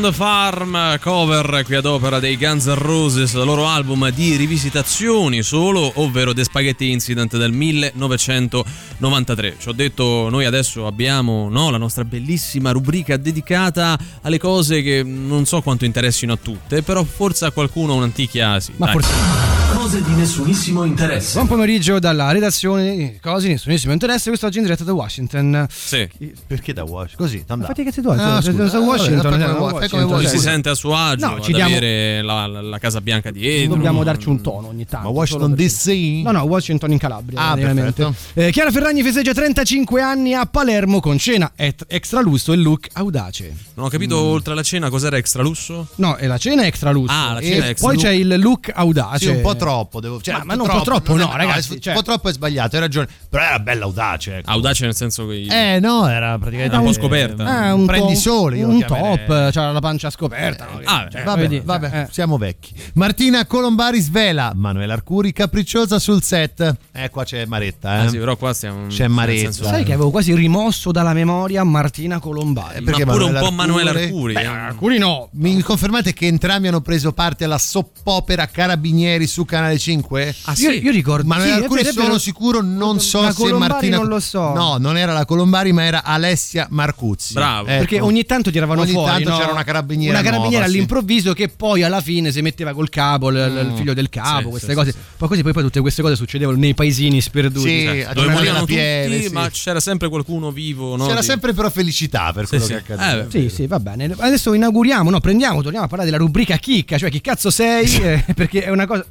On 0.05 0.11
the 0.11 0.17
Farm, 0.17 0.99
cover 0.99 1.63
qui 1.65 1.77
ad 1.77 1.87
opera 1.87 2.19
dei 2.19 2.37
Guns 2.37 2.67
N' 2.67 2.75
Roses, 2.75 3.33
dal 3.35 3.47
loro 3.47 3.67
album 3.67 4.11
di 4.11 4.37
rivisitazioni 4.37 5.43
solo, 5.43 5.91
ovvero 5.97 6.35
The 6.35 6.45
Spaghetti 6.45 6.91
Incident 6.91 7.39
del 7.39 7.53
1993. 7.53 9.57
Ci 9.59 9.69
ho 9.69 9.73
detto, 9.73 10.29
noi 10.29 10.45
adesso 10.45 10.87
abbiamo 10.87 11.49
no, 11.49 11.71
la 11.71 11.79
nostra 11.79 12.05
bellissima 12.05 12.73
rubrica 12.73 13.17
dedicata 13.17 13.99
alle 14.23 14.39
cose 14.39 14.83
che 14.83 15.03
non 15.03 15.47
so 15.47 15.63
quanto 15.63 15.87
interessino 15.87 16.35
a 16.35 16.39
tutte, 16.41 16.83
però 16.83 17.03
forse 17.05 17.47
a 17.47 17.51
qualcuno 17.51 17.95
un'antichia 17.95 18.61
sì. 18.61 18.73
Ma 18.77 18.85
dai. 18.87 18.95
forse- 18.95 19.64
Cose 19.85 20.01
di 20.03 20.13
nessunissimo 20.15 20.85
interesse. 20.85 21.35
Buon 21.35 21.47
pomeriggio 21.47 21.99
dalla 21.99 22.33
redazione 22.33 22.97
di 22.97 23.19
Cose 23.21 23.49
di 23.49 23.53
nessunissimo 23.53 23.93
interesse. 23.93 24.31
Quest'oggi 24.31 24.57
in 24.57 24.63
diretta 24.65 24.83
da 24.83 24.95
Washington. 24.95 25.67
Sì. 25.71 26.09
Perché 26.47 26.73
da 26.73 26.85
Washington? 26.85 27.27
Così, 27.27 27.45
t'andà. 27.45 27.67
Fatti 27.67 27.83
i 27.83 27.85
cazzi 27.85 28.01
tuoi, 28.01 28.17
Ah, 28.19 28.41
tu- 28.41 28.51
scusa. 28.51 28.63
da 28.63 28.79
Ah, 28.79 28.81
Washington, 28.81 29.39
vabbè, 29.39 29.85
eh, 29.85 29.89
come 29.91 30.27
si 30.27 30.39
sente 30.39 30.71
a 30.71 30.75
suo 30.75 30.97
agio 30.97 31.27
No, 31.27 31.39
ci 31.43 31.51
ad 31.51 31.57
diamo- 31.57 31.77
avere 31.77 32.23
la, 32.23 32.47
la- 32.47 32.63
la 32.63 32.79
Casa 32.79 33.03
Bianca 33.03 33.31
dietro. 33.31 33.75
Dobbiamo 33.75 34.03
darci 34.05 34.31
un 34.31 34.41
tono 34.41 34.69
ogni 34.69 34.87
tanto. 34.87 35.07
Ma 35.09 35.13
Washington 35.13 35.53
DC? 35.55 36.23
No, 36.25 36.31
no, 36.31 36.41
Washington 36.45 36.91
in 36.91 36.99
Calabria. 36.99 37.39
Ah, 37.41 37.53
praticamente. 37.55 38.13
Eh, 38.33 38.51
Chiara 38.53 38.71
Ferragni 38.71 39.03
festeggia 39.03 39.35
35 39.35 40.01
anni 40.01 40.33
a 40.33 40.47
Palermo 40.47 41.01
con 41.01 41.19
cena 41.19 41.53
et- 41.57 41.85
extra 41.89 42.23
lusso 42.23 42.55
e 42.55 42.57
look 42.57 42.89
audace. 42.95 43.55
Non 43.75 43.85
ho 43.85 43.89
capito 43.91 44.19
oltre 44.19 44.55
la 44.55 44.63
cena 44.63 44.89
cos'era 44.89 45.19
extra 45.19 45.43
lusso? 45.43 45.89
No, 45.97 46.17
e 46.17 46.27
la 46.27 46.39
cena 46.39 46.63
è 46.63 46.67
extra 46.69 46.91
lusso. 46.91 47.13
Ah, 47.13 47.35
la 47.35 47.41
E 47.41 47.45
cena 47.45 47.67
è 47.67 47.69
extra 47.69 47.87
Poi 47.89 47.97
lusso. 47.97 48.07
c'è 48.09 48.13
il 48.15 48.39
look 48.41 48.71
audace. 48.75 49.19
Sì, 49.19 49.29
un 49.29 49.43
po' 49.43 49.55
troppo. 49.57 49.73
Devo, 50.01 50.21
cioè, 50.21 50.35
Ma- 50.39 50.45
ma 50.45 50.55
non 50.55 50.69
un 50.69 50.77
po' 50.79 50.83
troppo, 50.83 51.15
non 51.17 51.29
no, 51.29 51.37
ragazzi, 51.37 51.75
è- 51.75 51.79
cioè- 51.79 51.95
Un 51.95 52.01
po' 52.01 52.05
troppo 52.07 52.29
è 52.29 52.33
sbagliato, 52.33 52.77
hai 52.77 52.83
ragione. 52.83 53.09
Però 53.29 53.43
era 53.43 53.59
bella 53.59 53.85
audace. 53.85 54.39
ecco. 54.39 54.51
Audace 54.51 54.85
nel 54.85 54.95
senso 54.95 55.27
che... 55.27 55.47
Eh, 55.49 55.81
no, 55.81 56.09
era 56.09 56.39
praticamente. 56.39 56.75
Era 56.75 56.79
un 56.79 56.87
po' 56.87 56.93
scoperta. 56.93 57.45
Ah, 57.45 57.75
un 57.75 57.87
Prendi 57.87 58.13
to- 58.15 58.19
sole, 58.21 58.57
io 58.59 58.69
un 58.69 58.85
top, 58.85 59.51
c'ha 59.53 59.71
la 59.71 59.81
pancia 59.81 60.11
scoperta. 60.11 60.67
no? 60.71 60.81
Ah, 60.85 61.09
Cioè, 61.11 61.23
Vabbè, 61.25 61.41
vedi, 61.41 61.61
vabbè, 61.65 62.01
eh. 62.03 62.09
siamo 62.11 62.37
vecchi. 62.39 62.73
Martina 62.95 63.45
Colombari 63.47 64.01
svela 64.01 64.53
Manuela 64.55 64.93
Arcuri 64.95 65.33
capricciosa 65.33 65.99
sul 65.99 66.23
set. 66.23 66.77
Eh, 66.93 67.11
qua 67.11 67.25
c'è 67.25 67.45
Maretta, 67.47 67.97
eh. 67.97 68.05
Ah, 68.05 68.09
sì, 68.09 68.19
però 68.19 68.37
qua 68.37 68.53
stiamo... 68.53 68.87
C'è 68.89 69.09
senso- 69.09 69.65
Sai 69.65 69.85
che 69.85 69.93
avevo 69.93 70.11
quasi 70.11 70.35
rimosso 70.35 70.91
dalla 70.93 71.13
memoria 71.13 71.65
Martina 71.65 72.19
Colombari. 72.19 72.79
Eh, 72.79 72.83
perché 72.83 73.05
Ma 73.05 73.13
pure 73.13 73.25
un 73.25 73.31
Manuela 73.33 73.49
po' 73.49 73.55
Manuela 73.55 73.91
Arcuri- 73.91 74.05
Arcuri. 74.05 74.33
Beh, 74.35 74.43
eh. 74.43 74.47
alcuni 74.47 74.99
no. 74.99 75.29
Mi 75.33 75.61
confermate 75.63 76.13
che 76.13 76.27
entrambi 76.27 76.69
hanno 76.69 76.81
preso 76.81 77.13
parte 77.13 77.45
alla 77.45 77.59
soppopera 77.59 78.47
Carabinieri 78.47 79.27
su 79.27 79.45
Canale 79.45 79.64
5? 79.79 80.35
Ah, 80.45 80.55
Io, 80.57 80.71
sì? 80.71 80.83
io 80.83 80.91
ricordo. 80.91 81.27
Manuela 81.27 81.55
sì, 81.55 81.59
è 81.59 81.63
Arcuri 81.63 81.83
vero, 81.83 81.93
sono 81.95 82.07
vero. 82.07 82.19
sicuro, 82.19 82.61
non 82.63 83.01
so 83.01 83.21
La 83.23 83.29
se 83.31 83.35
Colombari 83.35 83.73
Martina 83.73 83.97
non 83.99 84.07
lo 84.09 84.21
so. 84.21 84.53
No, 84.53 84.77
non 84.79 84.97
era 84.97 85.13
la 85.13 85.25
Colombari, 85.25 85.73
ma 85.73 85.85
era 85.85 86.03
Alessia 86.05 86.67
Marcuzzi. 86.71 87.33
Bravo. 87.35 87.67
Ecco. 87.69 87.79
Perché 87.79 88.01
ogni 88.01 88.25
tanto 88.25 88.51
tiravano 88.51 88.83
Ogni 88.83 88.93
fuori 88.93 89.11
tanto 89.13 89.29
no? 89.31 89.37
c'era 89.39 89.53
una 89.53 89.65
carabiniera 89.65 90.13
una 90.19 90.23
carabiniera 90.23 90.59
nuova, 90.59 90.71
sì. 90.71 90.77
all'improvviso 90.77 91.33
che 91.33 91.49
poi 91.49 91.83
alla 91.83 92.01
fine 92.01 92.31
si 92.33 92.41
metteva 92.43 92.73
col 92.73 92.89
capo 92.89 93.31
il, 93.31 93.37
il 93.37 93.73
Mm. 93.73 93.77
figlio 93.77 93.95
del 93.95 94.09
capo 94.09 94.43
Sì, 94.45 94.49
queste 94.49 94.69
sì, 94.69 94.75
cose 94.75 94.91
sì, 94.93 94.97
sì. 94.99 95.05
poi 95.17 95.29
così 95.29 95.43
poi, 95.43 95.53
poi 95.53 95.63
tutte 95.63 95.81
queste 95.81 96.03
cose 96.03 96.17
succedevano 96.17 96.59
nei 96.59 96.75
paesini 96.75 97.21
sperduti 97.21 97.69
Sì, 97.69 98.05
a 98.07 98.13
Dove 98.13 98.29
morivano 98.29 98.61
tutti, 98.61 98.75
sì. 98.75 99.29
ma 99.33 99.49
c'era 99.51 99.81
sempre 99.81 100.09
qualcuno 100.09 100.51
vivo, 100.51 100.97
no? 100.97 101.07
C'era 101.07 101.23
sempre 101.23 101.53
però 101.53 101.71
felicità 101.71 102.33
per 102.33 102.47
quello 102.47 102.65
sì. 102.65 102.73
che 102.73 102.79
accadeva. 102.79 103.23
Eh, 103.25 103.31
sì, 103.31 103.49
sì, 103.49 103.67
va 103.67 103.81
bene. 103.81 104.15
Adesso 104.17 104.53
inauguriamo, 104.53 105.11
no, 105.11 105.21
prendiamo, 105.21 105.63
torniamo 105.63 105.85
a 105.85 105.89
parlare 105.89 106.11
della 106.11 106.23
rubrica 106.23 106.57
chicca, 106.57 106.99
cioè 106.99 107.11
chi 107.11 107.21
cazzo 107.21 107.51
sei, 107.51 107.87
eh, 108.03 108.25
perché 108.35 108.65
è 108.65 108.71
una 108.71 108.87
cosa, 108.87 109.05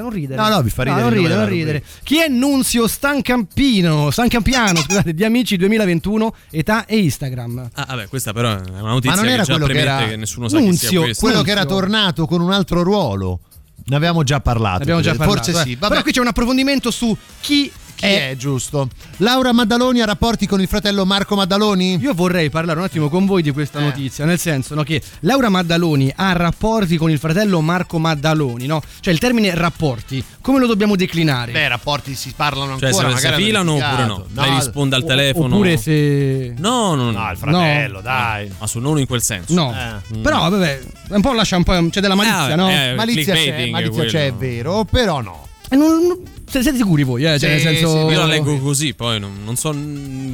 cosa 0.00 0.02
non 0.02 0.10
ridere. 0.10 0.40
No, 0.40 0.48
no, 0.48 0.62
vi 0.62 0.70
fa 0.70 0.82
ridere 0.82 1.02
non 1.02 1.12
il 1.12 1.16
nome 1.16 1.28
ridere, 1.28 1.46
non 1.46 1.58
ridere. 1.58 1.84
Chi 2.02 2.22
è 2.22 2.28
Nunzio 2.28 2.86
Stancampiano, 2.86 4.10
Stancampiano, 4.10 4.80
scusate, 4.80 5.14
di 5.14 5.24
Amici 5.24 5.56
2021, 5.56 6.34
età 6.50 6.86
e 6.86 6.98
Instagram. 6.98 7.70
Ah, 7.74 7.86
vabbè, 7.88 8.08
questa 8.08 8.32
però 8.32 8.56
è 8.56 8.60
una 8.60 8.80
notizia 8.80 9.16
Ma 9.16 9.22
non 9.22 9.30
era 9.30 9.44
che 9.44 9.50
quello 9.50 9.66
che 9.66 9.72
premette 9.72 9.98
che, 9.98 10.08
era 10.08 10.16
nessuno 10.16 10.48
sa 10.48 10.58
Nunzio. 10.58 11.06
Quello 11.14 11.42
che 11.42 11.50
era 11.50 11.64
tornato 11.64 12.26
con 12.26 12.40
un 12.40 12.52
altro 12.52 12.82
ruolo. 12.82 13.40
Ne 13.82 13.96
abbiamo 13.96 14.22
già 14.22 14.40
parlato. 14.40 14.82
Abbiamo 14.82 15.00
già 15.00 15.10
credo. 15.14 15.24
parlato. 15.24 15.52
Forse 15.52 15.60
eh. 15.60 15.70
sì. 15.70 15.74
Vabbè, 15.74 15.88
Però 15.88 16.02
qui 16.02 16.12
c'è 16.12 16.20
un 16.20 16.28
approfondimento 16.28 16.90
su 16.90 17.16
chi 17.40 17.70
chi 18.00 18.14
è 18.14 18.34
giusto? 18.36 18.88
Laura 19.18 19.52
Maddaloni 19.52 20.00
ha 20.00 20.04
rapporti 20.06 20.46
con 20.46 20.60
il 20.60 20.66
fratello 20.68 21.04
Marco 21.04 21.34
Maddaloni? 21.36 21.96
Io 22.00 22.14
vorrei 22.14 22.50
parlare 22.50 22.78
un 22.78 22.84
attimo 22.84 23.08
con 23.08 23.26
voi 23.26 23.42
di 23.42 23.50
questa 23.52 23.78
Eh. 23.78 23.82
notizia, 23.82 24.24
nel 24.24 24.38
senso 24.38 24.74
no, 24.74 24.82
che 24.82 25.02
Laura 25.20 25.48
Maddaloni 25.48 26.12
ha 26.14 26.32
rapporti 26.32 26.96
con 26.96 27.10
il 27.10 27.18
fratello 27.18 27.60
Marco 27.60 27.98
Maddaloni, 27.98 28.66
no? 28.66 28.80
Cioè 29.00 29.12
il 29.12 29.18
termine 29.20 29.54
rapporti, 29.54 30.22
come 30.40 30.58
lo 30.58 30.66
dobbiamo 30.66 30.96
declinare? 30.96 31.52
Beh, 31.52 31.68
rapporti 31.68 32.14
si 32.14 32.32
parlano 32.34 32.78
Cioè, 32.78 32.88
ancora. 32.88 33.08
se, 33.08 33.14
magari 33.14 33.34
se 33.36 33.42
filano 33.48 33.72
oppure 33.74 34.04
no? 34.06 34.16
litigato. 34.26 34.48
Lei 34.48 34.54
risponde 34.58 34.96
al 34.96 35.02
O- 35.02 35.06
telefono. 35.06 35.54
Oppure 35.54 35.76
se... 35.76 36.54
No, 36.58 36.94
no, 36.94 37.10
no. 37.10 37.18
No, 37.22 37.30
il 37.30 37.36
fratello, 37.36 38.00
dai. 38.00 38.50
Ma 38.58 38.66
su 38.66 38.78
non 38.78 38.98
in 38.98 39.06
quel 39.06 39.22
senso. 39.22 39.52
No, 39.54 39.74
Eh. 39.74 40.18
però 40.18 40.48
vabbè, 40.48 40.80
un 41.10 41.20
po' 41.20 41.32
lascia 41.32 41.56
un 41.56 41.62
po', 41.64 41.72
c'è 41.90 42.00
della 42.00 42.14
malizia, 42.14 42.38
Ah, 42.44 42.54
no? 42.54 42.70
eh, 42.70 42.94
Malizia 42.94 43.34
c'è, 43.34 43.68
malizia 43.70 44.04
c'è, 44.04 44.26
è 44.26 44.32
vero, 44.32 44.84
però 44.90 45.20
no. 45.20 45.46
E 45.68 45.76
non- 45.76 46.18
siete 46.50 46.74
sicuri 46.74 47.04
voi, 47.04 47.24
eh? 47.24 47.38
Cioè, 47.38 47.58
Sì, 47.58 47.64
nel 47.64 47.76
senso... 47.76 48.08
sì, 48.08 48.12
Io 48.12 48.18
la 48.18 48.26
leggo 48.26 48.58
così, 48.58 48.94
poi 48.94 49.20
non, 49.20 49.42
non 49.44 49.56
so 49.56 49.74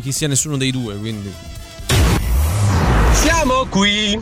chi 0.03 0.13
sia 0.13 0.29
nessuno 0.29 0.57
dei 0.57 0.71
due, 0.71 0.97
quindi. 0.97 1.33
Siamo 3.13 3.67
qui, 3.69 4.19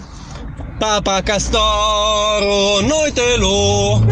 Papa 0.78 1.22
Castoro, 1.22 2.80
noi 2.80 3.12
te 3.12 3.36
lo 3.36 4.04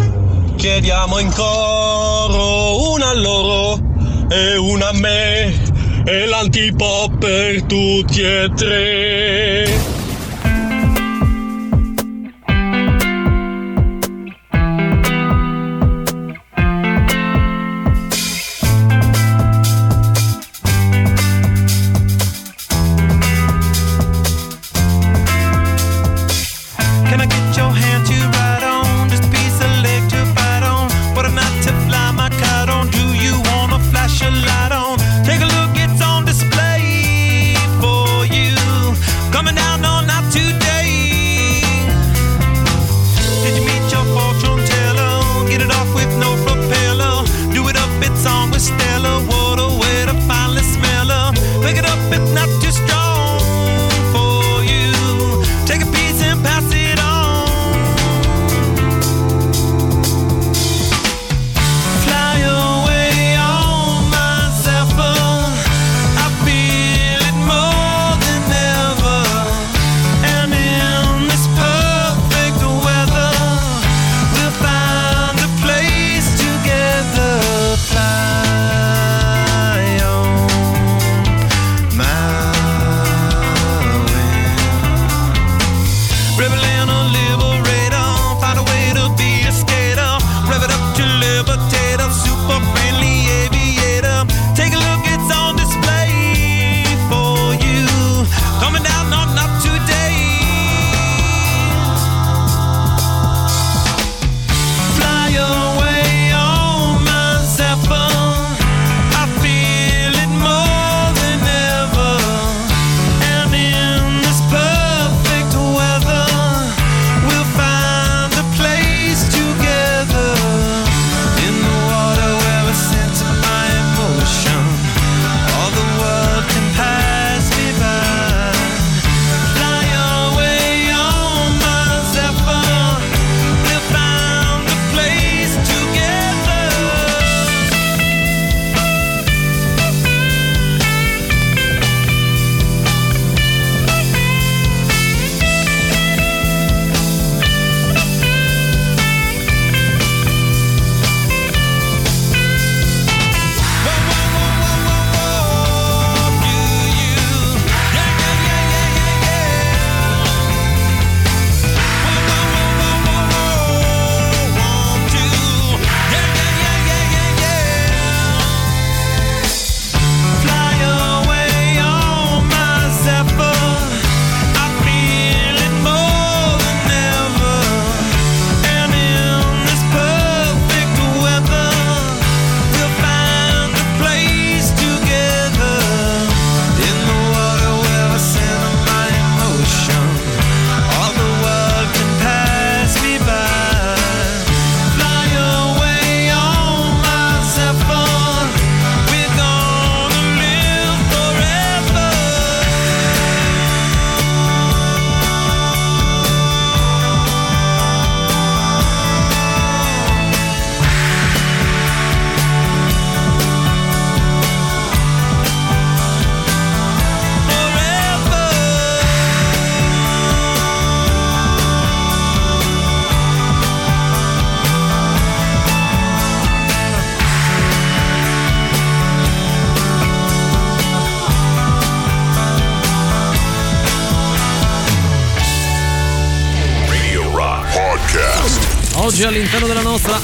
chiediamo 0.57 1.19
in 1.19 1.33
coro, 1.33 2.93
una 2.93 3.09
a 3.09 3.15
loro 3.15 3.81
e 4.31 4.57
una 4.57 4.89
a 4.89 4.93
me, 4.93 5.53
e 6.05 6.27
l'antipop 6.27 7.19
per 7.19 7.63
tutti 7.65 8.21
e 8.21 8.51
tre. 8.55 10.02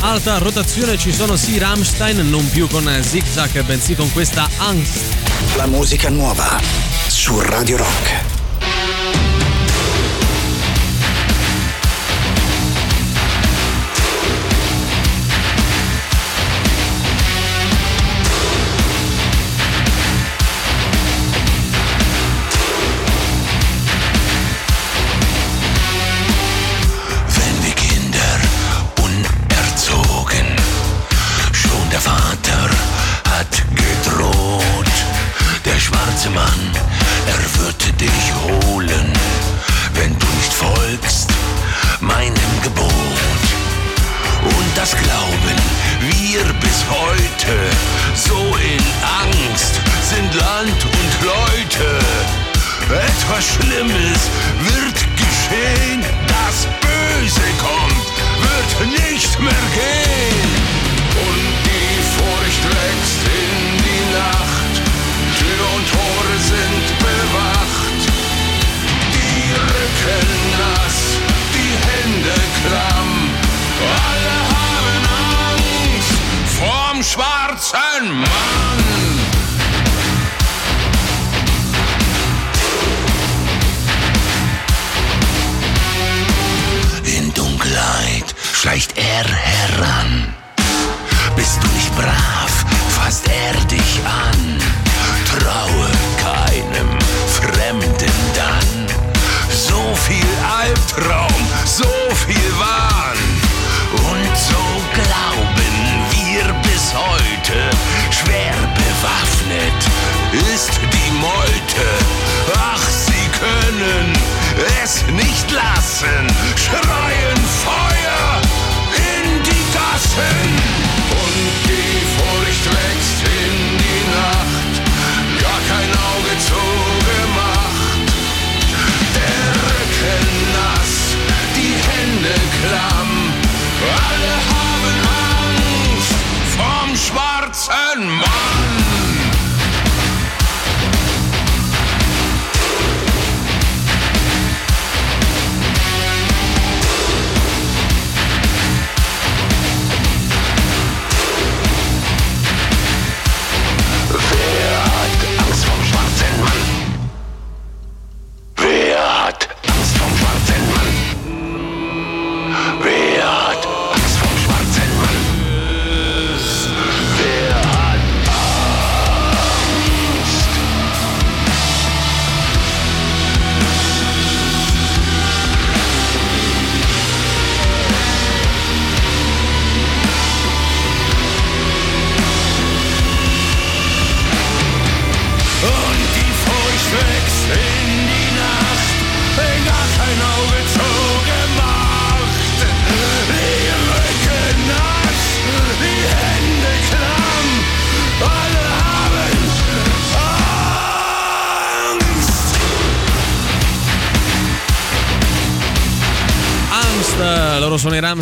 Alta 0.09 0.39
rotazione 0.39 0.97
ci 0.97 1.13
sono 1.13 1.37
sì 1.37 1.59
Rammstein, 1.59 2.29
non 2.31 2.49
più 2.49 2.67
con 2.69 2.89
Zig 3.03 3.25
Zag, 3.25 3.63
bensì 3.65 3.95
con 3.95 4.11
questa 4.13 4.49
Angst. 4.57 5.03
La 5.57 5.67
musica 5.67 6.09
nuova 6.09 6.59
su 7.09 7.39
Radio 7.41 7.77
Rock. 7.77 8.38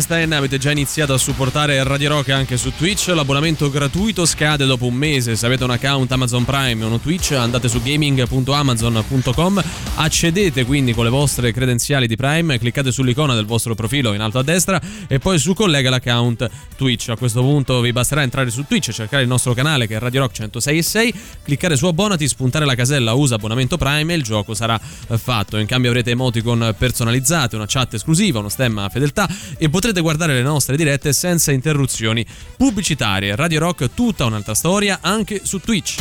Ramstein, 0.07 0.31
avete 0.31 0.57
già 0.57 0.71
iniziato 0.71 1.13
a 1.13 1.17
supportare 1.17 1.83
Radio 1.83 2.09
Rock 2.09 2.29
anche 2.29 2.55
su 2.55 2.71
Twitch, 2.75 3.07
l'abbonamento 3.07 3.69
gratuito 3.69 4.25
scade 4.25 4.65
dopo 4.65 4.85
un 4.85 4.93
mese, 4.93 5.35
se 5.35 5.45
avete 5.45 5.65
un 5.65 5.71
account 5.71 6.09
Amazon 6.13 6.45
Prime 6.45 6.81
o 6.83 6.87
uno 6.87 6.99
Twitch 6.99 7.31
andate 7.31 7.67
su 7.67 7.81
gaming.amazon.com, 7.81 9.63
accedete 9.95 10.63
quindi 10.65 10.93
con 10.93 11.03
le 11.03 11.09
vostre 11.09 11.51
credenziali 11.51 12.07
di 12.07 12.15
Prime, 12.15 12.57
cliccate 12.57 12.91
sull'icona 12.91 13.35
del 13.35 13.45
vostro 13.45 13.75
profilo 13.75 14.13
in 14.13 14.21
alto 14.21 14.39
a 14.39 14.43
destra 14.43 14.79
e 15.07 15.19
poi 15.19 15.37
su 15.39 15.53
collega 15.53 15.89
l'account 15.89 16.49
Twitch, 16.77 17.09
a 17.09 17.17
questo 17.17 17.41
punto 17.41 17.81
vi 17.81 17.91
basterà 17.91 18.21
entrare 18.21 18.49
su 18.49 18.63
Twitch, 18.65 18.91
cercare 18.91 19.23
il 19.23 19.27
nostro 19.27 19.53
canale 19.53 19.87
che 19.87 19.97
è 19.97 19.99
Radio 19.99 20.21
Rock 20.21 20.39
106.6, 20.39 21.13
cliccare 21.43 21.75
su 21.75 21.85
abbonati, 21.85 22.25
spuntare 22.29 22.65
la 22.65 22.75
casella 22.75 23.13
usa 23.13 23.35
abbonamento 23.35 23.75
Prime 23.75 24.13
e 24.13 24.15
il 24.15 24.23
gioco 24.23 24.53
sarà 24.53 24.79
eh, 25.09 25.17
fatto, 25.17 25.57
in 25.57 25.65
cambio 25.65 25.89
avrete 25.89 26.11
emoticon 26.11 26.75
personalizzate, 26.77 27.57
una 27.57 27.65
chat 27.67 27.95
esclusiva, 27.95 28.39
uno 28.39 28.49
stemma 28.49 28.87
fedeltà 28.87 29.27
e 29.57 29.69
potrete 29.69 29.95
guardare 30.01 30.33
le 30.33 30.41
nostre 30.41 30.77
dirette 30.77 31.13
senza 31.13 31.51
interruzioni 31.51 32.25
pubblicitarie. 32.57 33.35
Radio 33.35 33.59
Rock 33.59 33.93
tutta 33.93 34.25
un'altra 34.25 34.53
storia 34.53 34.99
anche 35.01 35.41
su 35.43 35.59
Twitch. 35.59 35.95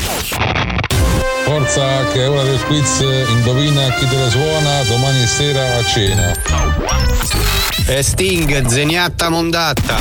Forza 1.44 2.04
che 2.12 2.24
è 2.24 2.28
ora 2.28 2.42
del 2.42 2.60
quiz, 2.64 3.00
indovina 3.28 3.92
chi 3.94 4.08
te 4.08 4.16
la 4.16 4.28
suona 4.28 4.82
domani 4.82 5.26
sera 5.26 5.76
a 5.76 5.84
cena. 5.84 6.32
E 7.86 8.02
Sting, 8.02 8.66
zeniatta 8.66 9.28
mondatta. 9.28 10.00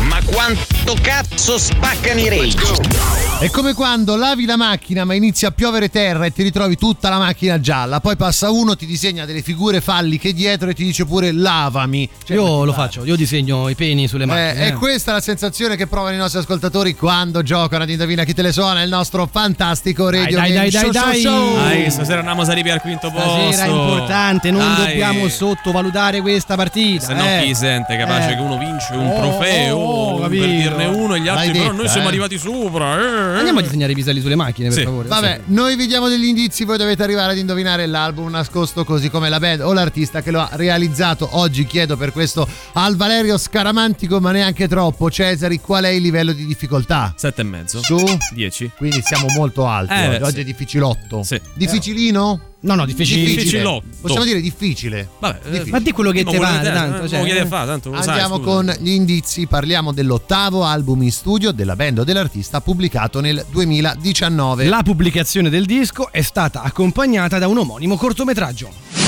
Ma 0.00 0.20
quanto 0.24 0.94
cazzo 1.00 1.58
spaccano 1.58 2.20
i 2.20 2.28
rage? 2.28 3.23
È 3.44 3.50
come 3.50 3.74
quando 3.74 4.16
lavi 4.16 4.46
la 4.46 4.56
macchina 4.56 5.04
ma 5.04 5.12
inizia 5.12 5.48
a 5.48 5.50
piovere 5.50 5.90
terra 5.90 6.24
e 6.24 6.32
ti 6.32 6.42
ritrovi 6.42 6.78
tutta 6.78 7.10
la 7.10 7.18
macchina 7.18 7.60
gialla, 7.60 8.00
poi 8.00 8.16
passa 8.16 8.48
uno, 8.50 8.74
ti 8.74 8.86
disegna 8.86 9.26
delle 9.26 9.42
figure 9.42 9.82
falliche 9.82 10.32
dietro 10.32 10.70
e 10.70 10.72
ti 10.74 10.82
dice 10.82 11.04
pure 11.04 11.30
lavami. 11.30 12.08
Cioè, 12.24 12.38
io 12.38 12.64
lo 12.64 12.72
faccio, 12.72 13.04
io 13.04 13.14
disegno 13.16 13.68
i 13.68 13.74
peni 13.74 14.08
sulle 14.08 14.24
macchine. 14.24 14.54
Eh, 14.64 14.68
è 14.68 14.72
questa 14.72 15.12
la 15.12 15.20
sensazione 15.20 15.76
che 15.76 15.86
provano 15.86 16.14
i 16.14 16.18
nostri 16.18 16.38
ascoltatori 16.40 16.94
quando 16.94 17.42
giocano 17.42 17.82
ad 17.82 17.90
Indovina 17.90 18.24
chi 18.24 18.32
te 18.32 18.40
le 18.40 18.50
suona, 18.50 18.80
il 18.80 18.88
nostro 18.88 19.28
fantastico 19.30 20.08
radio 20.08 20.38
dai, 20.38 20.50
game 20.50 20.70
dai, 20.70 20.80
show, 20.80 20.90
dai, 20.90 21.20
show, 21.20 21.32
dai. 21.32 21.52
show. 21.52 21.56
Dai, 21.58 21.90
stasera 21.90 22.18
andiamo 22.20 22.40
a 22.40 22.44
salire 22.46 22.70
al 22.70 22.80
quinto 22.80 23.10
posto. 23.10 23.28
Stasera 23.52 23.64
è 23.64 23.68
importante, 23.68 24.50
non 24.50 24.74
Dai. 24.74 24.86
dobbiamo 24.86 25.28
sottovalutare 25.28 26.22
questa 26.22 26.54
partita. 26.56 27.04
Se 27.04 27.12
no 27.12 27.22
eh. 27.22 27.42
chi 27.44 27.54
sente 27.54 27.94
capace 27.98 28.30
Eh. 28.30 28.36
che 28.36 28.40
uno 28.40 28.56
vince 28.56 28.94
un 28.94 29.06
Oh, 29.06 29.20
trofeo 29.20 29.76
oh, 29.76 30.12
per 30.14 30.22
capito. 30.22 30.46
dirne 30.46 30.86
uno 30.86 31.14
e 31.14 31.20
gli 31.20 31.28
altri 31.28 31.48
L'hai 31.48 31.52
però 31.52 31.64
detta, 31.64 31.76
noi 31.76 31.88
siamo 31.88 32.06
eh. 32.06 32.08
arrivati 32.08 32.38
sopra 32.38 32.98
eh, 32.98 33.33
Andiamo 33.38 33.58
a 33.58 33.62
disegnare 33.62 33.92
i 33.92 33.94
piselli 33.94 34.20
sulle 34.20 34.34
macchine, 34.36 34.68
per 34.68 34.78
Sì. 34.78 34.84
favore. 34.84 35.08
Vabbè, 35.08 35.40
noi 35.46 35.76
vi 35.76 35.86
diamo 35.86 36.08
degli 36.08 36.24
indizi, 36.24 36.64
voi 36.64 36.78
dovete 36.78 37.02
arrivare 37.02 37.32
ad 37.32 37.38
indovinare 37.38 37.86
l'album 37.86 38.30
nascosto 38.30 38.84
così 38.84 39.10
come 39.10 39.28
la 39.28 39.38
band 39.38 39.60
o 39.60 39.72
l'artista 39.72 40.22
che 40.22 40.30
lo 40.30 40.40
ha 40.40 40.48
realizzato. 40.52 41.28
Oggi 41.32 41.64
chiedo 41.66 41.96
per 41.96 42.12
questo 42.12 42.46
al 42.74 42.96
Valerio 42.96 43.36
Scaramantico, 43.38 44.20
ma 44.20 44.30
neanche 44.32 44.68
troppo. 44.68 45.10
Cesari, 45.10 45.60
qual 45.60 45.84
è 45.84 45.88
il 45.88 46.02
livello 46.02 46.32
di 46.32 46.46
difficoltà? 46.46 47.12
Sette 47.16 47.40
e 47.42 47.44
mezzo. 47.44 47.82
Su? 47.82 48.02
10. 48.32 48.70
Quindi 48.76 49.00
siamo 49.02 49.26
molto 49.28 49.66
alti. 49.66 49.92
Eh, 49.92 50.08
oggi. 50.08 50.22
Oggi 50.22 50.34
sì. 50.34 50.40
è 50.40 50.44
difficilotto. 50.44 51.22
Sì. 51.22 51.40
Difficilino? 51.54 52.40
No, 52.64 52.74
no, 52.74 52.86
difficile. 52.86 53.24
Difficilotto. 53.26 53.86
Possiamo 54.00 54.24
dire 54.24 54.40
difficile. 54.40 55.08
Vabbè, 55.18 55.38
Difficile. 55.44 55.70
Ma 55.70 55.80
di 55.80 55.92
quello 55.92 56.10
che 56.10 56.24
quello 56.24 56.40
pare, 56.40 56.72
tanto. 56.72 57.02
eh, 57.04 57.08
Cioè, 57.08 57.22
che 57.22 57.38
eh. 57.40 57.46
fare, 57.46 57.66
tanto 57.66 57.90
sai, 58.00 58.08
Andiamo 58.08 58.36
scusa. 58.36 58.50
con 58.50 58.74
gli 58.80 58.90
indizi, 58.90 59.46
parliamo 59.46 59.92
dell'ottavo 59.92 60.64
album 60.64 61.02
in 61.02 61.12
studio 61.12 61.52
della 61.52 61.76
band 61.76 61.98
o 61.98 62.04
dell'artista 62.04 62.60
pubblicato 62.62 63.20
nel 63.20 63.44
2019. 63.50 64.64
La 64.64 64.82
pubblicazione 64.82 65.50
del 65.50 65.66
disco 65.66 66.10
è 66.10 66.22
stata 66.22 66.62
accompagnata 66.62 67.38
da 67.38 67.48
un 67.48 67.58
omonimo 67.58 67.96
cortometraggio. 67.96 69.03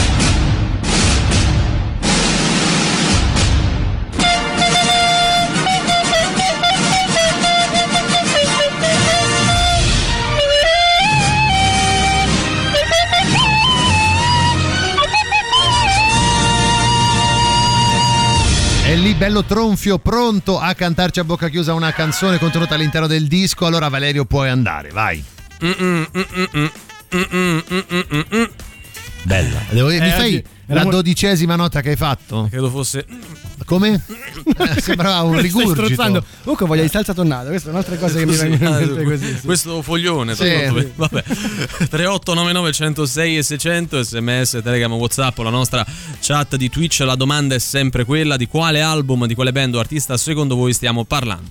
Lì 19.02 19.14
bello 19.14 19.44
tronfio, 19.44 19.98
pronto 19.98 20.58
a 20.58 20.74
cantarci 20.74 21.20
a 21.20 21.24
bocca 21.24 21.48
chiusa 21.48 21.74
una 21.74 21.92
canzone 21.92 22.38
contenuta 22.38 22.74
all'interno 22.74 23.06
del 23.06 23.26
disco. 23.26 23.66
Allora 23.66 23.88
Valerio 23.88 24.24
puoi 24.24 24.48
andare, 24.48 24.90
vai. 24.90 25.22
Bella. 29.24 29.60
Devo- 29.70 29.88
mi 29.88 29.96
Eh, 29.96 30.10
fai 30.10 30.34
oggi 30.34 30.44
la 30.66 30.84
dodicesima 30.84 31.54
nota 31.56 31.80
che 31.80 31.90
hai 31.90 31.96
fatto? 31.96 32.48
Credo 32.50 32.70
fosse. 32.70 33.04
Come? 33.64 34.02
Eh, 34.58 34.80
Sembrava 34.80 35.22
un 35.22 35.36
Stai 35.38 35.48
strozzando. 35.50 35.84
rigurgito. 36.20 36.24
Comunque 36.42 36.66
voglio 36.66 36.82
di 36.82 36.88
salsa 36.88 37.12
tonnata, 37.12 37.48
questa 37.48 37.68
è 37.68 37.72
un'altra 37.72 37.96
cosa 37.96 38.18
che 38.18 38.26
mi 38.26 38.34
vengono 38.36 38.78
in 38.78 38.86
mente 38.86 39.02
così. 39.02 39.34
sì. 39.38 39.44
Questo 39.44 39.82
foglione, 39.82 40.34
Sì. 40.34 40.90
vabbè. 40.94 41.22
3899 41.90 42.72
106 42.72 43.36
e 43.38 43.42
600 43.42 44.02
sms, 44.02 44.60
telegram, 44.62 44.92
whatsapp, 44.92 45.36
la 45.38 45.50
nostra 45.50 45.84
chat 46.20 46.56
di 46.56 46.70
Twitch. 46.70 47.00
La 47.00 47.16
domanda 47.16 47.54
è 47.54 47.58
sempre 47.58 48.04
quella: 48.04 48.36
di 48.36 48.46
quale 48.46 48.80
album, 48.80 49.26
di 49.26 49.34
quale 49.34 49.52
band 49.52 49.74
o 49.74 49.78
artista 49.80 50.16
secondo 50.16 50.54
voi 50.54 50.72
stiamo 50.72 51.04
parlando? 51.04 51.50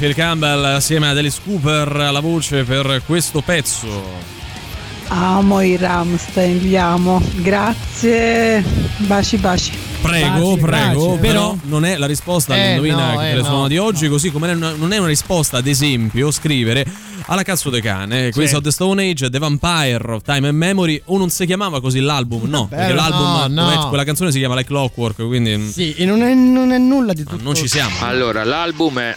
Phil 0.00 0.14
Campbell 0.14 0.64
assieme 0.64 1.08
a 1.08 1.10
Alice 1.10 1.40
Cooper 1.44 1.94
alla 1.94 2.20
voce 2.20 2.64
per 2.64 3.02
questo 3.04 3.42
pezzo. 3.42 4.02
Amo 5.08 5.60
i 5.60 5.76
Ramstein, 5.76 6.56
li 6.56 6.74
amo. 6.74 7.20
Grazie. 7.34 8.64
Baci 8.96 9.36
baci. 9.36 9.89
Prego, 10.00 10.56
Baci, 10.56 10.60
prego, 10.60 11.06
baci. 11.08 11.18
però 11.20 11.56
non 11.64 11.84
è 11.84 11.96
la 11.96 12.06
risposta 12.06 12.54
Eh, 12.56 12.60
all'indovina 12.62 13.12
no, 13.12 13.18
che 13.18 13.28
eh, 13.28 13.30
telefono 13.32 13.56
no, 13.62 13.68
di 13.68 13.78
oggi, 13.78 14.08
così 14.08 14.30
come 14.30 14.54
non 14.54 14.92
è- 14.92 14.96
una 14.98 15.06
risposta, 15.06 15.58
ad 15.58 15.66
esempio, 15.66 16.30
scrivere 16.30 16.84
alla 17.26 17.42
cazzo 17.42 17.70
de 17.70 17.80
cane, 17.80 18.30
Queens 18.30 18.54
of 18.54 18.62
the 18.62 18.70
Stone 18.72 19.08
Age, 19.08 19.28
The 19.30 19.38
Vampire 19.38 20.12
of 20.14 20.22
Time 20.22 20.48
and 20.48 20.56
Memory, 20.56 21.00
o 21.06 21.18
non 21.18 21.28
si 21.30 21.44
chiamava 21.46 21.80
così 21.80 22.00
l'album, 22.00 22.48
no, 22.48 22.66
perché 22.66 22.86
Bello. 22.94 22.96
l'album, 23.08 23.52
No, 23.54 23.72
no. 23.74 23.88
quella 23.88 24.04
canzone 24.04 24.32
si 24.32 24.38
chiama 24.38 24.54
Like 24.56 24.68
Clockwork, 24.68 25.24
quindi 25.26 25.70
Sì, 25.70 25.92
e 25.94 26.04
non 26.06 26.22
è, 26.22 26.32
non 26.34 26.72
è 26.72 26.78
nulla 26.78 27.12
di 27.12 27.22
tutto. 27.24 27.42
non 27.42 27.54
ci 27.54 27.68
siamo. 27.68 27.94
Allora, 28.00 28.42
l'album 28.42 28.98
è 28.98 29.14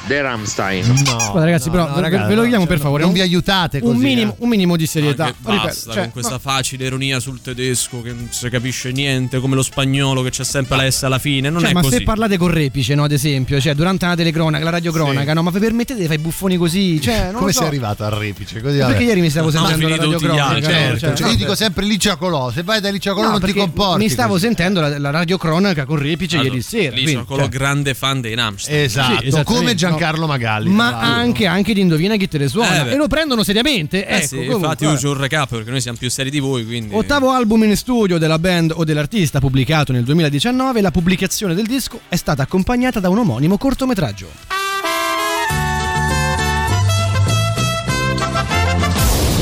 Eisfarsen 0.00 0.08
de 0.08 0.22
Rammstein. 0.22 1.02
Guarda, 1.04 1.44
ragazzi, 1.44 1.70
però 1.70 1.88
no, 1.88 1.94
ve- 1.94 2.00
ragazzi, 2.00 2.28
ve 2.28 2.34
lo 2.34 2.40
chiediamo 2.40 2.64
per 2.66 2.76
cioè, 2.76 2.84
favore. 2.84 3.00
non 3.02 3.10
un- 3.10 3.16
vi 3.16 3.20
aiutate 3.22 3.78
Un 3.82 3.92
così, 3.92 4.04
minimo, 4.04 4.32
eh. 4.32 4.36
un 4.38 4.48
minimo 4.48 4.76
di 4.76 4.86
serietà. 4.86 5.24
Anche 5.26 5.36
Ripeto, 5.44 5.62
basta 5.66 5.92
cioè, 5.92 6.02
con 6.02 6.12
questa 6.12 6.38
facile 6.38 6.86
ironia 6.86 7.20
sul 7.20 7.40
tedesco 7.40 8.02
che 8.02 8.12
non 8.12 8.28
si 8.30 8.48
capisce 8.48 8.90
niente, 8.92 9.38
come 9.40 9.54
lo 9.54 9.62
spagnolo 9.62 10.22
che 10.22 10.30
c'è 10.30 10.44
sempre 10.44 10.76
la 10.76 10.90
S 10.90 11.02
alla 11.04 11.18
fine, 11.18 11.50
non 11.50 11.60
Cioè, 11.60 11.70
è 11.70 11.72
ma 11.74 11.82
così. 11.82 11.96
se 11.98 12.02
parlate 12.02 12.36
con 12.38 12.50
Repice, 12.50 12.94
no, 12.94 13.04
ad 13.04 13.12
esempio, 13.12 13.60
cioè 13.60 13.74
durante 13.74 14.04
una 14.04 14.14
telecronaca, 14.16 14.64
la 14.64 14.70
radiocronaca, 14.70 15.32
no, 15.34 15.42
ma 15.42 15.50
vi 15.50 15.58
permettete 15.58 15.98
di 16.00 16.06
fare 16.06 16.18
i 16.18 16.22
buffoni 16.22 16.56
così? 16.56 17.00
Cioè, 17.00 17.24
non 17.24 17.34
Come 17.34 17.46
lo 17.46 17.52
so. 17.52 17.58
sei 17.58 17.68
arrivato 17.68 18.04
al 18.04 18.12
repice? 18.12 18.60
Così, 18.60 18.78
Perché 18.78 19.02
ieri 19.04 19.20
mi 19.20 19.30
stavo 19.30 19.50
No, 19.50 19.58
sentendo 19.66 19.88
la 19.88 19.96
radiocronaca. 19.96 20.54
no? 20.54 20.60
certo. 20.60 20.98
Cioè, 20.98 21.14
Cioè, 21.14 21.28
io 21.30 21.36
dico 21.36 21.54
sempre 21.54 21.84
Licia 21.84 22.16
Colò, 22.16 22.50
se 22.50 22.62
vai 22.62 22.80
da 22.80 22.90
Licia 22.90 23.12
Colò 23.12 23.26
No, 23.26 23.38
non 23.38 23.40
ti 23.42 23.52
comporti. 23.52 24.02
Mi 24.02 24.08
stavo 24.08 24.38
sentendo 24.38 24.80
la, 24.80 24.98
la 24.98 25.10
radiocronaca 25.10 25.84
con 25.84 25.98
Repice 25.98 26.38
ieri 26.38 26.62
sera. 26.62 26.96
sono 26.96 27.24
quello 27.24 27.42
cioè, 27.42 27.50
grande 27.50 27.94
fan 27.94 28.20
dei 28.20 28.34
Rammstein. 28.34 28.82
Esatto, 28.84 29.30
Sì, 29.30 29.42
come 29.44 29.74
Giancarlo 29.74 29.98
no. 30.00 30.26
Magalli. 30.26 30.70
Ma 30.70 30.98
anche, 30.98 31.46
anche 31.46 31.74
di 31.74 31.80
Indovina 31.80 32.16
chi 32.16 32.28
te 32.28 32.38
le 32.38 32.48
suona. 32.48 32.86
Eh, 32.86 32.92
e 32.92 32.96
lo 32.96 33.06
prendono 33.06 33.42
seriamente. 33.42 34.06
Eh 34.06 34.16
ecco, 34.16 34.26
sì, 34.26 34.44
infatti 34.44 34.84
io 34.84 34.98
un 35.02 35.14
recap 35.14 35.50
perché 35.50 35.70
noi 35.70 35.80
siamo 35.80 35.98
più 35.98 36.10
seri 36.10 36.30
di 36.30 36.38
voi, 36.38 36.64
quindi 36.64 36.94
Ottavo 36.94 37.30
album 37.30 37.64
in 37.64 37.76
studio 37.76 38.18
della 38.18 38.38
band 38.38 38.72
o 38.74 38.84
dell'artista 38.84 39.40
pubblicato 39.40 39.92
nel 39.92 40.04
2019, 40.04 40.80
la 40.80 40.90
pubblicazione 40.90 41.54
del 41.54 41.66
disco 41.66 42.00
è 42.08 42.16
stata 42.16 42.42
accompagnata 42.42 43.00
da 43.00 43.08
un 43.08 43.18
omonimo 43.18 43.58
cortometraggio. 43.58 44.49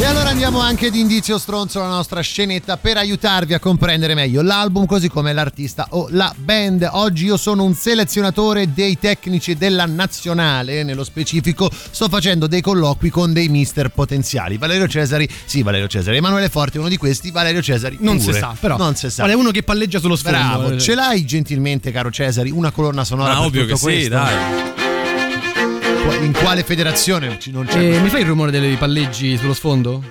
E 0.01 0.05
allora 0.05 0.29
andiamo 0.29 0.61
anche 0.61 0.93
di 0.93 1.01
indizio 1.01 1.39
stronzo 1.39 1.81
alla 1.81 1.89
nostra 1.89 2.20
scenetta 2.20 2.77
per 2.77 2.97
aiutarvi 2.97 3.53
a 3.53 3.59
comprendere 3.59 4.15
meglio 4.15 4.43
l'album 4.43 4.87
così 4.87 5.09
come 5.09 5.33
l'artista 5.33 5.89
o 5.91 6.07
la 6.12 6.33
band. 6.37 6.89
Oggi 6.93 7.25
io 7.25 7.37
sono 7.37 7.65
un 7.65 7.75
selezionatore 7.75 8.73
dei 8.73 8.97
tecnici 8.97 9.57
della 9.57 9.87
nazionale, 9.87 10.85
nello 10.85 11.03
specifico 11.03 11.69
sto 11.73 12.09
facendo 12.09 12.47
dei 12.47 12.61
colloqui 12.61 13.11
con 13.11 13.33
dei 13.33 13.49
mister 13.49 13.89
potenziali. 13.89 14.57
Valerio 14.57 14.87
Cesari, 14.87 15.29
sì 15.45 15.65
Valerio 15.65 15.89
Cesari, 15.89 16.19
Emanuele 16.19 16.49
Forte, 16.49 16.79
uno 16.79 16.89
di 16.89 16.97
questi, 16.97 17.33
Valerio 17.33 17.61
Cesari. 17.61 17.97
Non 17.99 18.19
pure. 18.19 18.33
si 18.33 18.39
sa, 18.39 18.55
però. 18.59 18.77
Non 18.77 18.95
si 18.95 19.11
sa. 19.11 19.25
Qual 19.25 19.35
è 19.35 19.37
uno 19.37 19.51
che 19.51 19.65
palleggia 19.65 19.99
sullo 19.99 20.15
sfondo? 20.15 20.39
Bravo, 20.39 20.79
ce 20.79 20.95
l'hai 20.95 21.25
gentilmente 21.25 21.91
caro 21.91 22.12
Cesari 22.12 22.51
una 22.51 22.70
colonna 22.70 23.03
sonora 23.03 23.31
Ma 23.33 23.39
per 23.39 23.47
ovvio 23.47 23.66
che 23.66 23.77
sì, 23.77 23.83
questo? 23.83 24.11
dai. 24.11 24.88
In 26.20 26.32
quale 26.32 26.62
federazione 26.64 27.39
non 27.47 27.66
c'è? 27.66 27.78
Eh, 27.78 28.01
mi 28.01 28.09
fai 28.09 28.22
il 28.22 28.26
rumore 28.26 28.51
dei 28.51 28.76
palleggi 28.76 29.36
sullo 29.36 29.55
sfondo? 29.55 30.02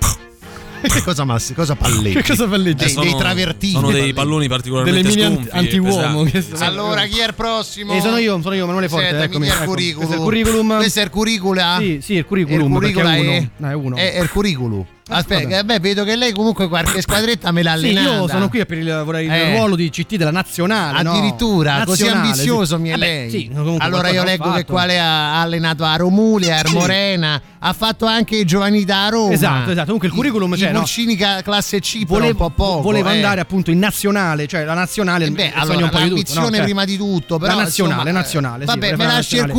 Che 0.81 1.01
cosa 1.01 1.23
massi? 1.23 1.53
Cosa 1.53 1.75
palleggi? 1.75 2.21
Che 2.21 2.23
cosa 2.23 2.47
palleggi? 2.47 2.83
Dei, 2.83 2.89
sono, 2.89 3.05
dei 3.05 3.15
travertini. 3.15 3.73
Sono 3.73 3.91
dei 3.91 4.13
palloni 4.13 4.47
particolarmente 4.47 5.01
Delle 5.01 5.27
mini 5.27 5.45
e 5.45 5.49
anti-uomo, 5.51 6.23
che- 6.23 6.43
Allora, 6.59 7.03
chi 7.05 7.19
è 7.19 7.25
il 7.25 7.33
prossimo? 7.33 7.93
Eh, 7.93 8.01
sono 8.01 8.17
io, 8.17 8.39
sono 8.41 8.53
io, 8.53 8.63
Emanuele 8.63 8.87
Forte. 8.87 9.07
Senta, 9.07 9.23
eccomi, 9.23 9.39
mi 9.39 9.45
dia 9.45 9.55
il 9.55 9.61
ecco. 9.61 9.69
curriculum. 9.71 9.97
Questo 10.05 10.13
è 10.13 10.17
il 10.17 10.23
curriculum. 10.23 10.75
Questo 10.77 10.99
è 10.99 11.03
il 11.03 11.09
curricula? 11.09 11.77
Sì, 11.79 11.99
sì, 12.01 12.13
il 12.13 12.25
curriculum. 12.25 12.65
Il 12.67 12.71
curricula 12.71 13.09
perché 13.09 13.21
è 13.21 13.31
è, 13.31 13.37
uno. 13.37 13.49
No, 13.57 13.69
è 13.69 13.73
uno. 13.73 13.95
è- 13.95 14.13
è 14.13 14.21
il 14.21 14.29
curriculum. 14.29 14.85
Aspetta, 15.09 15.47
che- 15.47 15.63
beh, 15.63 15.79
vedo 15.79 16.03
che 16.03 16.15
lei 16.15 16.31
comunque 16.33 16.67
qualche 16.67 17.01
squadretta 17.01 17.51
me 17.51 17.63
l'ha 17.63 17.77
Sì, 17.77 17.85
allenata. 17.89 18.09
io 18.15 18.27
sono 18.27 18.49
qui 18.49 18.65
per 18.65 18.77
il, 18.77 19.01
vorrei 19.05 19.25
il 19.25 19.31
Eh. 19.31 19.55
ruolo 19.55 19.75
di 19.75 19.89
CT 19.89 20.15
della 20.15 20.31
nazionale. 20.31 21.01
no? 21.01 21.11
Addirittura, 21.13 21.83
così 21.85 22.03
Nazionale, 22.03 22.27
ambizioso 22.29 22.75
sì. 22.75 22.81
mi 22.81 22.89
è 22.89 22.91
Vabbè, 22.91 23.05
lei. 23.05 23.29
Sì, 23.29 23.51
allora 23.77 24.09
io 24.09 24.23
leggo 24.23 24.51
che 24.51 24.59
fatto. 24.59 24.73
quale 24.73 24.99
ha 24.99 25.41
allenato 25.41 25.83
a 25.85 25.95
Romuli, 25.95 26.51
a 26.51 26.61
Sì. 26.65 26.73
Morena, 26.73 27.41
ha 27.59 27.73
fatto 27.73 28.05
anche 28.05 28.35
i 28.35 28.45
giovani 28.45 28.83
da 28.83 29.07
Roma. 29.09 29.31
Esatto, 29.33 29.69
esatto. 29.71 29.85
Comunque 29.85 30.07
il 30.09 30.13
curriculum 30.13 30.53
I, 30.53 30.57
c'è, 30.57 30.71
no? 30.71 30.79
Pulcini 30.79 31.15
ca- 31.15 31.41
classe 31.41 31.79
C, 31.79 32.05
Volevo, 32.05 32.29
un 32.31 32.35
po' 32.35 32.49
poco. 32.49 32.81
voleva 32.81 33.11
eh. 33.11 33.15
andare 33.15 33.39
appunto 33.41 33.71
in 33.71 33.79
nazionale, 33.79 34.45
cioè 34.47 34.63
la 34.65 34.73
nazionale 34.73 35.25
Eh 35.25 35.31
beh, 35.31 35.51
allora, 35.55 35.77
un 35.85 35.89
po' 35.89 35.97
di 35.97 36.03
tutto, 36.03 36.09
l'ambizione 36.09 36.49
no? 36.49 36.55
Cioè, 36.55 36.63
prima 36.63 36.85
di 36.85 36.97
tutto, 36.97 37.37
però, 37.37 37.55
la 37.55 37.61
nazionale, 37.63 37.99
insomma, 38.01 38.17
nazionale. 38.19 38.59
sì, 38.61 38.65
vabbè, 38.65 38.95
me 38.95 39.05
lasci 39.05 39.35
il. 39.37 39.51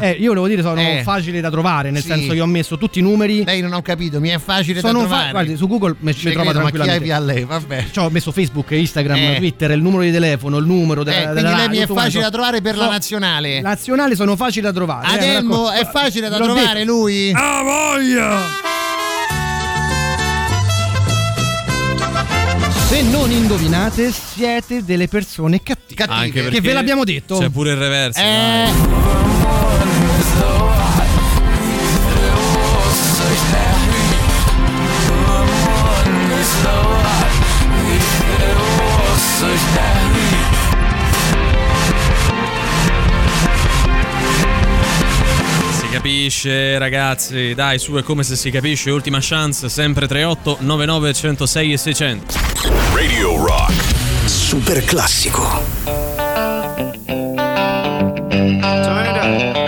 Sì, 0.00 0.06
eh, 0.06 0.10
io 0.18 0.28
volevo 0.28 0.48
dire 0.48 0.62
sono 0.62 0.80
Eh. 0.80 1.02
facili 1.04 1.40
da 1.40 1.50
trovare, 1.50 1.90
nel 1.90 2.02
Sì. 2.02 2.08
senso 2.08 2.32
che 2.32 2.40
ho 2.40 2.46
messo 2.46 2.78
tutti 2.78 2.98
i 2.98 3.02
numeri. 3.02 3.44
Lei 3.44 3.60
non 3.60 3.72
ho 3.72 3.82
capito, 3.82 4.20
mi 4.20 4.28
è 4.30 4.38
facile 4.46 4.80
sono 4.80 4.92
da 4.92 4.98
fa- 5.00 5.08
trovare. 5.08 5.30
guardi, 5.32 5.56
su 5.56 5.66
Google 5.66 5.94
mi, 5.98 6.14
Ci 6.14 6.28
mi 6.28 6.34
ma 6.34 6.42
chi 6.44 6.50
tranquillamente. 6.52 7.02
via 7.04 7.18
lei, 7.18 7.44
vabbè. 7.44 7.86
Ci 7.90 7.98
ho 7.98 8.08
messo 8.10 8.32
Facebook, 8.32 8.70
Instagram, 8.70 9.16
Eh. 9.16 9.34
Twitter, 9.36 9.70
il 9.72 9.82
numero 9.82 10.02
di 10.02 10.12
telefono, 10.12 10.56
il 10.58 10.66
numero 10.66 11.02
della, 11.04 11.16
Eh, 11.30 11.34
della 11.34 11.40
quindi 11.52 11.56
lei 11.56 11.68
mi 11.68 11.78
è 11.78 11.86
facile 11.86 12.22
da 12.22 12.30
trovare 12.30 12.60
per 12.60 12.76
la 12.76 12.84
No, 12.84 12.90
nazionale. 12.92 13.60
Nazionale 13.60 14.14
sono 14.14 14.36
facili 14.36 14.60
da 14.62 14.72
trovare. 14.72 15.06
eh, 15.08 15.14
Adelmo 15.14 15.70
ecco. 15.72 15.80
è 15.88 15.90
facile 15.90 16.28
da 16.28 16.38
L'ho 16.38 16.44
trovare 16.44 16.78
detto. 16.80 16.92
lui? 16.92 17.32
Ah, 17.34 17.62
voglia! 17.62 18.38
Se 22.88 23.02
non 23.02 23.30
indovinate, 23.30 24.12
siete 24.12 24.84
delle 24.84 25.08
persone 25.08 25.60
cattive. 25.62 26.04
Anche 26.08 26.30
che 26.30 26.42
perché 26.42 26.60
ve 26.60 26.72
l'abbiamo 26.72 27.04
detto. 27.04 27.38
C'è 27.38 27.48
pure 27.50 27.72
il 27.72 27.76
reverso. 27.76 28.20
Eh. 28.20 28.22
dai. 28.22 29.35
Capisce 46.06 46.78
ragazzi, 46.78 47.52
dai 47.54 47.80
su 47.80 47.94
è 47.94 48.02
come 48.04 48.22
se 48.22 48.36
si 48.36 48.52
capisce, 48.52 48.90
ultima 48.92 49.18
chance, 49.20 49.68
sempre 49.68 50.06
38 50.06 50.58
99 50.60 51.12
106 51.12 51.72
e 51.72 51.76
600. 51.76 52.34
Radio 52.94 53.44
Rock. 53.44 53.72
Super 54.26 54.84
classico. 54.84 55.64
Big 58.28 59.65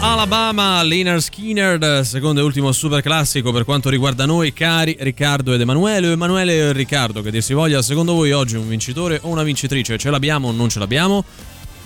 Alabama, 0.00 0.80
Liner 0.82 1.20
Skinner, 1.20 2.06
secondo 2.06 2.38
e 2.38 2.44
ultimo 2.44 2.70
super 2.70 3.02
classico 3.02 3.50
per 3.50 3.64
quanto 3.64 3.88
riguarda 3.88 4.26
noi, 4.26 4.52
cari 4.52 4.96
Riccardo 4.98 5.52
ed 5.52 5.60
Emanuele. 5.60 6.12
Emanuele 6.12 6.56
e 6.56 6.72
Riccardo, 6.72 7.20
che 7.20 7.32
dir 7.32 7.42
si 7.42 7.52
voglia, 7.52 7.82
secondo 7.82 8.14
voi 8.14 8.30
oggi 8.30 8.54
un 8.54 8.68
vincitore 8.68 9.18
o 9.22 9.28
una 9.28 9.42
vincitrice? 9.42 9.98
Ce 9.98 10.08
l'abbiamo 10.08 10.48
o 10.48 10.52
non 10.52 10.68
ce 10.68 10.78
l'abbiamo? 10.78 11.24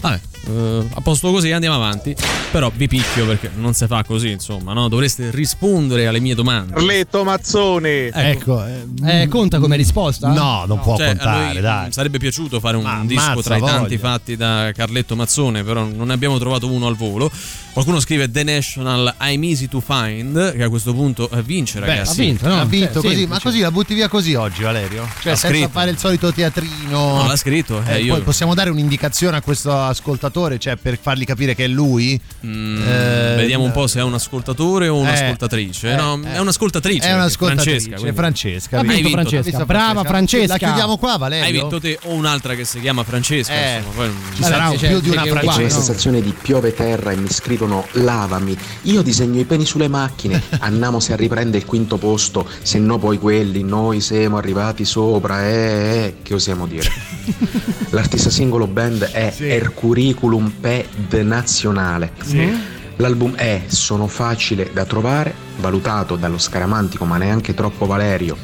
Vabbè, 0.02 0.20
eh, 0.48 0.86
a 0.94 1.00
posto 1.00 1.30
così 1.30 1.50
andiamo 1.52 1.76
avanti. 1.76 2.14
Però 2.52 2.70
vi 2.74 2.86
picchio 2.86 3.24
perché 3.24 3.50
non 3.54 3.72
si 3.72 3.86
fa 3.86 4.04
così, 4.04 4.28
insomma, 4.30 4.74
no? 4.74 4.88
Dovreste 4.88 5.30
rispondere 5.30 6.06
alle 6.06 6.20
mie 6.20 6.34
domande. 6.34 6.74
Carletto 6.74 7.24
Mazzoni. 7.24 8.10
Ecco, 8.12 8.62
Eh, 9.06 9.26
conta 9.28 9.58
come 9.58 9.76
risposta? 9.76 10.28
No, 10.28 10.64
non 10.66 10.78
può 10.80 10.96
Cioè, 10.98 11.06
contare, 11.16 11.60
dai. 11.62 11.92
Sarebbe 11.92 12.18
piaciuto 12.18 12.60
fare 12.60 12.76
un 12.76 12.82
Ma 12.82 13.02
disco 13.06 13.40
tra 13.40 13.56
i 13.56 13.60
tanti 13.60 13.96
voglia. 13.96 14.10
fatti 14.12 14.36
da 14.36 14.70
Carletto 14.74 15.16
Mazzone, 15.16 15.64
però 15.64 15.84
non 15.84 16.08
ne 16.08 16.12
abbiamo 16.12 16.36
trovato 16.38 16.70
uno 16.70 16.86
al 16.88 16.94
volo. 16.96 17.30
Qualcuno 17.72 18.00
scrive 18.00 18.30
The 18.30 18.42
National 18.42 19.14
I'm 19.20 19.42
Easy 19.44 19.66
to 19.68 19.80
Find, 19.80 20.52
che 20.54 20.62
a 20.62 20.68
questo 20.68 20.92
punto 20.92 21.30
eh, 21.30 21.42
vince, 21.42 21.80
Beh, 21.80 21.86
ragazzi. 21.86 22.20
ha 22.20 22.24
vinto, 22.24 22.48
no? 22.48 22.60
Ha 22.60 22.64
vinto 22.66 23.00
Cioè, 23.00 23.10
così, 23.12 23.26
ma 23.26 23.40
così 23.40 23.60
la 23.60 23.70
butti 23.70 23.94
via 23.94 24.08
così 24.08 24.34
oggi, 24.34 24.62
Valerio? 24.62 25.04
Cioè, 25.22 25.32
L'ha 25.32 25.36
senza 25.38 25.48
scritto. 25.48 25.68
fare 25.70 25.90
il 25.90 25.96
solito 25.98 26.30
teatrino. 26.32 26.98
No, 27.22 27.26
l'ha 27.26 27.36
scritto. 27.36 27.82
eh, 27.86 27.94
Eh, 27.94 28.02
io- 28.02 28.12
Poi 28.14 28.22
possiamo 28.24 28.52
dare 28.52 28.68
un'indicazione 28.68 29.38
a 29.38 29.40
questo 29.40 29.70
ascoltatore, 29.92 30.58
cioè 30.58 30.76
per 30.76 30.98
fargli 31.00 31.24
capire 31.24 31.54
che 31.54 31.64
è 31.64 31.68
lui. 31.68 32.20
Mm, 32.44 32.82
Eh, 32.82 33.34
vediamo 33.36 33.64
un 33.64 33.70
po' 33.72 33.86
se 33.86 34.00
è 34.00 34.02
un 34.02 34.14
ascoltatore 34.14 34.88
o 34.88 34.96
eh, 34.96 35.00
un'ascoltatrice. 35.00 35.92
eh, 35.92 35.96
no, 35.96 36.20
eh. 36.24 36.32
è 36.34 36.38
un'ascoltatrice. 36.38 37.08
È 37.08 37.14
un'ascoltatrice, 37.14 37.80
Francesca. 37.96 38.12
Francesca. 38.12 38.80
Vinto 38.80 38.94
vinto, 38.96 39.10
Francesca. 39.10 39.42
Visto 39.50 39.66
Brava 39.66 40.04
Francesca. 40.04 40.52
La 40.52 40.58
chiudiamo 40.58 40.96
qua, 40.98 41.16
Valerio? 41.16 41.44
Hai 41.46 41.52
vinto 41.52 41.80
te 41.80 41.98
o 42.04 42.12
un'altra 42.14 42.54
che 42.54 42.64
si 42.64 42.80
chiama 42.80 43.04
Francesca. 43.04 43.52
Eh, 43.52 43.78
insomma, 43.78 44.06
non- 44.06 44.16
Ci 44.34 44.42
sarà 44.42 44.70
c'è- 44.76 44.88
più 44.88 45.00
di 45.00 45.10
una 45.10 45.24
Francesca. 45.24 45.62
C'è 45.62 45.68
sensazione 45.68 46.20
di 46.20 46.34
piove 46.40 46.74
terra 46.74 47.10
e 47.12 47.16
mi 47.16 47.30
scrivono 47.30 47.86
lavami. 47.92 48.56
Io 48.82 49.02
disegno 49.02 49.38
i 49.40 49.44
peni 49.44 49.64
sulle 49.64 49.88
macchine, 49.88 50.42
andiamo 50.60 50.98
se 51.00 51.14
riprende 51.16 51.58
il 51.58 51.64
quinto 51.64 51.96
posto, 51.98 52.48
se 52.62 52.78
no 52.78 52.98
poi 52.98 53.18
quelli, 53.18 53.62
noi 53.62 54.00
siamo 54.00 54.36
arrivati 54.38 54.84
sopra, 54.84 55.46
eh, 55.46 55.50
eh, 55.52 56.14
che 56.22 56.34
osiamo 56.34 56.66
dire. 56.66 56.90
L'artista 57.90 58.30
singolo 58.30 58.66
band 58.66 59.02
è 59.10 59.32
Ercuriculum 59.82 60.48
Ped 60.60 61.12
Nazionale. 61.24 62.12
L'album 62.96 63.34
è 63.34 63.64
Sono 63.66 64.06
facile 64.06 64.70
da 64.72 64.84
trovare, 64.84 65.34
valutato 65.58 66.14
dallo 66.14 66.38
scaramantico 66.38 67.04
ma 67.04 67.16
neanche 67.16 67.52
troppo 67.52 67.84
Valerio 67.84 68.36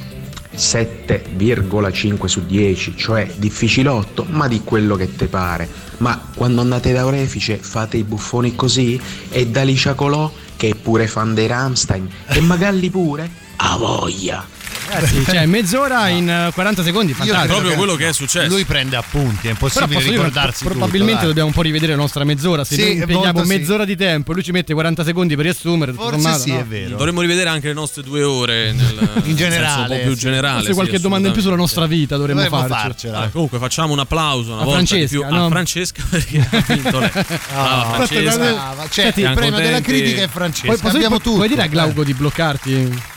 7,5 0.52 2.24
su 2.24 2.44
10, 2.44 2.96
cioè 2.96 3.32
difficilotto, 3.36 4.26
ma 4.28 4.48
di 4.48 4.62
quello 4.64 4.96
che 4.96 5.14
te 5.14 5.26
pare. 5.28 5.68
Ma 5.98 6.20
quando 6.34 6.60
andate 6.60 6.92
da 6.92 7.06
Orefice 7.06 7.58
fate 7.58 7.98
i 7.98 8.02
buffoni 8.02 8.56
così? 8.56 9.00
E 9.28 9.46
da 9.46 9.62
Licia 9.62 9.94
Colò, 9.94 10.32
che 10.56 10.70
è 10.70 10.74
pure 10.74 11.06
fan 11.06 11.34
dei 11.34 11.46
Rammstein, 11.46 12.08
e 12.26 12.40
Magalli 12.40 12.90
pure? 12.90 13.30
A 13.58 13.76
voglia! 13.76 14.57
Ragazzi, 14.88 15.24
cioè 15.24 15.46
mezz'ora 15.46 16.08
in 16.08 16.28
eh, 16.28 16.50
40 16.52 16.82
secondi, 16.82 17.12
fantastico. 17.12 17.46
proprio 17.54 17.74
quello 17.76 17.94
che 17.94 18.08
è 18.08 18.12
successo. 18.12 18.48
Lui 18.48 18.64
prende 18.64 18.96
appunti, 18.96 19.48
è 19.48 19.52
Però 19.54 19.66
impossibile 19.68 19.98
dire, 20.00 20.10
ricordarsi 20.12 20.62
tutto, 20.62 20.70
probabilmente 20.74 21.18
dai. 21.18 21.26
dobbiamo 21.28 21.48
un 21.48 21.54
po' 21.54 21.62
rivedere 21.62 21.92
la 21.92 21.98
nostra 21.98 22.24
mezz'ora. 22.24 22.64
Se 22.64 22.74
Sì, 22.74 22.80
noi 22.82 22.90
impieghiamo 22.92 23.24
molto 23.32 23.44
sì. 23.44 23.56
mezz'ora 23.58 23.84
di 23.84 23.96
tempo 23.96 24.32
lui 24.32 24.42
ci 24.42 24.52
mette 24.52 24.72
40 24.72 25.04
secondi 25.04 25.34
per 25.36 25.44
riassumere, 25.44 25.92
tutto 25.92 26.04
Forse 26.04 26.20
sommato, 26.20 26.42
sì, 26.42 26.52
no? 26.52 26.58
è 26.60 26.64
vero. 26.64 26.96
Dovremmo 26.96 27.20
rivedere 27.20 27.48
anche 27.48 27.66
le 27.68 27.72
nostre 27.74 28.02
due 28.02 28.22
ore 28.22 28.72
nel 28.72 29.22
In 29.24 29.34
generale, 29.36 29.66
senso 29.68 29.80
un 29.80 29.86
po' 29.98 30.02
più 30.04 30.12
sì. 30.14 30.18
generale. 30.20 30.52
Forse 30.54 30.68
sì, 30.68 30.74
qualche 30.74 31.00
domanda 31.00 31.26
in 31.28 31.32
più 31.34 31.42
sulla 31.42 31.56
nostra 31.56 31.86
vita 31.86 32.16
dovremmo, 32.16 32.40
Dovremmo 32.42 32.66
farci. 32.66 32.82
farcela. 32.86 33.18
Ah, 33.20 33.28
comunque 33.28 33.58
facciamo 33.58 33.92
un 33.92 33.98
applauso 33.98 34.52
una 34.52 34.62
A 34.62 34.64
volta 34.64 34.84
Francesca, 34.86 35.16
di 35.16 35.22
più 35.26 35.34
no? 35.36 35.46
a 35.46 35.48
Francesca 35.48 36.02
perché 36.08 36.48
ha 36.50 36.64
vinto 36.66 36.98
lei. 36.98 37.10
Brava 37.12 37.92
Francesca. 37.94 38.36
Brava, 38.38 38.88
cioè, 38.88 39.12
il 39.14 39.32
premio 39.34 39.58
della 39.58 39.80
critica 39.80 40.22
è 40.22 40.28
Francesca. 40.28 40.76
Poi, 40.90 41.08
tutto. 41.20 41.34
puoi 41.34 41.48
dire 41.48 41.62
a 41.62 41.66
Glauco 41.66 42.04
di 42.04 42.14
bloccarti? 42.14 43.16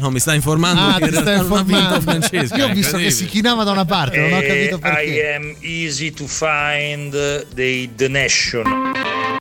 No, 0.00 0.10
mi 0.10 0.18
sta 0.18 0.32
informando 0.34 0.80
Ah, 0.80 0.98
che 0.98 1.10
vinto 1.10 1.30
informando. 1.30 2.00
Francesca. 2.00 2.56
Io 2.56 2.66
ho 2.66 2.72
visto 2.72 2.96
che 2.96 3.10
si 3.10 3.26
chinava 3.26 3.64
da 3.64 3.70
una 3.72 3.84
parte, 3.84 4.18
non 4.18 4.32
ho 4.32 4.40
capito 4.40 4.76
I 4.76 4.78
perché. 4.80 5.34
am 5.34 5.54
easy 5.60 6.10
to 6.10 6.26
find 6.26 7.46
dei 7.52 7.90
The 7.94 8.08
Nation. 8.08 9.38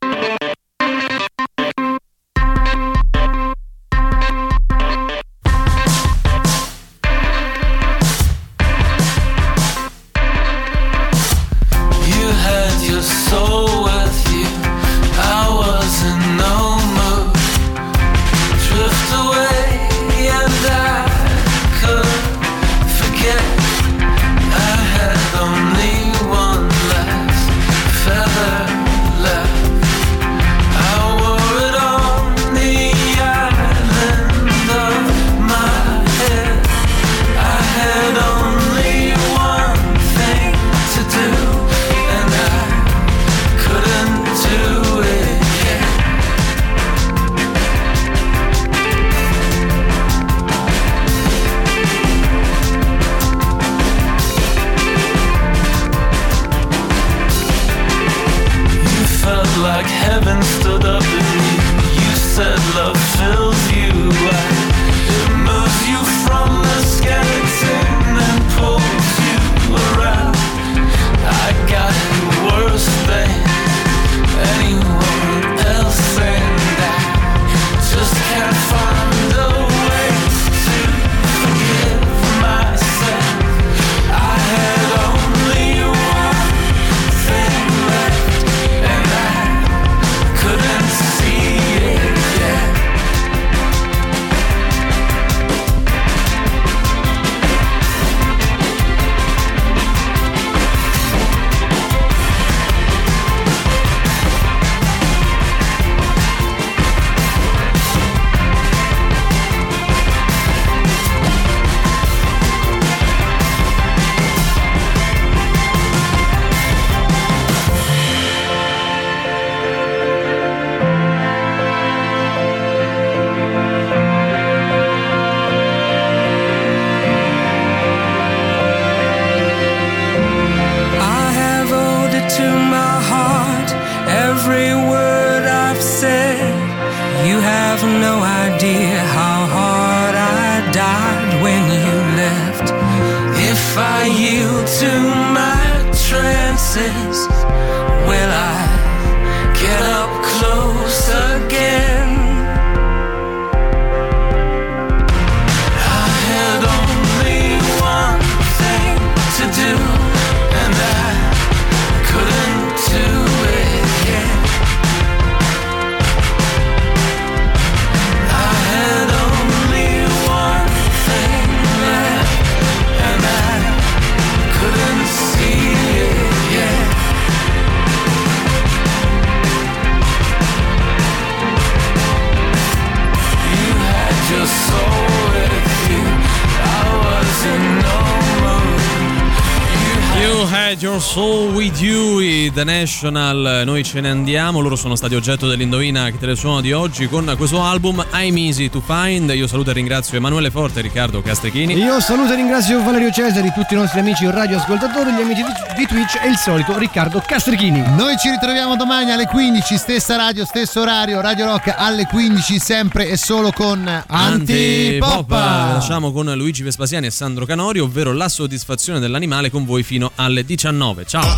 The 192.51 192.63
National, 192.63 193.63
noi 193.65 193.83
ce 193.83 194.01
ne 194.01 194.09
andiamo, 194.09 194.59
loro 194.59 194.75
sono 194.75 194.95
stati 194.95 195.15
oggetto 195.15 195.47
dell'indovina 195.47 196.09
che 196.09 196.17
te 196.17 196.25
le 196.25 196.35
suono 196.35 196.61
di 196.61 196.71
oggi 196.71 197.07
con 197.07 197.33
questo 197.37 197.61
album 197.63 198.05
I'm 198.13 198.37
Easy 198.37 198.69
to 198.69 198.81
Find, 198.81 199.29
io 199.29 199.47
saluto 199.47 199.71
e 199.71 199.73
ringrazio 199.73 200.17
Emanuele 200.17 200.49
Forte 200.51 200.79
e 200.79 200.81
Riccardo 200.81 201.21
Castrichini. 201.21 201.73
Io 201.75 201.99
saluto 201.99 202.33
e 202.33 202.35
ringrazio 202.35 202.83
Valerio 202.83 203.11
Cesari, 203.11 203.51
tutti 203.53 203.73
i 203.73 203.77
nostri 203.77 203.99
amici 203.99 204.29
radioascoltatori, 204.29 205.11
gli 205.13 205.21
amici 205.21 205.43
di, 205.75 205.87
Twitch 205.87 206.19
e 206.21 206.29
il 206.29 206.37
solito 206.37 206.77
Riccardo 206.77 207.21
Castrichini. 207.25 207.83
Noi 207.95 208.17
ci 208.17 208.29
ritroviamo 208.29 208.75
domani 208.75 209.11
alle 209.11 209.25
15, 209.25 209.77
stessa 209.77 210.15
radio, 210.15 210.45
stesso 210.45 210.81
orario, 210.81 211.21
Radio 211.21 211.45
Rock 211.45 211.73
alle 211.75 212.05
15, 212.05 212.59
sempre 212.59 213.09
e 213.09 213.17
solo 213.17 213.51
con 213.51 213.87
Antipop. 214.07 215.29
Lasciamo 215.29 216.11
con 216.11 216.31
Luigi 216.35 216.63
Vespasiani 216.63 217.07
e 217.07 217.11
Sandro 217.11 217.45
Canori, 217.45 217.79
ovvero 217.79 218.13
la 218.13 218.29
soddisfazione 218.29 218.99
dell'animale 218.99 219.49
con 219.49 219.65
voi 219.65 219.83
fino 219.83 220.11
alle 220.15 220.45
19. 220.45 221.05
Ciao. 221.05 221.37